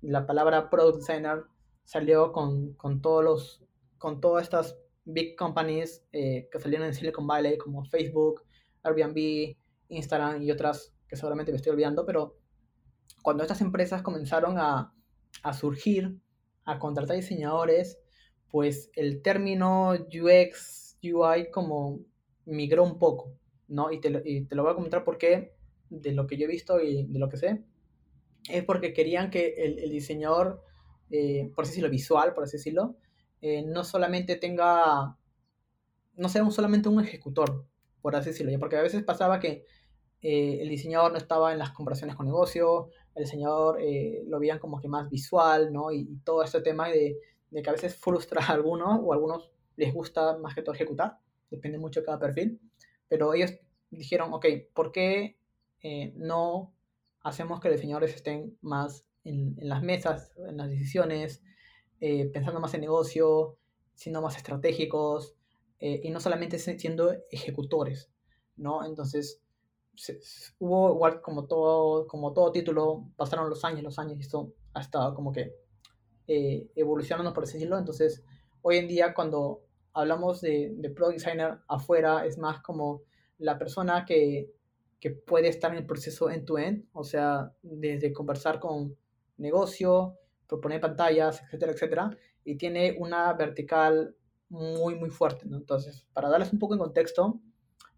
la 0.00 0.26
palabra 0.26 0.70
product 0.70 0.98
designer 0.98 1.44
salió 1.84 2.32
con, 2.32 2.74
con 2.74 3.00
todos 3.00 3.24
los, 3.24 3.64
con 3.98 4.20
todas 4.20 4.44
estas 4.44 4.78
big 5.04 5.36
companies 5.36 6.04
eh, 6.12 6.48
que 6.50 6.60
salieron 6.60 6.86
en 6.86 6.94
Silicon 6.94 7.26
Valley, 7.26 7.58
como 7.58 7.84
Facebook, 7.84 8.42
Airbnb, 8.82 9.56
Instagram 9.88 10.42
y 10.42 10.50
otras 10.50 10.92
que 11.08 11.16
seguramente 11.16 11.52
me 11.52 11.56
estoy 11.56 11.72
olvidando, 11.72 12.04
pero 12.04 12.36
cuando 13.22 13.42
estas 13.42 13.60
empresas 13.60 14.02
comenzaron 14.02 14.58
a, 14.58 14.92
a 15.42 15.52
surgir, 15.52 16.18
a 16.64 16.78
contratar 16.78 17.16
diseñadores, 17.16 18.00
pues 18.50 18.90
el 18.94 19.22
término 19.22 19.92
UX, 19.92 20.98
UI 21.02 21.50
como 21.50 22.00
migró 22.44 22.82
un 22.82 22.98
poco, 22.98 23.32
¿no? 23.68 23.92
Y 23.92 24.00
te, 24.00 24.10
lo, 24.10 24.20
y 24.24 24.44
te 24.46 24.54
lo 24.56 24.62
voy 24.62 24.72
a 24.72 24.74
comentar 24.74 25.04
porque 25.04 25.55
de 25.90 26.12
lo 26.12 26.26
que 26.26 26.36
yo 26.36 26.46
he 26.46 26.48
visto 26.50 26.80
y 26.80 27.04
de 27.04 27.18
lo 27.18 27.28
que 27.28 27.36
sé, 27.36 27.64
es 28.48 28.64
porque 28.64 28.92
querían 28.92 29.30
que 29.30 29.54
el, 29.56 29.90
diseñador, 29.90 30.62
eh, 31.10 31.50
por 31.54 31.64
así 31.64 31.72
decirlo, 31.72 31.90
visual, 31.90 32.34
por 32.34 32.44
así 32.44 32.56
decirlo, 32.56 32.96
eh, 33.40 33.62
no 33.62 33.84
solamente 33.84 34.36
tenga, 34.36 35.16
no 36.16 36.28
sea 36.28 36.42
un, 36.42 36.52
solamente 36.52 36.88
un 36.88 37.02
ejecutor, 37.02 37.66
por 38.00 38.16
así 38.16 38.30
decirlo, 38.30 38.56
porque 38.58 38.76
a 38.76 38.82
veces 38.82 39.02
pasaba 39.02 39.40
que 39.40 39.64
eh, 40.22 40.58
el 40.60 40.68
diseñador 40.68 41.12
no 41.12 41.18
estaba 41.18 41.52
en 41.52 41.58
las 41.58 41.70
comparaciones 41.70 42.16
con 42.16 42.26
negocio, 42.26 42.90
el 43.14 43.24
diseñador 43.24 43.78
lo 44.26 44.38
veían 44.38 44.58
como 44.58 44.80
que 44.80 44.88
más 44.88 45.08
visual, 45.10 45.72
¿no? 45.72 45.90
Y, 45.92 46.18
todo 46.24 46.42
este 46.42 46.60
tema 46.60 46.88
de, 46.88 47.18
de, 47.50 47.62
que 47.62 47.70
a 47.70 47.72
veces 47.72 47.96
frustra 47.96 48.44
a 48.44 48.52
algunos 48.52 49.00
o 49.02 49.12
a 49.12 49.16
algunos 49.16 49.50
les 49.76 49.92
gusta 49.92 50.38
más 50.38 50.54
que 50.54 50.62
todo 50.62 50.74
ejecutar, 50.74 51.18
depende 51.50 51.78
mucho 51.78 52.00
de 52.00 52.06
cada 52.06 52.18
perfil, 52.18 52.60
pero 53.08 53.34
ellos 53.34 53.52
dijeron, 53.90 54.32
ok, 54.32 54.46
¿por 54.74 54.92
qué 54.92 55.36
no 56.14 56.74
hacemos 57.22 57.60
que 57.60 57.68
los 57.68 57.76
diseñadores 57.76 58.14
estén 58.14 58.56
más 58.60 59.04
en, 59.24 59.56
las 59.58 59.82
mesas, 59.82 60.32
en 60.48 60.56
las 60.56 60.70
decisiones, 60.70 61.42
eh, 62.00 62.30
pensando 62.32 62.60
más 62.60 62.74
en 62.74 62.82
negocio, 62.82 63.58
siendo 63.94 64.22
más 64.22 64.36
estratégicos 64.36 65.34
eh, 65.80 66.00
y 66.04 66.10
no 66.10 66.20
solamente 66.20 66.58
siendo 66.58 67.14
ejecutores, 67.30 68.10
¿no? 68.56 68.84
Entonces, 68.84 69.42
hubo 70.58 70.92
igual 70.92 71.20
como 71.20 71.46
todo, 71.46 72.06
como 72.06 72.32
todo 72.32 72.52
título, 72.52 73.08
pasaron 73.16 73.50
los 73.50 73.64
años, 73.64 73.82
los 73.82 73.98
años 73.98 74.16
y 74.18 74.20
esto 74.20 74.52
ha 74.74 74.80
estado 74.80 75.14
como 75.14 75.32
que 75.32 75.54
eh, 76.28 76.70
evolucionando, 76.76 77.32
por 77.32 77.46
decirlo. 77.46 77.78
Entonces, 77.78 78.22
hoy 78.62 78.76
en 78.76 78.88
día 78.88 79.14
cuando 79.14 79.62
hablamos 79.94 80.40
de, 80.42 80.74
de 80.76 80.90
product 80.90 81.18
designer 81.18 81.58
afuera, 81.66 82.24
es 82.26 82.38
más 82.38 82.62
como 82.62 83.02
la 83.38 83.58
persona 83.58 84.04
que 84.04 84.52
que 85.00 85.10
puede 85.10 85.48
estar 85.48 85.70
en 85.72 85.78
el 85.78 85.86
proceso 85.86 86.30
end-to-end, 86.30 86.86
o 86.92 87.04
sea, 87.04 87.52
desde 87.62 88.12
conversar 88.12 88.60
con 88.60 88.96
negocio, 89.36 90.18
proponer 90.46 90.80
pantallas, 90.80 91.42
etcétera, 91.42 91.72
etcétera, 91.72 92.16
y 92.44 92.56
tiene 92.56 92.96
una 92.98 93.32
vertical 93.34 94.16
muy, 94.48 94.94
muy 94.94 95.10
fuerte. 95.10 95.46
Entonces, 95.50 96.06
para 96.12 96.28
darles 96.28 96.52
un 96.52 96.58
poco 96.58 96.74
en 96.74 96.80
contexto, 96.80 97.40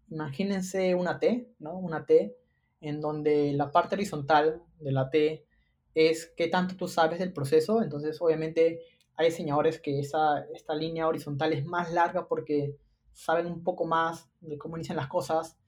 imagínense 0.09 0.95
una 0.95 1.19
T, 1.19 1.53
¿no? 1.59 1.77
Una 1.77 2.05
T 2.05 2.35
en 2.81 3.01
donde 3.01 3.53
la 3.53 3.71
parte 3.71 3.95
horizontal 3.95 4.63
de 4.79 4.91
la 4.91 5.09
T 5.09 5.45
es 5.93 6.33
qué 6.35 6.47
tanto 6.47 6.75
tú 6.75 6.87
sabes 6.87 7.19
del 7.19 7.33
proceso, 7.33 7.81
entonces 7.81 8.21
obviamente 8.21 8.79
hay 9.15 9.29
diseñadores 9.29 9.79
que 9.81 9.99
esa, 9.99 10.45
esta 10.53 10.73
línea 10.73 11.07
horizontal 11.07 11.51
es 11.51 11.65
más 11.65 11.91
larga 11.91 12.27
porque 12.27 12.77
saben 13.11 13.47
un 13.47 13.63
poco 13.63 13.85
más 13.85 14.29
de 14.39 14.57
cómo 14.57 14.77
inician 14.77 14.95
las 14.95 15.07
cosas, 15.07 15.58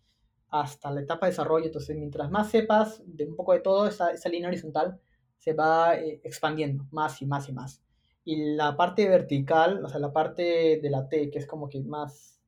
hasta 0.51 0.91
la 0.91 1.01
etapa 1.01 1.25
de 1.25 1.31
desarrollo. 1.31 1.65
Entonces, 1.65 1.97
mientras 1.97 2.29
más 2.29 2.51
sepas 2.51 3.01
de 3.05 3.25
un 3.25 3.35
poco 3.35 3.53
de 3.53 3.61
todo, 3.61 3.87
esa, 3.87 4.11
esa 4.11 4.29
línea 4.29 4.49
horizontal 4.49 4.99
se 5.37 5.53
va 5.53 5.95
eh, 5.97 6.21
expandiendo 6.23 6.85
más 6.91 7.21
y 7.21 7.25
más 7.25 7.49
y 7.49 7.53
más. 7.53 7.83
Y 8.23 8.55
la 8.55 8.77
parte 8.77 9.09
vertical, 9.09 9.83
o 9.83 9.89
sea, 9.89 9.99
la 9.99 10.13
parte 10.13 10.79
de 10.81 10.89
la 10.89 11.09
T, 11.09 11.31
que 11.31 11.39
es 11.39 11.47
como 11.47 11.67
que 11.69 11.81
más, 11.81 12.39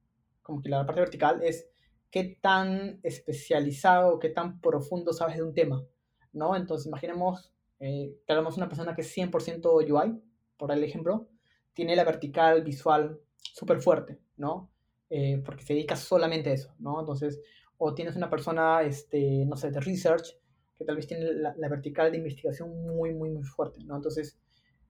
como 0.43 0.61
que 0.61 0.69
la 0.69 0.85
parte 0.85 1.01
vertical 1.01 1.41
es 1.41 1.67
qué 2.11 2.37
tan 2.39 2.99
especializado, 3.01 4.19
qué 4.19 4.29
tan 4.29 4.61
profundo 4.61 5.13
sabes 5.13 5.37
de 5.37 5.43
un 5.43 5.55
tema, 5.55 5.83
¿no? 6.31 6.55
Entonces, 6.55 6.85
imaginemos 6.85 7.53
eh, 7.85 8.15
hablamos 8.29 8.55
una 8.55 8.69
persona 8.69 8.95
que 8.95 9.01
es 9.01 9.17
100% 9.17 9.91
UI, 9.91 10.21
por 10.55 10.71
el 10.71 10.83
ejemplo, 10.85 11.27
tiene 11.73 11.97
la 11.97 12.05
vertical 12.05 12.63
visual 12.63 13.19
súper 13.35 13.81
fuerte, 13.81 14.19
¿no? 14.37 14.71
Eh, 15.09 15.41
porque 15.43 15.65
se 15.65 15.73
dedica 15.73 15.97
solamente 15.97 16.49
a 16.49 16.53
eso, 16.53 16.73
¿no? 16.79 17.01
Entonces, 17.01 17.41
o 17.85 17.93
tienes 17.93 18.15
una 18.15 18.29
persona, 18.29 18.81
este, 18.83 19.45
no 19.45 19.57
sé, 19.57 19.69
de 19.69 19.81
research, 19.81 20.37
que 20.77 20.85
tal 20.85 20.95
vez 20.95 21.05
tiene 21.05 21.33
la, 21.33 21.53
vertical 21.67 22.11
de 22.11 22.17
investigación 22.17 22.69
muy, 22.81 23.13
muy, 23.13 23.29
muy 23.29 23.43
fuerte, 23.43 23.83
¿no? 23.83 23.97
Entonces, 23.97 24.39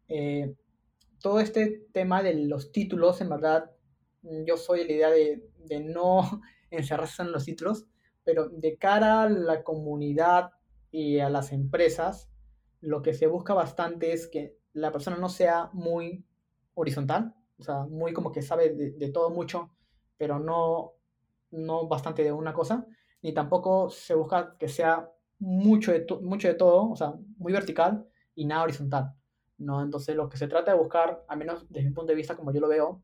eh, 0.07 0.53
todo 1.19 1.39
este 1.39 1.87
tema 1.91 2.21
de 2.21 2.35
los 2.35 2.71
títulos, 2.71 3.19
en 3.21 3.29
verdad, 3.29 3.71
yo 4.21 4.57
soy 4.57 4.85
la 4.85 4.93
idea 4.93 5.09
de, 5.09 5.43
de 5.65 5.79
no 5.79 6.21
encerrarse 6.69 7.23
en 7.23 7.31
los 7.31 7.45
títulos, 7.45 7.87
pero 8.23 8.47
de 8.49 8.77
cara 8.77 9.23
a 9.23 9.29
la 9.29 9.63
comunidad 9.63 10.51
y 10.91 11.17
a 11.17 11.31
las 11.31 11.51
empresas, 11.51 12.29
lo 12.79 13.01
que 13.01 13.15
se 13.15 13.25
busca 13.25 13.55
bastante 13.55 14.13
es 14.13 14.27
que 14.27 14.55
la 14.73 14.91
persona 14.91 15.17
no 15.17 15.29
sea 15.29 15.71
muy 15.73 16.23
horizontal, 16.75 17.33
o 17.57 17.63
sea, 17.63 17.85
muy 17.85 18.13
como 18.13 18.31
que 18.31 18.43
sabe 18.43 18.69
de, 18.69 19.09
todo 19.09 19.31
mucho, 19.31 19.71
pero 20.15 20.37
no, 20.37 20.93
no 21.53 21.87
bastante 21.87 22.23
de 22.23 22.31
una 22.31 22.53
cosa, 22.53 22.85
ni 23.21 23.33
tampoco 23.33 23.89
se 23.89 24.15
busca 24.15 24.57
que 24.57 24.67
sea 24.67 25.09
mucho 25.39 25.91
de, 25.91 26.05
mucho 26.21 26.47
de 26.47 26.55
todo, 26.55 26.91
o 26.91 26.95
sea, 26.95 27.13
muy 27.37 27.53
vertical 27.53 28.05
y 28.35 28.45
nada 28.45 28.63
horizontal, 28.63 29.13
¿no? 29.57 29.81
Entonces 29.81 30.15
lo 30.15 30.29
que 30.29 30.37
se 30.37 30.47
trata 30.47 30.71
de 30.71 30.77
buscar, 30.77 31.23
al 31.27 31.37
menos 31.37 31.65
desde 31.69 31.87
mi 31.87 31.93
punto 31.93 32.11
de 32.11 32.15
vista, 32.15 32.35
como 32.35 32.51
yo 32.51 32.59
lo 32.59 32.67
veo, 32.67 33.01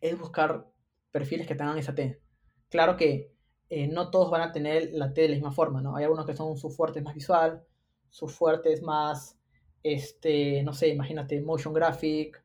es 0.00 0.18
buscar 0.18 0.66
perfiles 1.10 1.46
que 1.46 1.54
tengan 1.54 1.78
esa 1.78 1.94
T. 1.94 2.20
Claro 2.68 2.96
que 2.96 3.32
eh, 3.68 3.86
no 3.88 4.10
todos 4.10 4.30
van 4.30 4.42
a 4.42 4.52
tener 4.52 4.90
la 4.92 5.12
T 5.12 5.22
de 5.22 5.28
la 5.28 5.34
misma 5.34 5.52
forma, 5.52 5.80
¿no? 5.80 5.96
Hay 5.96 6.04
algunos 6.04 6.26
que 6.26 6.34
son 6.34 6.56
su 6.56 6.70
fuerte 6.70 7.00
más 7.00 7.14
visual, 7.14 7.64
su 8.10 8.28
fuerte 8.28 8.72
es 8.72 8.82
más, 8.82 9.38
este, 9.82 10.62
no 10.62 10.72
sé, 10.72 10.88
imagínate, 10.88 11.40
motion 11.40 11.72
graphic, 11.72 12.42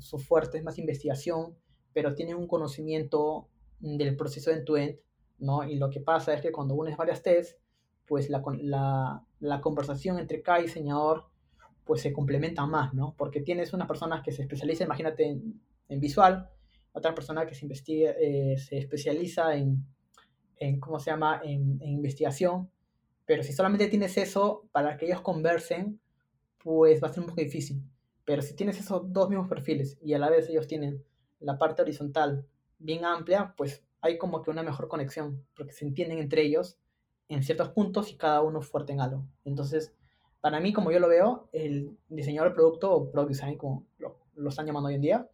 su 0.00 0.18
fuerte 0.18 0.58
es 0.58 0.64
más 0.64 0.78
investigación, 0.78 1.56
pero 1.94 2.14
tienen 2.14 2.36
un 2.36 2.46
conocimiento 2.46 3.48
del 3.80 4.16
proceso 4.16 4.50
end-to-end, 4.50 4.98
¿no? 5.38 5.64
Y 5.64 5.76
lo 5.76 5.90
que 5.90 6.00
pasa 6.00 6.34
es 6.34 6.40
que 6.40 6.52
cuando 6.52 6.74
unes 6.74 6.96
varias 6.96 7.22
Ts, 7.22 7.56
pues 8.06 8.30
la, 8.30 8.42
la, 8.60 9.24
la 9.40 9.60
conversación 9.60 10.18
entre 10.18 10.42
cada 10.42 10.60
diseñador 10.60 11.26
pues 11.84 12.02
se 12.02 12.12
complementa 12.12 12.66
más, 12.66 12.92
¿no? 12.92 13.14
Porque 13.16 13.40
tienes 13.40 13.72
una 13.72 13.86
persona 13.86 14.22
que 14.22 14.30
se 14.30 14.42
especializa, 14.42 14.84
imagínate, 14.84 15.26
en, 15.26 15.58
en 15.88 16.00
visual, 16.00 16.50
otra 16.92 17.14
persona 17.14 17.46
que 17.46 17.54
se, 17.54 17.64
investiga, 17.64 18.10
eh, 18.20 18.58
se 18.58 18.76
especializa 18.76 19.56
en, 19.56 19.86
en, 20.58 20.80
¿cómo 20.80 20.98
se 20.98 21.10
llama?, 21.10 21.40
en, 21.42 21.78
en, 21.80 21.88
investigación, 21.88 22.70
pero 23.24 23.42
si 23.42 23.54
solamente 23.54 23.88
tienes 23.88 24.18
eso 24.18 24.68
para 24.70 24.98
que 24.98 25.06
ellos 25.06 25.22
conversen, 25.22 25.98
pues 26.62 27.02
va 27.02 27.08
a 27.08 27.12
ser 27.12 27.20
un 27.20 27.30
poco 27.30 27.40
difícil. 27.40 27.82
Pero 28.26 28.42
si 28.42 28.54
tienes 28.54 28.78
esos 28.78 29.10
dos 29.10 29.30
mismos 29.30 29.48
perfiles 29.48 29.98
y 30.02 30.12
a 30.12 30.18
la 30.18 30.28
vez 30.28 30.48
ellos 30.50 30.66
tienen 30.66 31.02
la 31.40 31.56
parte 31.56 31.80
horizontal 31.80 32.46
bien 32.78 33.04
amplia, 33.04 33.54
pues 33.56 33.84
hay 34.00 34.18
como 34.18 34.42
que 34.42 34.50
una 34.50 34.62
mejor 34.62 34.88
conexión, 34.88 35.44
porque 35.56 35.72
se 35.72 35.84
entienden 35.84 36.18
entre 36.18 36.42
ellos 36.42 36.78
en 37.28 37.42
ciertos 37.42 37.70
puntos 37.70 38.10
y 38.10 38.16
cada 38.16 38.42
uno 38.42 38.60
fuerte 38.62 38.92
en 38.92 39.00
algo. 39.00 39.26
Entonces, 39.44 39.92
para 40.40 40.60
mí, 40.60 40.72
como 40.72 40.90
yo 40.90 41.00
lo 41.00 41.08
veo, 41.08 41.48
el 41.52 41.96
diseñador 42.08 42.50
de 42.50 42.54
producto 42.54 42.92
o 42.92 43.10
product 43.10 43.30
design, 43.30 43.58
como 43.58 43.86
lo, 43.98 44.18
lo 44.34 44.48
están 44.50 44.66
llamando 44.66 44.88
hoy 44.88 44.94
en 44.94 45.02
día, 45.02 45.28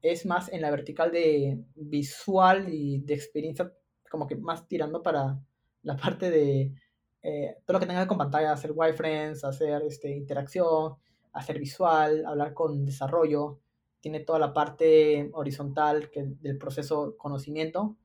es 0.00 0.26
más 0.26 0.52
en 0.52 0.60
la 0.60 0.70
vertical 0.70 1.10
de 1.10 1.64
visual 1.74 2.72
y 2.72 2.98
de 3.00 3.14
experiencia, 3.14 3.72
como 4.10 4.26
que 4.26 4.36
más 4.36 4.68
tirando 4.68 5.02
para 5.02 5.40
la 5.82 5.96
parte 5.96 6.30
de 6.30 6.74
eh, 7.22 7.56
todo 7.64 7.74
lo 7.74 7.80
que 7.80 7.86
tenga 7.86 8.00
que 8.00 8.02
ver 8.02 8.08
con 8.08 8.18
pantalla, 8.18 8.52
hacer 8.52 8.72
wireframes, 8.74 9.44
hacer 9.44 9.82
este, 9.82 10.14
interacción, 10.14 10.94
hacer 11.32 11.58
visual, 11.58 12.24
hablar 12.26 12.52
con 12.52 12.84
desarrollo. 12.84 13.60
Tiene 14.04 14.20
toda 14.20 14.38
la 14.38 14.52
parte 14.52 15.30
horizontal 15.32 16.10
que, 16.10 16.24
del 16.42 16.58
proceso 16.58 17.16
conocimiento 17.16 17.96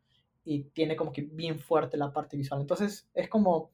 y 0.45 0.63
tiene 0.69 0.95
como 0.95 1.11
que 1.11 1.23
bien 1.23 1.59
fuerte 1.59 1.97
la 1.97 2.13
parte 2.13 2.37
visual. 2.37 2.61
Entonces 2.61 3.09
es 3.13 3.27
como, 3.27 3.73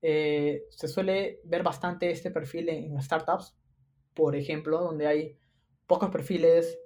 eh, 0.00 0.66
se 0.70 0.86
suele 0.86 1.40
ver 1.42 1.64
bastante 1.64 2.12
este 2.12 2.30
perfil 2.30 2.68
en 2.68 3.02
startups, 3.02 3.56
por 4.14 4.36
ejemplo, 4.36 4.78
donde 4.78 5.08
hay 5.08 5.36
pocos 5.88 6.10
perfiles, 6.10 6.78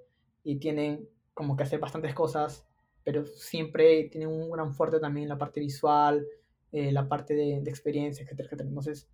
y 0.43 0.55
tienen 0.55 1.07
como 1.35 1.55
que 1.55 1.61
hacer 1.61 1.79
bastantes 1.79 2.15
cosas, 2.15 2.65
pero 3.03 3.27
siempre 3.27 4.05
tienen 4.05 4.29
un 4.29 4.49
gran 4.49 4.73
fuerte 4.73 4.99
también 4.99 5.29
la 5.29 5.37
parte 5.37 5.59
visual, 5.59 6.25
eh, 6.71 6.91
la 6.91 7.07
parte 7.07 7.35
de, 7.35 7.61
de, 7.61 7.69
experiencia, 7.69 8.23
etcétera, 8.23 8.47
etcétera. 8.47 8.69
Entonces, 8.69 9.07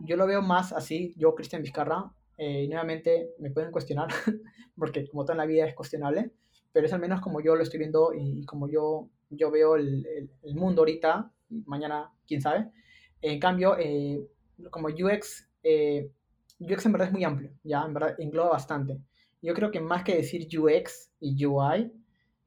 yo 0.00 0.18
lo 0.18 0.26
veo 0.26 0.42
más 0.42 0.74
así, 0.74 1.14
yo, 1.16 1.34
Cristian 1.34 1.62
Vizcarra, 1.62 2.12
eh, 2.42 2.62
y 2.62 2.68
nuevamente 2.68 3.34
me 3.38 3.50
pueden 3.50 3.70
cuestionar, 3.70 4.08
porque 4.78 5.06
como 5.06 5.26
toda 5.26 5.36
la 5.36 5.44
vida 5.44 5.66
es 5.66 5.74
cuestionable, 5.74 6.30
pero 6.72 6.86
es 6.86 6.92
al 6.94 7.00
menos 7.00 7.20
como 7.20 7.42
yo 7.42 7.54
lo 7.54 7.62
estoy 7.62 7.78
viendo 7.78 8.14
y, 8.14 8.46
como 8.46 8.66
yo, 8.66 9.10
yo 9.28 9.50
veo 9.50 9.76
el, 9.76 10.06
el, 10.42 10.54
mundo 10.54 10.80
ahorita, 10.80 11.30
mañana, 11.66 12.10
quién 12.26 12.40
sabe. 12.40 12.70
En 13.20 13.38
cambio, 13.38 13.76
eh, 13.78 14.26
como 14.70 14.88
UX, 14.88 15.50
UX 16.58 16.86
en 16.86 16.92
verdad 16.92 17.08
es 17.08 17.12
muy 17.12 17.24
amplio, 17.24 17.52
ya, 17.62 17.82
en 17.82 17.92
verdad 17.92 18.14
engloba 18.18 18.52
bastante. 18.52 18.98
Yo 19.42 19.52
creo 19.52 19.70
que 19.70 19.80
más 19.80 20.02
que 20.02 20.16
decir 20.16 20.48
UX 20.58 21.12
y 21.20 21.44
UI, 21.44 21.92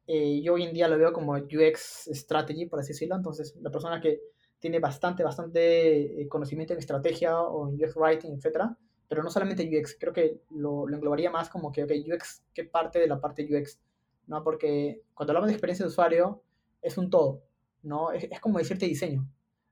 eh, 0.08 0.42
yo 0.42 0.56
hoy 0.56 0.64
en 0.64 0.74
día 0.74 0.88
lo 0.88 0.98
veo 0.98 1.14
como 1.14 1.34
UX 1.34 2.10
Strategy, 2.12 2.66
por 2.66 2.80
así 2.80 2.94
decirlo. 2.94 3.16
Entonces, 3.16 3.56
la 3.62 3.70
persona 3.70 4.02
que 4.02 4.22
tiene 4.58 4.80
bastante, 4.80 5.24
bastante 5.24 6.22
eh, 6.22 6.28
conocimiento 6.28 6.74
en 6.74 6.80
estrategia 6.80 7.40
o 7.40 7.70
en 7.70 7.76
UX 7.76 7.96
Writing, 7.96 8.34
etcétera, 8.34 8.76
pero 9.14 9.22
no 9.22 9.30
solamente 9.30 9.70
UX, 9.70 9.96
creo 10.00 10.12
que 10.12 10.42
lo, 10.50 10.88
lo 10.88 10.96
englobaría 10.96 11.30
más 11.30 11.48
como 11.48 11.72
que, 11.72 11.84
ok, 11.84 11.92
UX, 12.12 12.42
¿qué 12.52 12.64
parte 12.64 12.98
de 12.98 13.06
la 13.06 13.22
parte 13.22 13.44
UX? 13.48 13.80
¿No? 14.26 14.44
Porque 14.44 15.04
cuando 15.14 15.34
hablamos 15.34 15.50
de 15.50 15.54
experiencia 15.54 15.86
de 15.86 15.92
usuario, 15.92 16.42
es 16.82 16.98
un 16.98 17.12
todo, 17.12 17.44
¿no? 17.84 18.12
Es, 18.12 18.24
es 18.24 18.40
como 18.40 18.58
decirte 18.58 18.88
diseño, 18.88 19.30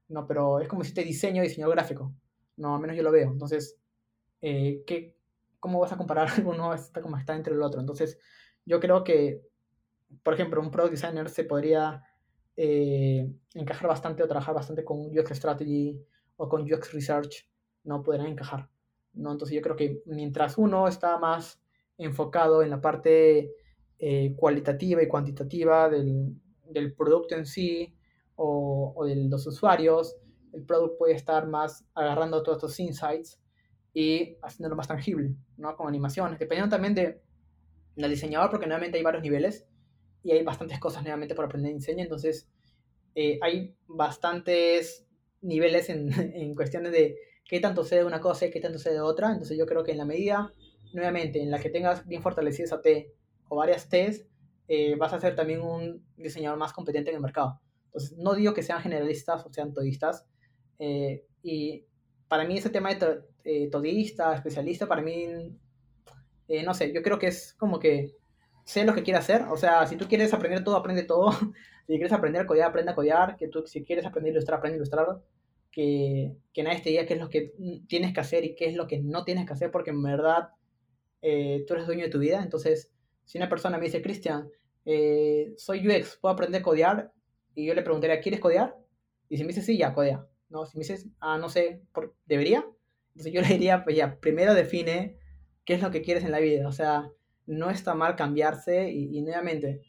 ¿no? 0.09 0.27
Pero 0.27 0.59
es 0.59 0.67
como 0.67 0.83
decirte 0.83 1.03
diseño, 1.03 1.41
diseño 1.41 1.71
gráfico, 1.71 2.13
¿no? 2.55 2.75
Al 2.75 2.81
menos 2.81 2.95
yo 2.95 3.01
lo 3.01 3.11
veo. 3.11 3.31
Entonces, 3.31 3.79
eh, 4.43 4.83
¿qué, 4.85 5.17
¿cómo 5.59 5.79
vas 5.79 5.91
a 5.91 5.97
comparar 5.97 6.29
uno 6.45 6.71
está 6.75 7.01
como 7.01 7.17
está 7.17 7.35
entre 7.35 7.55
el 7.55 7.63
otro? 7.63 7.79
Entonces, 7.79 8.19
yo 8.63 8.79
creo 8.79 9.03
que, 9.03 9.41
por 10.21 10.35
ejemplo, 10.35 10.61
un 10.61 10.69
product 10.69 10.91
designer 10.91 11.29
se 11.31 11.45
podría 11.45 12.03
eh, 12.57 13.27
encajar 13.55 13.87
bastante 13.87 14.21
o 14.21 14.27
trabajar 14.27 14.53
bastante 14.53 14.85
con 14.85 14.99
UX 14.99 15.31
strategy 15.31 15.99
o 16.37 16.47
con 16.47 16.61
UX 16.61 16.93
research, 16.93 17.49
no 17.83 18.03
podrán 18.03 18.27
encajar. 18.27 18.69
¿No? 19.13 19.31
Entonces, 19.31 19.55
yo 19.55 19.61
creo 19.61 19.75
que 19.75 20.01
mientras 20.05 20.57
uno 20.57 20.87
está 20.87 21.17
más 21.17 21.61
enfocado 21.97 22.63
en 22.63 22.69
la 22.69 22.81
parte 22.81 23.51
eh, 23.99 24.33
cualitativa 24.35 25.03
y 25.03 25.07
cuantitativa 25.07 25.89
del, 25.89 26.35
del, 26.69 26.93
producto 26.93 27.35
en 27.35 27.45
sí 27.45 27.95
o, 28.35 28.93
o 28.95 29.05
de 29.05 29.15
los 29.15 29.45
usuarios, 29.45 30.15
el 30.53 30.63
producto 30.65 30.97
puede 30.97 31.13
estar 31.13 31.47
más 31.47 31.85
agarrando 31.93 32.41
todos 32.43 32.57
estos 32.57 32.79
insights 32.79 33.39
y 33.93 34.37
haciéndolo 34.41 34.75
más 34.75 34.87
tangible, 34.87 35.35
¿no? 35.57 35.75
Con 35.75 35.87
animaciones, 35.87 36.39
dependiendo 36.39 36.73
también 36.73 36.95
de, 36.95 37.21
del 37.95 38.11
diseñador, 38.11 38.49
porque 38.49 38.65
nuevamente 38.65 38.97
hay 38.97 39.03
varios 39.03 39.23
niveles 39.23 39.67
y 40.23 40.31
hay 40.31 40.43
bastantes 40.43 40.79
cosas 40.79 41.03
nuevamente 41.03 41.35
por 41.35 41.45
aprender 41.45 41.71
en 41.71 41.77
diseño, 41.77 42.03
entonces 42.03 42.49
eh, 43.15 43.39
hay 43.41 43.75
bastantes 43.87 45.05
niveles 45.41 45.89
en, 45.89 46.11
en, 46.35 46.55
cuestiones 46.55 46.91
de 46.91 47.17
qué 47.45 47.59
tanto 47.59 47.83
sé 47.83 47.97
de 47.97 48.05
una 48.05 48.21
cosa 48.21 48.45
y 48.45 48.51
qué 48.51 48.59
tanto 48.59 48.79
sé 48.79 48.91
de 48.91 49.01
otra, 49.01 49.31
entonces 49.31 49.57
yo 49.57 49.65
creo 49.65 49.83
que 49.83 49.91
en 49.91 49.97
la 49.97 50.05
medida, 50.05 50.51
nuevamente, 50.93 51.41
en 51.41 51.51
la 51.51 51.59
que 51.59 51.69
tengas 51.69 52.07
bien 52.07 52.21
fortalecida 52.21 52.65
esa 52.65 52.81
T 52.81 53.13
o 53.49 53.57
varias 53.57 53.89
Ts, 53.89 54.25
eh, 54.67 54.95
vas 54.95 55.11
a 55.13 55.19
ser 55.19 55.35
también 55.35 55.61
un 55.61 56.05
diseñador 56.15 56.57
más 56.57 56.71
competente 56.71 57.09
en 57.09 57.17
el 57.17 57.21
mercado. 57.21 57.59
Entonces, 57.85 58.17
no 58.17 58.33
digo 58.35 58.53
que 58.53 58.63
sean 58.63 58.81
generalistas 58.81 59.45
o 59.45 59.51
sean 59.51 59.73
todistas, 59.73 60.25
eh, 60.79 61.25
y 61.43 61.85
para 62.27 62.45
mí 62.45 62.57
ese 62.57 62.69
tema 62.69 62.93
de 62.93 63.21
eh, 63.43 63.69
todista, 63.69 64.33
especialista, 64.33 64.87
para 64.87 65.01
mí, 65.01 65.27
no 66.65 66.73
sé, 66.73 66.93
yo 66.93 67.01
creo 67.01 67.19
que 67.19 67.27
es 67.27 67.53
como 67.53 67.79
que 67.79 68.15
sé 68.63 68.85
lo 68.85 68.93
que 68.93 69.03
quiere 69.03 69.19
hacer, 69.19 69.43
o 69.51 69.57
sea, 69.57 69.85
si 69.87 69.97
tú 69.97 70.07
quieres 70.07 70.33
aprender 70.33 70.63
todo, 70.63 70.75
aprende 70.77 71.03
todo, 71.03 71.31
si 71.87 71.93
quieres 71.93 72.13
aprender 72.13 72.43
a 72.43 72.47
codear, 72.47 72.69
aprende 72.69 72.91
a 72.91 72.95
codear, 72.95 73.35
que 73.35 73.47
tú, 73.47 73.65
si 73.67 73.83
quieres 73.83 74.05
aprender 74.05 74.31
a 74.31 74.35
ilustrar, 74.35 74.59
aprende 74.59 74.75
a 74.75 74.77
ilustrar, 74.77 75.21
que, 75.71 76.35
que 76.53 76.63
nadie 76.63 76.81
te 76.81 76.89
diga 76.89 77.05
qué 77.05 77.13
es 77.13 77.19
lo 77.19 77.29
que 77.29 77.53
tienes 77.87 78.13
que 78.13 78.19
hacer 78.19 78.43
y 78.45 78.55
qué 78.55 78.65
es 78.65 78.75
lo 78.75 78.87
que 78.87 78.99
no 78.99 79.23
tienes 79.23 79.45
que 79.45 79.53
hacer, 79.53 79.71
porque 79.71 79.91
en 79.91 80.03
verdad 80.03 80.49
eh, 81.21 81.63
tú 81.67 81.73
eres 81.73 81.87
dueño 81.87 82.05
de 82.05 82.11
tu 82.11 82.19
vida, 82.19 82.41
entonces, 82.43 82.91
si 83.25 83.37
una 83.37 83.49
persona 83.49 83.77
me 83.77 83.85
dice, 83.85 84.01
Cristian, 84.01 84.49
eh, 84.85 85.53
soy 85.57 85.87
UX, 85.87 86.17
puedo 86.17 86.33
aprender 86.33 86.61
a 86.61 86.63
codear, 86.63 87.13
y 87.55 87.65
yo 87.65 87.73
le 87.73 87.83
preguntaría, 87.83 88.19
¿quieres 88.21 88.39
codear? 88.39 88.77
Y 89.29 89.37
si 89.37 89.43
me 89.43 89.49
dice 89.49 89.61
sí, 89.61 89.77
ya, 89.77 89.93
codea. 89.93 90.27
No, 90.49 90.65
si 90.65 90.77
me 90.77 90.81
dices, 90.81 91.07
ah, 91.19 91.37
no 91.37 91.49
sé, 91.49 91.81
por, 91.93 92.15
¿debería? 92.25 92.65
Entonces 93.09 93.33
yo 93.33 93.41
le 93.41 93.47
diría, 93.47 93.83
pues 93.83 93.95
ya, 93.95 94.19
primero 94.19 94.53
define 94.53 95.17
qué 95.65 95.75
es 95.75 95.81
lo 95.81 95.91
que 95.91 96.01
quieres 96.01 96.23
en 96.23 96.31
la 96.31 96.39
vida. 96.39 96.67
O 96.67 96.71
sea, 96.71 97.09
no 97.45 97.69
está 97.69 97.95
mal 97.95 98.15
cambiarse 98.15 98.89
y, 98.91 99.21
nuevamente, 99.21 99.81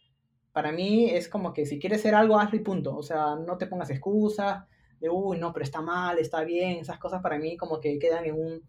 para 0.52 0.72
mí 0.72 1.10
es 1.10 1.28
como 1.28 1.52
que 1.52 1.66
si 1.66 1.78
quieres 1.78 2.00
hacer 2.00 2.14
algo, 2.14 2.38
hazlo 2.38 2.56
y 2.56 2.62
punto. 2.62 2.96
O 2.96 3.02
sea, 3.02 3.36
no 3.36 3.58
te 3.58 3.66
pongas 3.66 3.90
excusas 3.90 4.64
de, 5.02 5.10
uy, 5.10 5.36
no, 5.36 5.52
pero 5.52 5.64
está 5.64 5.80
mal, 5.80 6.18
está 6.18 6.44
bien. 6.44 6.78
Esas 6.78 6.98
cosas 6.98 7.20
para 7.20 7.38
mí 7.38 7.56
como 7.56 7.80
que 7.80 7.98
quedan 7.98 8.24
en 8.24 8.34
un 8.34 8.62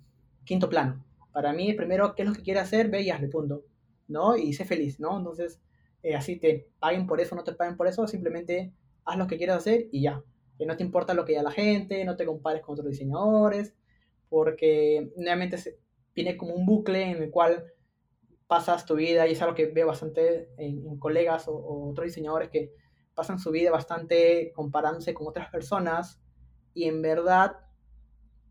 quinto 0.44 0.68
plano. 0.68 1.06
Para 1.32 1.54
mí, 1.54 1.74
primero, 1.74 2.16
qué 2.16 2.24
es 2.24 2.28
lo 2.28 2.34
que 2.34 2.42
quieres 2.42 2.64
hacer, 2.64 2.90
ve 2.90 3.04
y 3.04 3.12
hazlo 3.12 3.28
y 3.28 3.30
punto. 3.30 3.64
¿No? 4.08 4.36
Y 4.36 4.54
sé 4.54 4.66
feliz, 4.66 5.00
¿no? 5.00 5.16
Entonces, 5.16 5.62
eh, 6.02 6.16
así 6.16 6.38
te 6.38 6.68
paguen 6.80 7.06
por 7.06 7.22
eso, 7.22 7.36
no 7.36 7.44
te 7.44 7.54
paguen 7.54 7.78
por 7.78 7.88
eso, 7.88 8.08
simplemente 8.08 8.74
haz 9.06 9.18
lo 9.18 9.28
que 9.28 9.38
quieras 9.38 9.58
hacer 9.58 9.88
y 9.92 10.02
ya. 10.02 10.24
Que 10.58 10.66
no 10.66 10.76
te 10.76 10.84
importa 10.84 11.14
lo 11.14 11.24
que 11.24 11.34
diga 11.34 11.44
la 11.44 11.52
gente, 11.52 12.04
no 12.04 12.16
te 12.16 12.26
compares 12.26 12.64
con 12.64 12.74
otros 12.74 12.90
diseñadores, 12.90 13.76
porque 14.30 15.12
nuevamente 15.16 15.80
viene 16.16 16.36
como 16.36 16.56
un 16.56 16.66
bucle 16.66 17.12
en 17.12 17.22
el 17.22 17.30
cual 17.30 17.66
pasas 18.48 18.86
tu 18.86 18.96
vida, 18.96 19.28
y 19.28 19.34
es 19.34 19.42
algo 19.44 19.56
que 19.56 19.68
veo 19.68 19.88
bastante 19.88 20.50
en, 20.58 20.98
colegas 20.98 21.48
o, 21.48 21.90
otros 21.90 22.06
diseñadores 22.06 22.50
que 22.50 22.74
pasan 23.14 23.38
su 23.38 23.52
vida 23.52 23.70
bastante 23.70 24.52
comparándose 24.56 25.14
con 25.14 25.28
otras 25.28 25.50
personas 25.52 26.23
y 26.74 26.86
en 26.86 27.02
verdad 27.02 27.58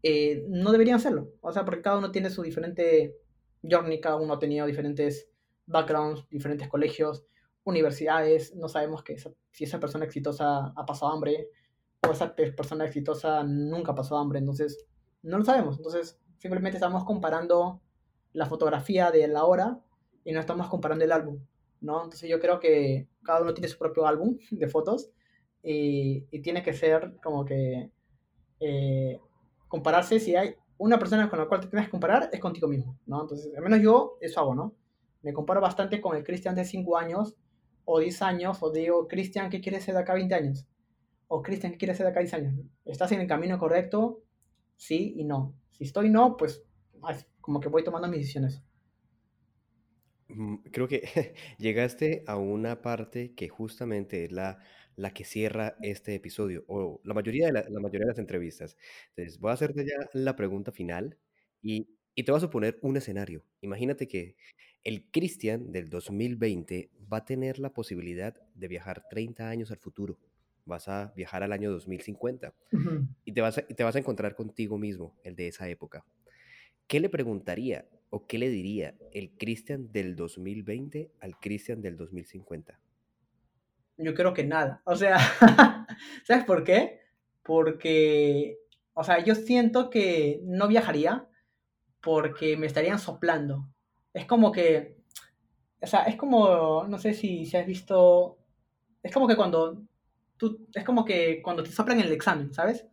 eh, 0.03 0.45
no 0.49 0.73
deberían 0.73 0.97
hacerlo. 0.97 1.33
O 1.41 1.53
sea, 1.53 1.64
porque 1.64 1.83
cada 1.83 1.99
uno 1.99 2.11
tiene 2.11 2.31
su 2.31 2.43
diferente 2.43 3.16
journey, 3.62 4.01
cada 4.01 4.16
uno 4.16 4.35
ha 4.35 4.39
tenido 4.39 4.66
diferentes 4.66 5.29
backgrounds, 5.66 6.27
diferentes 6.29 6.68
colegios, 6.68 7.25
universidades. 7.64 8.55
No 8.57 8.68
sabemos 8.68 9.03
que 9.03 9.16
si 9.51 9.64
esa 9.64 9.81
persona 9.81 10.05
exitosa 10.05 10.73
ha 10.77 10.87
pasado 10.87 11.12
hambre 11.12 11.49
o 12.07 12.11
esa 12.11 12.35
persona 12.35 12.85
exitosa 12.85 13.45
nunca 13.45 13.95
pasó 13.95 14.18
hambre. 14.18 14.39
Entonces, 14.39 14.87
no 15.23 15.39
lo 15.39 15.45
sabemos. 15.45 15.77
Entonces, 15.77 16.20
simplemente 16.39 16.77
estamos 16.77 17.05
comparando 17.05 17.81
la 18.33 18.47
fotografía 18.47 19.11
de 19.11 19.29
la 19.29 19.45
hora 19.45 19.81
y 20.25 20.33
no 20.33 20.41
estamos 20.41 20.68
comparando 20.68 21.05
el 21.05 21.12
álbum. 21.12 21.41
¿no? 21.81 22.05
Entonces, 22.05 22.29
yo 22.29 22.41
creo 22.41 22.61
que 22.61 23.09
cada 23.23 23.43
uno 23.43 23.55
tiene 23.55 23.68
su 23.68 23.79
propio 23.79 24.07
álbum 24.07 24.39
de 24.51 24.68
fotos 24.68 25.11
y, 25.62 26.23
tiene 26.43 26.62
que 26.62 26.73
ser 26.73 27.16
como 27.23 27.45
que 27.45 27.91
eh, 28.65 29.21
compararse 29.67 30.21
si 30.21 30.37
hay 30.37 30.55
una 30.79 30.99
persona 30.99 31.29
con 31.29 31.39
la 31.39 31.47
cual 31.47 31.61
te 31.61 31.67
tienes 31.67 31.87
que 31.87 31.91
comparar 31.91 32.31
es 32.33 32.41
contigo 32.41 32.69
mismo, 32.69 32.99
¿no? 33.07 33.23
Entonces, 33.23 33.53
al 33.57 33.63
menos 33.63 33.81
yo 33.81 34.19
eso 34.21 34.41
hago, 34.41 34.55
¿no? 34.55 34.75
Me 35.23 35.33
comparo 35.33 35.61
bastante 35.61 36.01
con 36.01 36.17
el 36.17 36.25
Cristian 36.25 36.55
de 36.55 36.65
5 36.65 36.97
años 36.97 37.37
o 37.85 37.99
10 37.99 38.23
años, 38.23 38.59
o 38.63 38.71
digo, 38.71 39.09
Cristian, 39.09 39.51
¿qué 39.51 39.61
quieres 39.61 39.85
ser 39.85 39.95
de 39.95 40.01
acá 40.01 40.13
a 40.13 40.17
20 40.17 40.35
años? 40.35 40.67
O 41.27 41.43
Cristian, 41.43 41.73
¿qué 41.73 41.79
quieres 41.79 41.97
ser 41.97 42.07
de 42.07 42.11
acá 42.11 42.21
a 42.21 42.23
10 42.23 42.35
años? 42.35 42.55
¿Estás 42.85 43.11
en 43.13 43.21
el 43.21 43.27
camino 43.27 43.59
correcto? 43.59 44.23
Sí 44.77 45.15
y 45.17 45.25
no. 45.25 45.55
Si 45.73 45.85
estoy 45.85 46.11
no, 46.11 46.37
pues 46.37 46.65
como 47.41 47.61
que 47.61 47.69
voy 47.69 47.83
tomando 47.83 48.09
mis 48.09 48.21
decisiones. 48.21 48.63
Mm, 50.29 50.57
creo 50.71 50.89
que 50.89 51.03
llegaste 51.59 52.25
a 52.27 52.37
una 52.37 52.83
parte 52.83 53.35
que 53.35 53.49
justamente 53.49 54.25
es 54.25 54.33
la, 54.33 54.59
la 55.03 55.12
que 55.12 55.24
cierra 55.24 55.76
este 55.82 56.14
episodio, 56.14 56.64
o 56.68 57.00
la 57.03 57.12
mayoría 57.12 57.46
de, 57.46 57.53
la, 57.53 57.80
mayoría 57.80 58.07
de 58.07 58.12
las 58.12 58.18
entrevistas. 58.20 58.76
Entonces, 59.09 59.40
voy 59.40 59.50
a 59.50 59.55
hacerte 59.55 59.84
ya 59.84 60.09
la 60.12 60.36
pregunta 60.36 60.70
final 60.70 61.18
y, 61.61 61.88
y 62.14 62.22
te 62.22 62.30
voy 62.30 62.38
a 62.38 62.40
suponer 62.40 62.78
un 62.82 62.96
escenario. 62.96 63.44
Imagínate 63.62 64.07
que 64.07 64.36
el 64.84 65.11
Cristian 65.11 65.72
del 65.72 65.90
2020 65.90 66.92
va 67.12 67.18
a 67.18 67.24
tener 67.24 67.59
la 67.59 67.74
posibilidad 67.74 68.36
de 68.55 68.68
viajar 68.68 69.03
30 69.11 69.48
años 69.48 69.72
al 69.72 69.78
futuro. 69.78 70.20
Vas 70.66 70.86
a 70.86 71.12
viajar 71.16 71.42
al 71.42 71.53
año 71.53 71.72
2050 71.72 72.55
y 73.24 73.32
te 73.32 73.40
vas, 73.40 73.59
a, 73.59 73.62
te 73.62 73.82
vas 73.82 73.96
a 73.96 73.98
encontrar 73.98 74.36
contigo 74.36 74.78
mismo, 74.78 75.18
el 75.24 75.34
de 75.34 75.48
esa 75.48 75.68
época. 75.68 76.05
¿Qué 76.86 77.00
le 77.00 77.09
preguntaría 77.09 77.88
o 78.11 78.28
qué 78.28 78.38
le 78.38 78.50
diría 78.50 78.94
el 79.11 79.32
Cristian 79.36 79.90
del 79.90 80.14
2020 80.14 81.11
al 81.18 81.40
Cristian 81.40 81.82
del 81.82 81.96
2050? 81.96 82.78
Yo 83.97 84.14
creo 84.14 84.34
que 84.34 84.45
nada. 84.45 84.82
O 84.84 84.97
sea, 84.97 85.18
¿sabes 86.26 86.45
por 86.45 86.64
qué? 86.64 87.01
Porque, 87.43 88.59
o 88.95 89.05
sea, 89.05 89.22
yo 89.24 89.34
siento 89.34 89.90
que 89.90 90.40
no 90.45 90.68
viajaría 90.68 91.28
porque 92.01 92.57
me 92.57 92.66
estarían 92.66 92.99
soplando. 92.99 93.68
Es 94.12 94.26
como 94.26 94.53
que, 94.53 94.99
o 95.80 95.86
sea, 95.86 96.05
es 96.05 96.16
como, 96.16 96.84
no 96.88 96.99
sé 96.99 97.14
si, 97.14 97.47
si 97.47 97.57
has 97.57 97.66
visto, 97.66 98.38
es 99.03 99.12
como 99.12 99.26
que 99.26 99.36
cuando 99.36 99.82
tú, 100.36 100.66
es 100.74 100.84
como 100.84 101.05
que 101.05 101.40
cuando 101.43 101.62
te 101.62 101.72
soplan 101.72 102.01
en 102.01 102.07
el 102.07 102.12
examen, 102.12 102.53
¿sabes? 102.53 102.86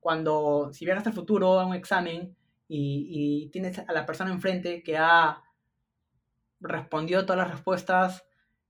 Cuando, 0.00 0.70
si 0.72 0.84
viajas 0.84 1.06
al 1.06 1.12
futuro 1.12 1.58
a 1.60 1.66
un 1.66 1.74
examen 1.74 2.36
y, 2.68 3.44
y 3.44 3.48
tienes 3.50 3.78
a 3.78 3.92
la 3.92 4.06
persona 4.06 4.32
enfrente 4.32 4.82
que 4.82 4.96
ha 4.96 5.42
respondido 6.60 7.24
todas 7.24 7.38
las 7.38 7.50
respuestas 7.50 8.25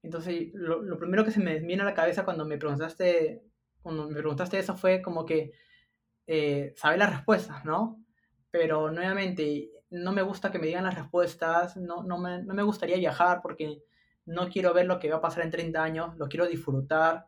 entonces, 0.06 0.50
lo, 0.54 0.82
lo, 0.82 0.98
primero 0.98 1.24
que 1.24 1.32
se 1.32 1.40
me 1.40 1.58
viene 1.58 1.82
a 1.82 1.86
la 1.86 1.94
cabeza 1.94 2.24
cuando 2.24 2.44
me 2.44 2.58
preguntaste, 2.58 3.42
cuando 3.82 4.08
me 4.08 4.14
preguntaste 4.20 4.56
eso 4.56 4.76
fue 4.76 5.02
como 5.02 5.26
que 5.26 5.50
eh, 6.28 6.72
saber 6.76 7.00
las 7.00 7.10
respuestas, 7.10 7.64
¿no? 7.64 8.04
Pero 8.52 8.92
nuevamente, 8.92 9.68
no 9.90 10.12
me 10.12 10.22
gusta 10.22 10.52
que 10.52 10.60
me 10.60 10.68
digan 10.68 10.84
las 10.84 10.94
respuestas, 10.94 11.76
no, 11.76 12.04
no, 12.04 12.18
me, 12.18 12.40
no 12.44 12.54
me 12.54 12.62
gustaría 12.62 12.96
viajar 12.98 13.40
porque 13.42 13.82
no 14.26 14.48
quiero 14.48 14.72
ver 14.72 14.86
lo 14.86 15.00
que 15.00 15.10
va 15.10 15.16
a 15.16 15.20
pasar 15.20 15.42
en 15.42 15.50
30 15.50 15.82
años, 15.82 16.16
lo 16.18 16.28
quiero 16.28 16.46
disfrutar, 16.46 17.26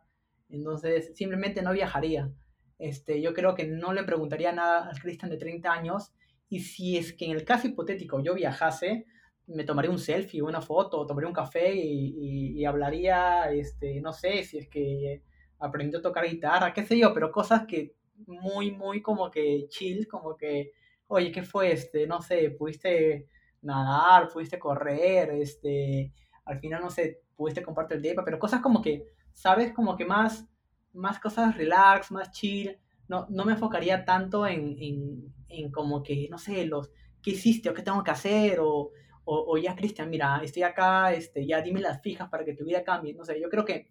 entonces 0.49 1.16
simplemente 1.16 1.62
no 1.62 1.72
viajaría. 1.72 2.31
Este, 2.79 3.20
yo 3.20 3.35
creo 3.35 3.57
que 3.57 3.66
no 3.66 3.93
le 3.93 4.05
preguntaría 4.05 4.53
nada 4.53 4.89
al 4.89 5.01
Cristian 5.01 5.33
de 5.33 5.37
30 5.37 5.72
años 5.72 6.12
y 6.49 6.61
si 6.61 6.97
es 6.97 7.12
que 7.12 7.24
en 7.24 7.33
el 7.33 7.45
caso 7.45 7.66
hipotético 7.66 8.20
yo 8.20 8.35
viajase, 8.35 9.07
me 9.49 9.64
tomaría 9.64 9.90
un 9.90 9.99
selfie, 9.99 10.42
una 10.42 10.61
foto, 10.61 11.07
tomaría 11.07 11.28
un 11.28 11.34
café 11.34 11.74
y, 11.74 12.64
hablaría, 12.64 13.51
este, 13.51 14.01
no 14.01 14.12
sé, 14.12 14.44
si 14.44 14.59
es 14.59 14.68
que 14.68 15.22
aprendió 15.59 15.99
a 15.99 16.03
tocar 16.03 16.28
guitarra, 16.28 16.72
qué 16.72 16.84
sé 16.84 16.99
yo, 16.99 17.12
pero 17.14 17.32
cosas 17.32 17.66
que 17.66 17.94
muy, 18.26 18.72
muy 18.72 19.01
como 19.01 19.30
que 19.30 19.66
chill, 19.68 20.07
como 20.07 20.36
que, 20.36 20.72
oye, 21.07 21.32
¿qué 21.32 21.42
fue 21.42 21.72
este? 21.72 22.07
No 22.07 22.20
sé, 22.20 22.51
pudiste 22.51 23.26
nadar, 23.62 24.28
pudiste 24.28 24.59
correr, 24.59 25.30
este, 25.30 26.12
al 26.44 26.59
final, 26.61 26.82
no 26.82 26.90
sé, 26.90 27.22
pudiste 27.34 27.62
compartir 27.62 27.96
el 27.96 28.03
día, 28.03 28.14
pero 28.24 28.38
cosas 28.38 28.61
como 28.61 28.82
que, 28.82 29.07
¿sabes? 29.32 29.72
Como 29.72 29.96
que 29.96 30.05
más, 30.05 30.46
más 30.92 31.18
cosas 31.18 31.57
relax, 31.57 32.11
más 32.11 32.30
chill, 32.32 32.78
no, 33.09 33.26
no 33.30 33.46
me 33.46 33.53
enfocaría 33.53 34.05
tanto 34.05 34.46
en, 34.46 34.76
en, 34.78 35.34
en 35.49 35.70
como 35.70 36.03
que, 36.03 36.28
no 36.30 36.36
sé, 36.36 36.66
los, 36.66 36.90
¿qué 37.22 37.30
hiciste 37.30 37.70
o 37.70 37.74
qué 37.74 37.82
tengo 37.82 38.05
que 38.05 38.11
hacer? 38.11 38.59
O 38.61 38.90
o, 39.31 39.59
ya, 39.59 39.76
Cristian, 39.76 40.09
mira, 40.09 40.41
estoy 40.43 40.62
acá, 40.62 41.12
este, 41.12 41.47
ya 41.47 41.61
dime 41.61 41.81
las 41.81 42.01
fijas 42.01 42.29
para 42.31 42.45
que 42.45 42.55
tu 42.55 42.64
vida 42.64 42.83
cambie. 42.83 43.14
No 43.14 43.24
sé, 43.24 43.39
yo 43.41 43.51
creo 43.51 43.64
que 43.64 43.91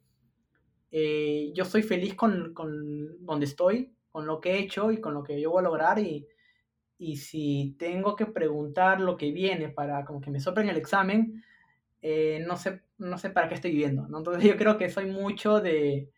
eh, 0.92 1.52
yo 1.54 1.64
soy 1.64 1.84
feliz 1.84 2.16
con, 2.16 2.54
con, 2.54 3.24
donde 3.24 3.46
estoy, 3.46 3.94
con 4.12 4.26
lo 4.26 4.42
que 4.42 4.54
he 4.54 4.60
hecho 4.60 4.92
y 4.92 5.00
con 5.00 5.14
lo 5.14 5.24
que 5.24 5.40
yo 5.40 5.52
voy 5.52 5.60
a 5.60 5.64
lograr 5.64 6.00
y, 6.00 6.28
y 6.98 7.18
si 7.18 7.76
tengo 7.78 8.16
que 8.16 8.26
preguntar 8.26 9.00
lo 9.00 9.16
que 9.16 9.32
viene 9.32 9.70
para 9.70 10.06
como 10.06 10.22
que 10.22 10.32
me 10.32 10.40
soplen 10.40 10.70
el 10.70 10.78
examen, 10.78 11.44
eh, 12.02 12.44
no, 12.48 12.58
sé, 12.58 12.82
no 12.98 13.18
sé 13.20 13.30
para 13.30 13.48
qué 13.48 13.56
estoy 13.56 13.72
viviendo, 13.72 14.08
¿no? 14.08 14.20
Entonces 14.20 14.44
yo 14.44 14.58
creo 14.58 14.78
que 14.78 14.90
soy 14.90 15.06
mucho 15.06 15.60
de, 15.62 16.10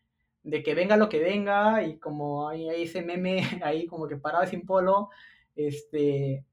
de 0.44 0.64
que 0.64 0.76
venga 0.76 0.96
lo 0.96 1.10
que 1.10 1.20
venga 1.20 1.84
y 1.84 1.98
como 1.98 2.48
hay, 2.48 2.70
hay 2.70 2.84
ese 2.84 3.02
meme 3.02 3.42
ahí 3.64 3.86
como 3.86 4.08
que 4.08 4.18
parado 4.18 4.46
sin 4.48 4.66
polo, 4.66 5.10
este, 5.56 6.46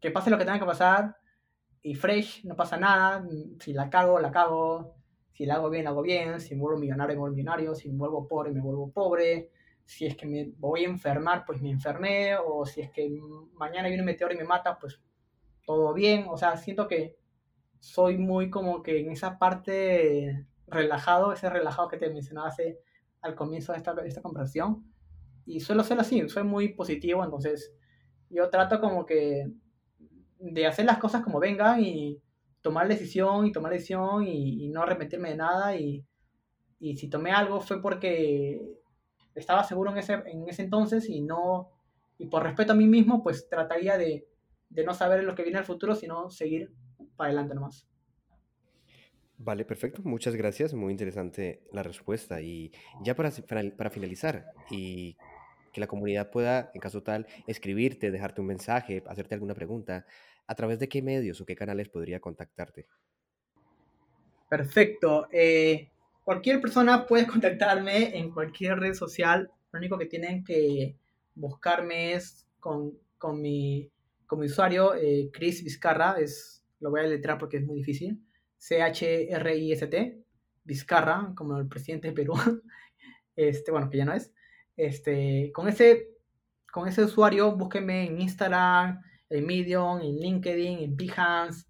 que 0.00 0.10
pase 0.10 0.30
lo 0.30 0.38
que 0.38 0.44
tenga 0.44 0.58
que 0.58 0.64
pasar, 0.64 1.19
y 1.82 1.94
fresh, 1.94 2.44
no 2.44 2.56
pasa 2.56 2.76
nada. 2.76 3.24
Si 3.60 3.72
la 3.72 3.88
cago, 3.88 4.20
la 4.20 4.30
cago. 4.30 4.96
Si 5.32 5.46
la 5.46 5.54
hago 5.54 5.70
bien, 5.70 5.84
la 5.84 5.90
hago 5.90 6.02
bien. 6.02 6.40
Si 6.40 6.54
me 6.54 6.60
vuelvo 6.60 6.78
millonario, 6.78 7.14
me 7.14 7.20
vuelvo 7.20 7.36
millonario. 7.36 7.74
Si 7.74 7.90
me 7.90 7.96
vuelvo 7.96 8.28
pobre, 8.28 8.52
me 8.52 8.60
vuelvo 8.60 8.90
pobre. 8.90 9.50
Si 9.84 10.06
es 10.06 10.16
que 10.16 10.26
me 10.26 10.52
voy 10.58 10.84
a 10.84 10.88
enfermar, 10.88 11.44
pues 11.46 11.62
me 11.62 11.70
enfermé. 11.70 12.36
O 12.36 12.66
si 12.66 12.82
es 12.82 12.90
que 12.90 13.10
mañana 13.54 13.88
viene 13.88 14.02
un 14.02 14.06
meteoro 14.06 14.34
y 14.34 14.36
me 14.36 14.44
mata, 14.44 14.78
pues 14.78 15.00
todo 15.64 15.94
bien. 15.94 16.26
O 16.28 16.36
sea, 16.36 16.56
siento 16.56 16.86
que 16.86 17.16
soy 17.78 18.18
muy 18.18 18.50
como 18.50 18.82
que 18.82 19.00
en 19.00 19.10
esa 19.10 19.38
parte 19.38 20.46
relajado, 20.66 21.32
ese 21.32 21.48
relajado 21.48 21.88
que 21.88 21.96
te 21.96 22.10
mencionaba 22.10 22.48
hace 22.48 22.78
al 23.22 23.34
comienzo 23.34 23.72
de 23.72 23.78
esta, 23.78 23.94
de 23.94 24.06
esta 24.06 24.22
conversación. 24.22 24.84
Y 25.46 25.60
suelo 25.60 25.82
ser 25.82 25.98
así, 25.98 26.28
soy 26.28 26.44
muy 26.44 26.74
positivo, 26.74 27.24
entonces 27.24 27.74
yo 28.28 28.48
trato 28.50 28.80
como 28.80 29.04
que 29.06 29.50
de 30.40 30.66
hacer 30.66 30.86
las 30.86 30.98
cosas 30.98 31.22
como 31.22 31.38
vengan 31.38 31.80
y 31.84 32.20
tomar 32.62 32.88
decisión 32.88 33.46
y 33.46 33.52
tomar 33.52 33.72
decisión 33.72 34.26
y, 34.26 34.68
no 34.68 34.82
arrepentirme 34.82 35.30
de 35.30 35.36
nada 35.36 35.76
y, 35.76 36.04
y, 36.78 36.96
si 36.96 37.08
tomé 37.08 37.30
algo 37.32 37.60
fue 37.60 37.80
porque 37.80 38.60
estaba 39.34 39.64
seguro 39.64 39.90
en 39.92 39.98
ese, 39.98 40.14
en 40.26 40.48
ese 40.48 40.62
entonces 40.62 41.08
y 41.08 41.20
no 41.20 41.70
y 42.18 42.26
por 42.26 42.42
respeto 42.42 42.72
a 42.72 42.76
mí 42.76 42.86
mismo 42.86 43.22
pues 43.22 43.48
trataría 43.48 43.96
de, 43.96 44.26
de 44.68 44.84
no 44.84 44.94
saber 44.94 45.24
lo 45.24 45.34
que 45.34 45.42
viene 45.42 45.58
al 45.58 45.64
futuro 45.64 45.94
sino 45.94 46.30
seguir 46.30 46.72
para 47.16 47.28
adelante 47.28 47.54
nomás. 47.54 47.86
Vale, 49.42 49.64
perfecto. 49.64 50.02
Muchas 50.04 50.36
gracias. 50.36 50.74
Muy 50.74 50.90
interesante 50.90 51.62
la 51.72 51.82
respuesta. 51.82 52.42
Y 52.42 52.72
ya 53.02 53.16
para, 53.16 53.30
para, 53.48 53.62
para 53.74 53.88
finalizar, 53.88 54.52
y 54.70 55.16
que 55.72 55.80
la 55.80 55.86
comunidad 55.86 56.30
pueda, 56.30 56.70
en 56.74 56.80
caso 56.80 57.02
tal, 57.02 57.26
escribirte, 57.46 58.10
dejarte 58.10 58.40
un 58.40 58.48
mensaje, 58.48 59.02
hacerte 59.06 59.34
alguna 59.34 59.54
pregunta, 59.54 60.04
¿a 60.50 60.54
través 60.56 60.80
de 60.80 60.88
qué 60.88 61.00
medios 61.00 61.40
o 61.40 61.46
qué 61.46 61.54
canales 61.54 61.88
podría 61.88 62.18
contactarte? 62.18 62.88
Perfecto. 64.48 65.28
Eh, 65.30 65.88
cualquier 66.24 66.60
persona 66.60 67.06
puede 67.06 67.24
contactarme 67.28 68.18
en 68.18 68.32
cualquier 68.32 68.80
red 68.80 68.94
social. 68.94 69.48
Lo 69.70 69.78
único 69.78 69.96
que 69.96 70.06
tienen 70.06 70.42
que 70.42 70.96
buscarme 71.36 72.14
es 72.14 72.48
con, 72.58 72.98
con, 73.16 73.40
mi, 73.40 73.88
con 74.26 74.40
usuario, 74.40 74.96
eh, 74.96 75.30
Chris 75.32 75.62
Vizcarra. 75.62 76.16
Es, 76.18 76.64
lo 76.80 76.90
voy 76.90 77.02
a 77.02 77.04
letrar 77.04 77.38
porque 77.38 77.58
es 77.58 77.64
muy 77.64 77.76
difícil. 77.76 78.20
C-H-R-I-S-T. 78.58 80.18
Vizcarra, 80.64 81.32
como 81.36 81.58
el 81.58 81.68
presidente 81.68 82.08
de 82.08 82.14
Perú. 82.14 82.34
Este, 83.36 83.70
bueno, 83.70 83.88
que 83.88 83.96
ya 83.96 84.04
no 84.04 84.12
es. 84.12 84.34
Este, 84.76 85.50
con, 85.54 85.66
ese, 85.66 86.10
con 86.70 86.86
ese 86.86 87.04
usuario, 87.04 87.56
búsquenme 87.56 88.04
en 88.06 88.20
Instagram, 88.20 89.00
en 89.30 89.46
Medium, 89.46 90.00
en 90.00 90.16
LinkedIn, 90.16 90.80
en 90.80 90.96
Behance, 90.96 91.66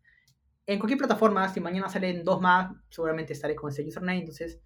en 0.66 0.78
cualquier 0.78 0.98
plataforma. 0.98 1.48
Si 1.48 1.60
mañana 1.60 1.88
salen 1.88 2.24
dos 2.24 2.40
más, 2.40 2.72
seguramente 2.88 3.32
estaré 3.32 3.54
con 3.54 3.70
ese 3.70 3.86
username. 3.86 4.20
Entonces, 4.20 4.60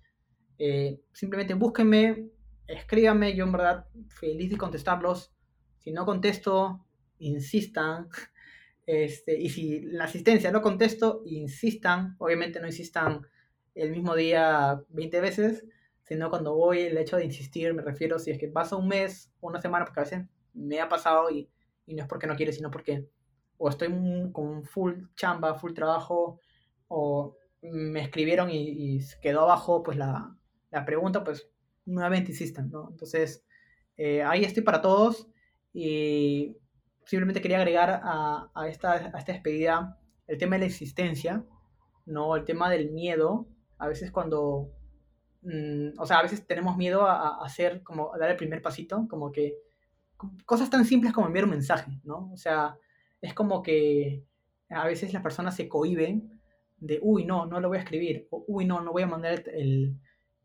eh, 0.59 1.01
simplemente 1.12 1.55
búsquenme, 1.55 2.28
escríbanme. 2.66 3.34
Yo, 3.34 3.45
en 3.45 3.53
verdad, 3.53 3.86
feliz 4.09 4.51
de 4.51 4.57
contestarlos. 4.57 5.34
Si 5.80 5.92
no 5.92 6.07
contesto, 6.07 6.86
insistan. 7.18 8.09
Este, 8.86 9.40
y 9.40 9.49
si 9.49 9.80
la 9.80 10.05
asistencia 10.05 10.53
no 10.53 10.61
contesto, 10.61 11.22
insistan. 11.24 12.16
Obviamente 12.18 12.61
no 12.61 12.66
insistan 12.66 13.26
el 13.74 13.90
mismo 13.90 14.14
día 14.14 14.78
20 14.90 15.20
veces, 15.22 15.64
sino 16.03 16.28
cuando 16.28 16.55
voy, 16.55 16.80
el 16.80 16.99
hecho 16.99 17.16
de 17.16 17.24
insistir, 17.24 17.72
me 17.72 17.80
refiero 17.80 18.18
si 18.18 18.30
es 18.30 18.38
que 18.38 18.49
pasa 18.49 18.76
un 18.76 18.88
mes, 18.88 19.32
una 19.40 19.61
semana, 19.61 19.86
porque 19.86 20.01
a 20.01 20.03
veces 20.03 20.26
me 20.53 20.80
ha 20.80 20.88
pasado 20.90 21.30
y, 21.30 21.49
y 21.87 21.95
no 21.95 22.03
es 22.03 22.09
porque 22.09 22.26
no 22.26 22.37
quiere, 22.37 22.53
sino 22.53 22.70
porque 22.70 23.09
o 23.57 23.68
estoy 23.68 23.89
con 24.32 24.64
full 24.64 25.05
chamba, 25.14 25.55
full 25.55 25.72
trabajo, 25.72 26.41
o 26.89 27.37
me 27.62 28.01
escribieron 28.01 28.51
y, 28.51 29.01
quedó 29.22 29.43
abajo 29.43 29.82
pues 29.82 29.97
la, 29.97 30.37
la, 30.70 30.85
pregunta, 30.85 31.24
pues 31.24 31.49
nuevamente 31.87 32.32
insistan, 32.32 32.70
¿no? 32.70 32.89
Entonces, 32.91 33.45
eh, 33.97 34.22
ahí 34.22 34.45
estoy 34.45 34.62
para 34.62 34.82
todos 34.82 35.28
y 35.72 36.57
simplemente 37.07 37.41
quería 37.41 37.59
agregar 37.59 38.01
a, 38.03 38.51
a, 38.55 38.68
esta, 38.68 38.93
a 38.93 39.18
esta 39.18 39.32
despedida 39.32 39.99
el 40.26 40.39
tema 40.39 40.57
de 40.57 40.61
la 40.61 40.66
insistencia, 40.66 41.45
¿no? 42.07 42.37
El 42.37 42.45
tema 42.45 42.70
del 42.70 42.91
miedo. 42.91 43.47
A 43.78 43.89
veces 43.89 44.11
cuando, 44.11 44.70
mm, 45.43 45.99
o 45.99 46.07
sea, 46.07 46.18
a 46.18 46.22
veces 46.22 46.47
tenemos 46.47 46.76
miedo 46.76 47.07
a, 47.07 47.45
hacer, 47.45 47.82
como 47.82 48.14
a 48.14 48.18
dar 48.18 48.30
el 48.30 48.37
primer 48.37 48.62
pasito, 48.62 49.07
como 49.09 49.32
que 49.32 49.55
cosas 50.45 50.71
tan 50.71 50.85
simples 50.85 51.12
como 51.12 51.27
enviar 51.27 51.45
un 51.45 51.51
mensaje, 51.51 52.01
¿no? 52.05 52.31
O 52.33 52.37
sea, 52.37 52.77
es 53.21 53.35
como 53.35 53.62
que 53.62 54.25
a 54.71 54.87
veces 54.87 55.12
las 55.12 55.23
personas 55.23 55.57
se 55.57 55.69
cohiben 55.69 56.41
de, 56.79 56.99
uy, 57.03 57.25
no, 57.25 57.47
no 57.47 57.61
lo 57.61 57.69
voy 57.69 57.79
a 57.79 57.81
escribir, 57.81 58.27
o 58.31 58.45
uy, 58.47 58.65
no, 58.65 58.81
no 58.81 58.93
voy 58.93 59.03
a 59.03 59.07
mandar 59.07 59.45
el, 59.49 59.97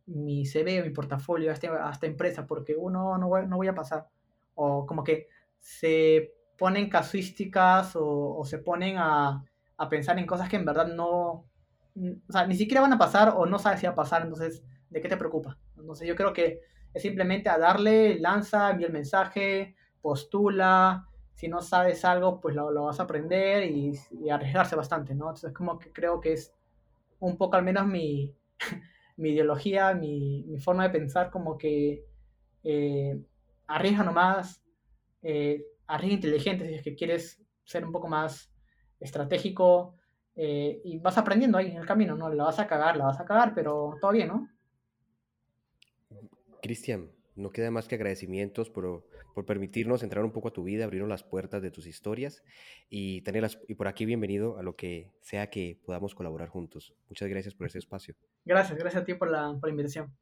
mi 0.09 0.45
CV 0.45 0.82
o 0.82 0.86
mi 0.86 0.91
portafolio 0.91 1.49
a, 1.49 1.53
este, 1.53 1.67
a, 1.67 1.89
esta 1.91 2.07
empresa 2.07 2.45
porque 2.47 2.76
uno 2.76 3.17
no, 3.17 3.28
voy, 3.28 3.47
no 3.47 3.57
voy 3.57 3.67
a 3.67 3.76
pasar. 3.76 4.07
O 4.55 4.86
como 4.86 5.03
que 5.03 5.28
se 5.59 6.34
ponen 6.57 6.89
casuísticas 6.89 7.95
o, 7.95 8.38
o 8.38 8.45
se 8.45 8.57
ponen 8.57 8.97
a, 8.97 9.43
a, 9.78 9.89
pensar 9.89 10.20
en 10.20 10.26
cosas 10.26 10.49
que 10.49 10.57
en 10.57 10.65
verdad 10.65 10.88
no, 10.88 11.45
o 11.95 12.32
sea, 12.32 12.45
ni 12.47 12.55
siquiera 12.55 12.82
van 12.82 12.93
a 12.93 12.97
pasar 12.97 13.34
o 13.36 13.45
no 13.45 13.59
sabes 13.59 13.80
si 13.80 13.86
va 13.86 13.93
a 13.93 13.95
pasar, 13.95 14.24
entonces, 14.24 14.63
¿de 14.89 15.01
qué 15.01 15.07
te 15.07 15.17
preocupa? 15.17 15.57
Entonces 15.78 16.07
yo 16.07 16.15
creo 16.15 16.34
que 16.34 16.61
es 16.93 17.01
simplemente 17.01 17.49
a 17.49 17.57
darle, 17.57 18.19
lanza, 18.19 18.71
envía 18.71 18.87
el 18.87 18.93
mensaje, 18.93 19.75
postula, 20.01 21.07
si 21.39 21.47
no 21.47 21.61
sabes 21.61 22.03
algo, 22.03 22.41
pues 22.41 22.53
lo, 22.53 22.69
lo 22.69 22.83
vas 22.83 22.99
a 22.99 23.03
aprender 23.03 23.63
y, 23.63 23.97
arriesgarse 24.29 24.75
bastante, 24.75 25.15
¿no? 25.15 25.29
Entonces, 25.29 25.53
como 25.53 25.79
que 25.79 25.91
creo 25.93 26.19
que 26.19 26.33
es 26.33 26.53
un 27.19 27.37
poco 27.37 27.55
al 27.55 27.63
menos 27.63 27.87
mi, 27.87 28.35
mi 29.17 29.29
ideología, 29.29 29.93
mi, 29.93 30.43
mi, 30.43 30.59
forma 30.59 30.83
de 30.83 30.89
pensar, 30.89 31.29
como 31.29 31.57
que 31.57 32.03
eh, 32.63 33.21
arriesga 33.67 34.03
nomás, 34.03 34.61
eh, 35.21 35.63
arriesga 35.87 36.15
inteligente 36.15 36.67
si 36.67 36.73
es 36.73 36.83
que 36.83 36.95
quieres 36.95 37.41
ser 37.63 37.85
un 37.85 37.91
poco 37.93 38.07
más 38.07 38.51
estratégico 38.99 39.95
eh, 40.35 40.81
y 40.83 40.97
vas 40.99 41.17
aprendiendo 41.17 41.57
ahí 41.57 41.71
en 41.71 41.77
el 41.77 41.85
camino, 41.85 42.15
¿no? 42.15 42.29
La 42.33 42.45
vas 42.45 42.59
a 42.59 42.67
cagar, 42.67 42.97
la 42.97 43.05
vas 43.05 43.19
a 43.19 43.25
cagar, 43.25 43.53
pero 43.53 43.97
todo 44.01 44.11
bien, 44.11 44.27
¿no? 44.27 44.49
Cristian, 46.62 47.12
no 47.36 47.51
queda 47.51 47.72
más 47.72 47.88
que 47.88 47.95
agradecimientos 47.95 48.70
por, 48.70 49.05
por, 49.34 49.45
permitirnos 49.45 50.03
entrar 50.03 50.26
un 50.26 50.32
poco 50.32 50.49
a 50.49 50.53
tu 50.53 50.64
vida, 50.64 50.84
abrirnos 50.84 51.10
las 51.10 51.24
puertas 51.24 51.62
de 51.62 51.72
tus 51.72 51.88
historias 51.88 52.43
y, 52.89 53.22
tenerlas, 53.22 53.60
y 53.68 53.76
por 53.76 53.88
aquí 53.88 54.05
bienvenido 54.05 54.57
a 54.57 54.64
lo 54.64 54.76
que 54.76 55.12
sea 55.22 55.49
que 55.49 55.80
podamos 55.86 56.16
colaborar 56.16 56.49
juntos. 56.49 56.93
Muchas 57.07 57.30
gracias 57.30 57.55
por 57.55 57.68
ese 57.68 57.80
espacio. 57.80 58.16
Gracias, 58.45 58.78
gracias 58.78 59.03
a 59.03 59.05
ti 59.05 59.14
por 59.14 59.32
la, 59.32 59.57
por 59.60 59.70
la 59.70 59.72
invitación. 59.72 60.14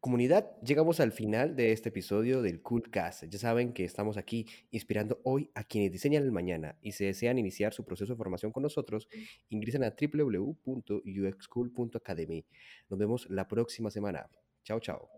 Comunidad, 0.00 0.50
llegamos 0.62 0.98
al 0.98 1.12
final 1.12 1.54
de 1.56 1.72
este 1.72 1.90
episodio 1.90 2.40
del 2.40 2.62
Coolcast. 2.62 3.24
Ya 3.24 3.38
saben 3.38 3.74
que 3.74 3.84
estamos 3.84 4.16
aquí 4.16 4.46
inspirando 4.70 5.20
hoy 5.24 5.50
a 5.54 5.62
quienes 5.62 5.92
diseñan 5.92 6.22
el 6.22 6.32
mañana 6.32 6.78
y 6.80 6.92
si 6.92 7.04
desean 7.04 7.36
iniciar 7.36 7.74
su 7.74 7.84
proceso 7.84 8.14
de 8.14 8.16
formación 8.16 8.50
con 8.50 8.62
nosotros, 8.62 9.08
ingresen 9.50 9.84
a 9.84 9.94
www.uxcool.academy. 9.94 12.46
Nos 12.88 12.98
vemos 12.98 13.28
la 13.28 13.46
próxima 13.46 13.90
semana. 13.90 14.30
Chao, 14.64 14.78
chao. 14.80 15.10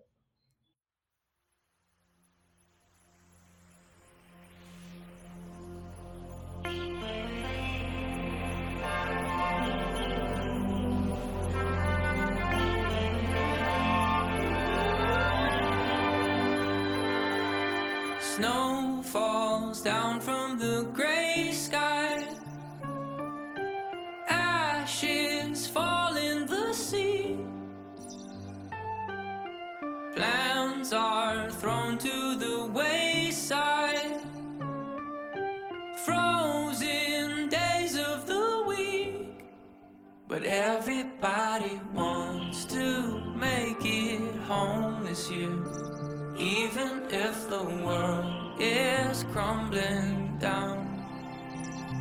Are 30.95 31.49
thrown 31.49 31.97
to 31.99 32.36
the 32.36 32.66
wayside. 32.66 34.20
Frozen 36.05 37.49
days 37.49 37.97
of 37.97 38.26
the 38.26 38.64
week. 38.68 39.47
But 40.28 40.45
everybody 40.45 41.80
wants 41.95 42.66
to 42.66 43.24
make 43.34 43.82
it 43.82 44.36
home 44.43 45.05
this 45.05 45.30
year. 45.30 45.57
Even 46.36 47.05
if 47.09 47.49
the 47.49 47.64
world 47.86 48.61
is 48.61 49.24
crumbling 49.32 50.36
down. 50.38 50.76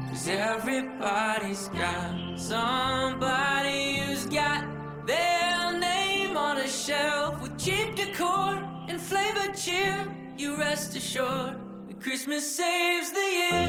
Cause 0.09 0.27
everybody's 0.27 1.69
got 1.69 2.37
somebody 2.37 3.99
who's 3.99 4.25
got 4.25 4.65
their 5.07 5.79
name 5.79 6.35
on 6.35 6.57
a 6.57 6.67
shelf 6.67 7.41
with 7.41 7.57
cheap 7.57 7.95
decor 7.95 8.70
and 8.91 8.99
flavored 8.99 9.55
cheer. 9.55 10.05
You 10.37 10.57
rest 10.57 10.97
assured 10.97 11.55
that 11.87 12.01
Christmas 12.01 12.43
saves 12.55 13.11
the 13.11 13.27
year. 13.39 13.67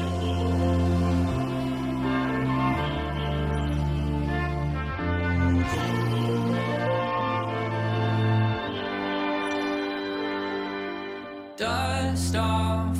dust 11.55 12.35
off 12.35 12.92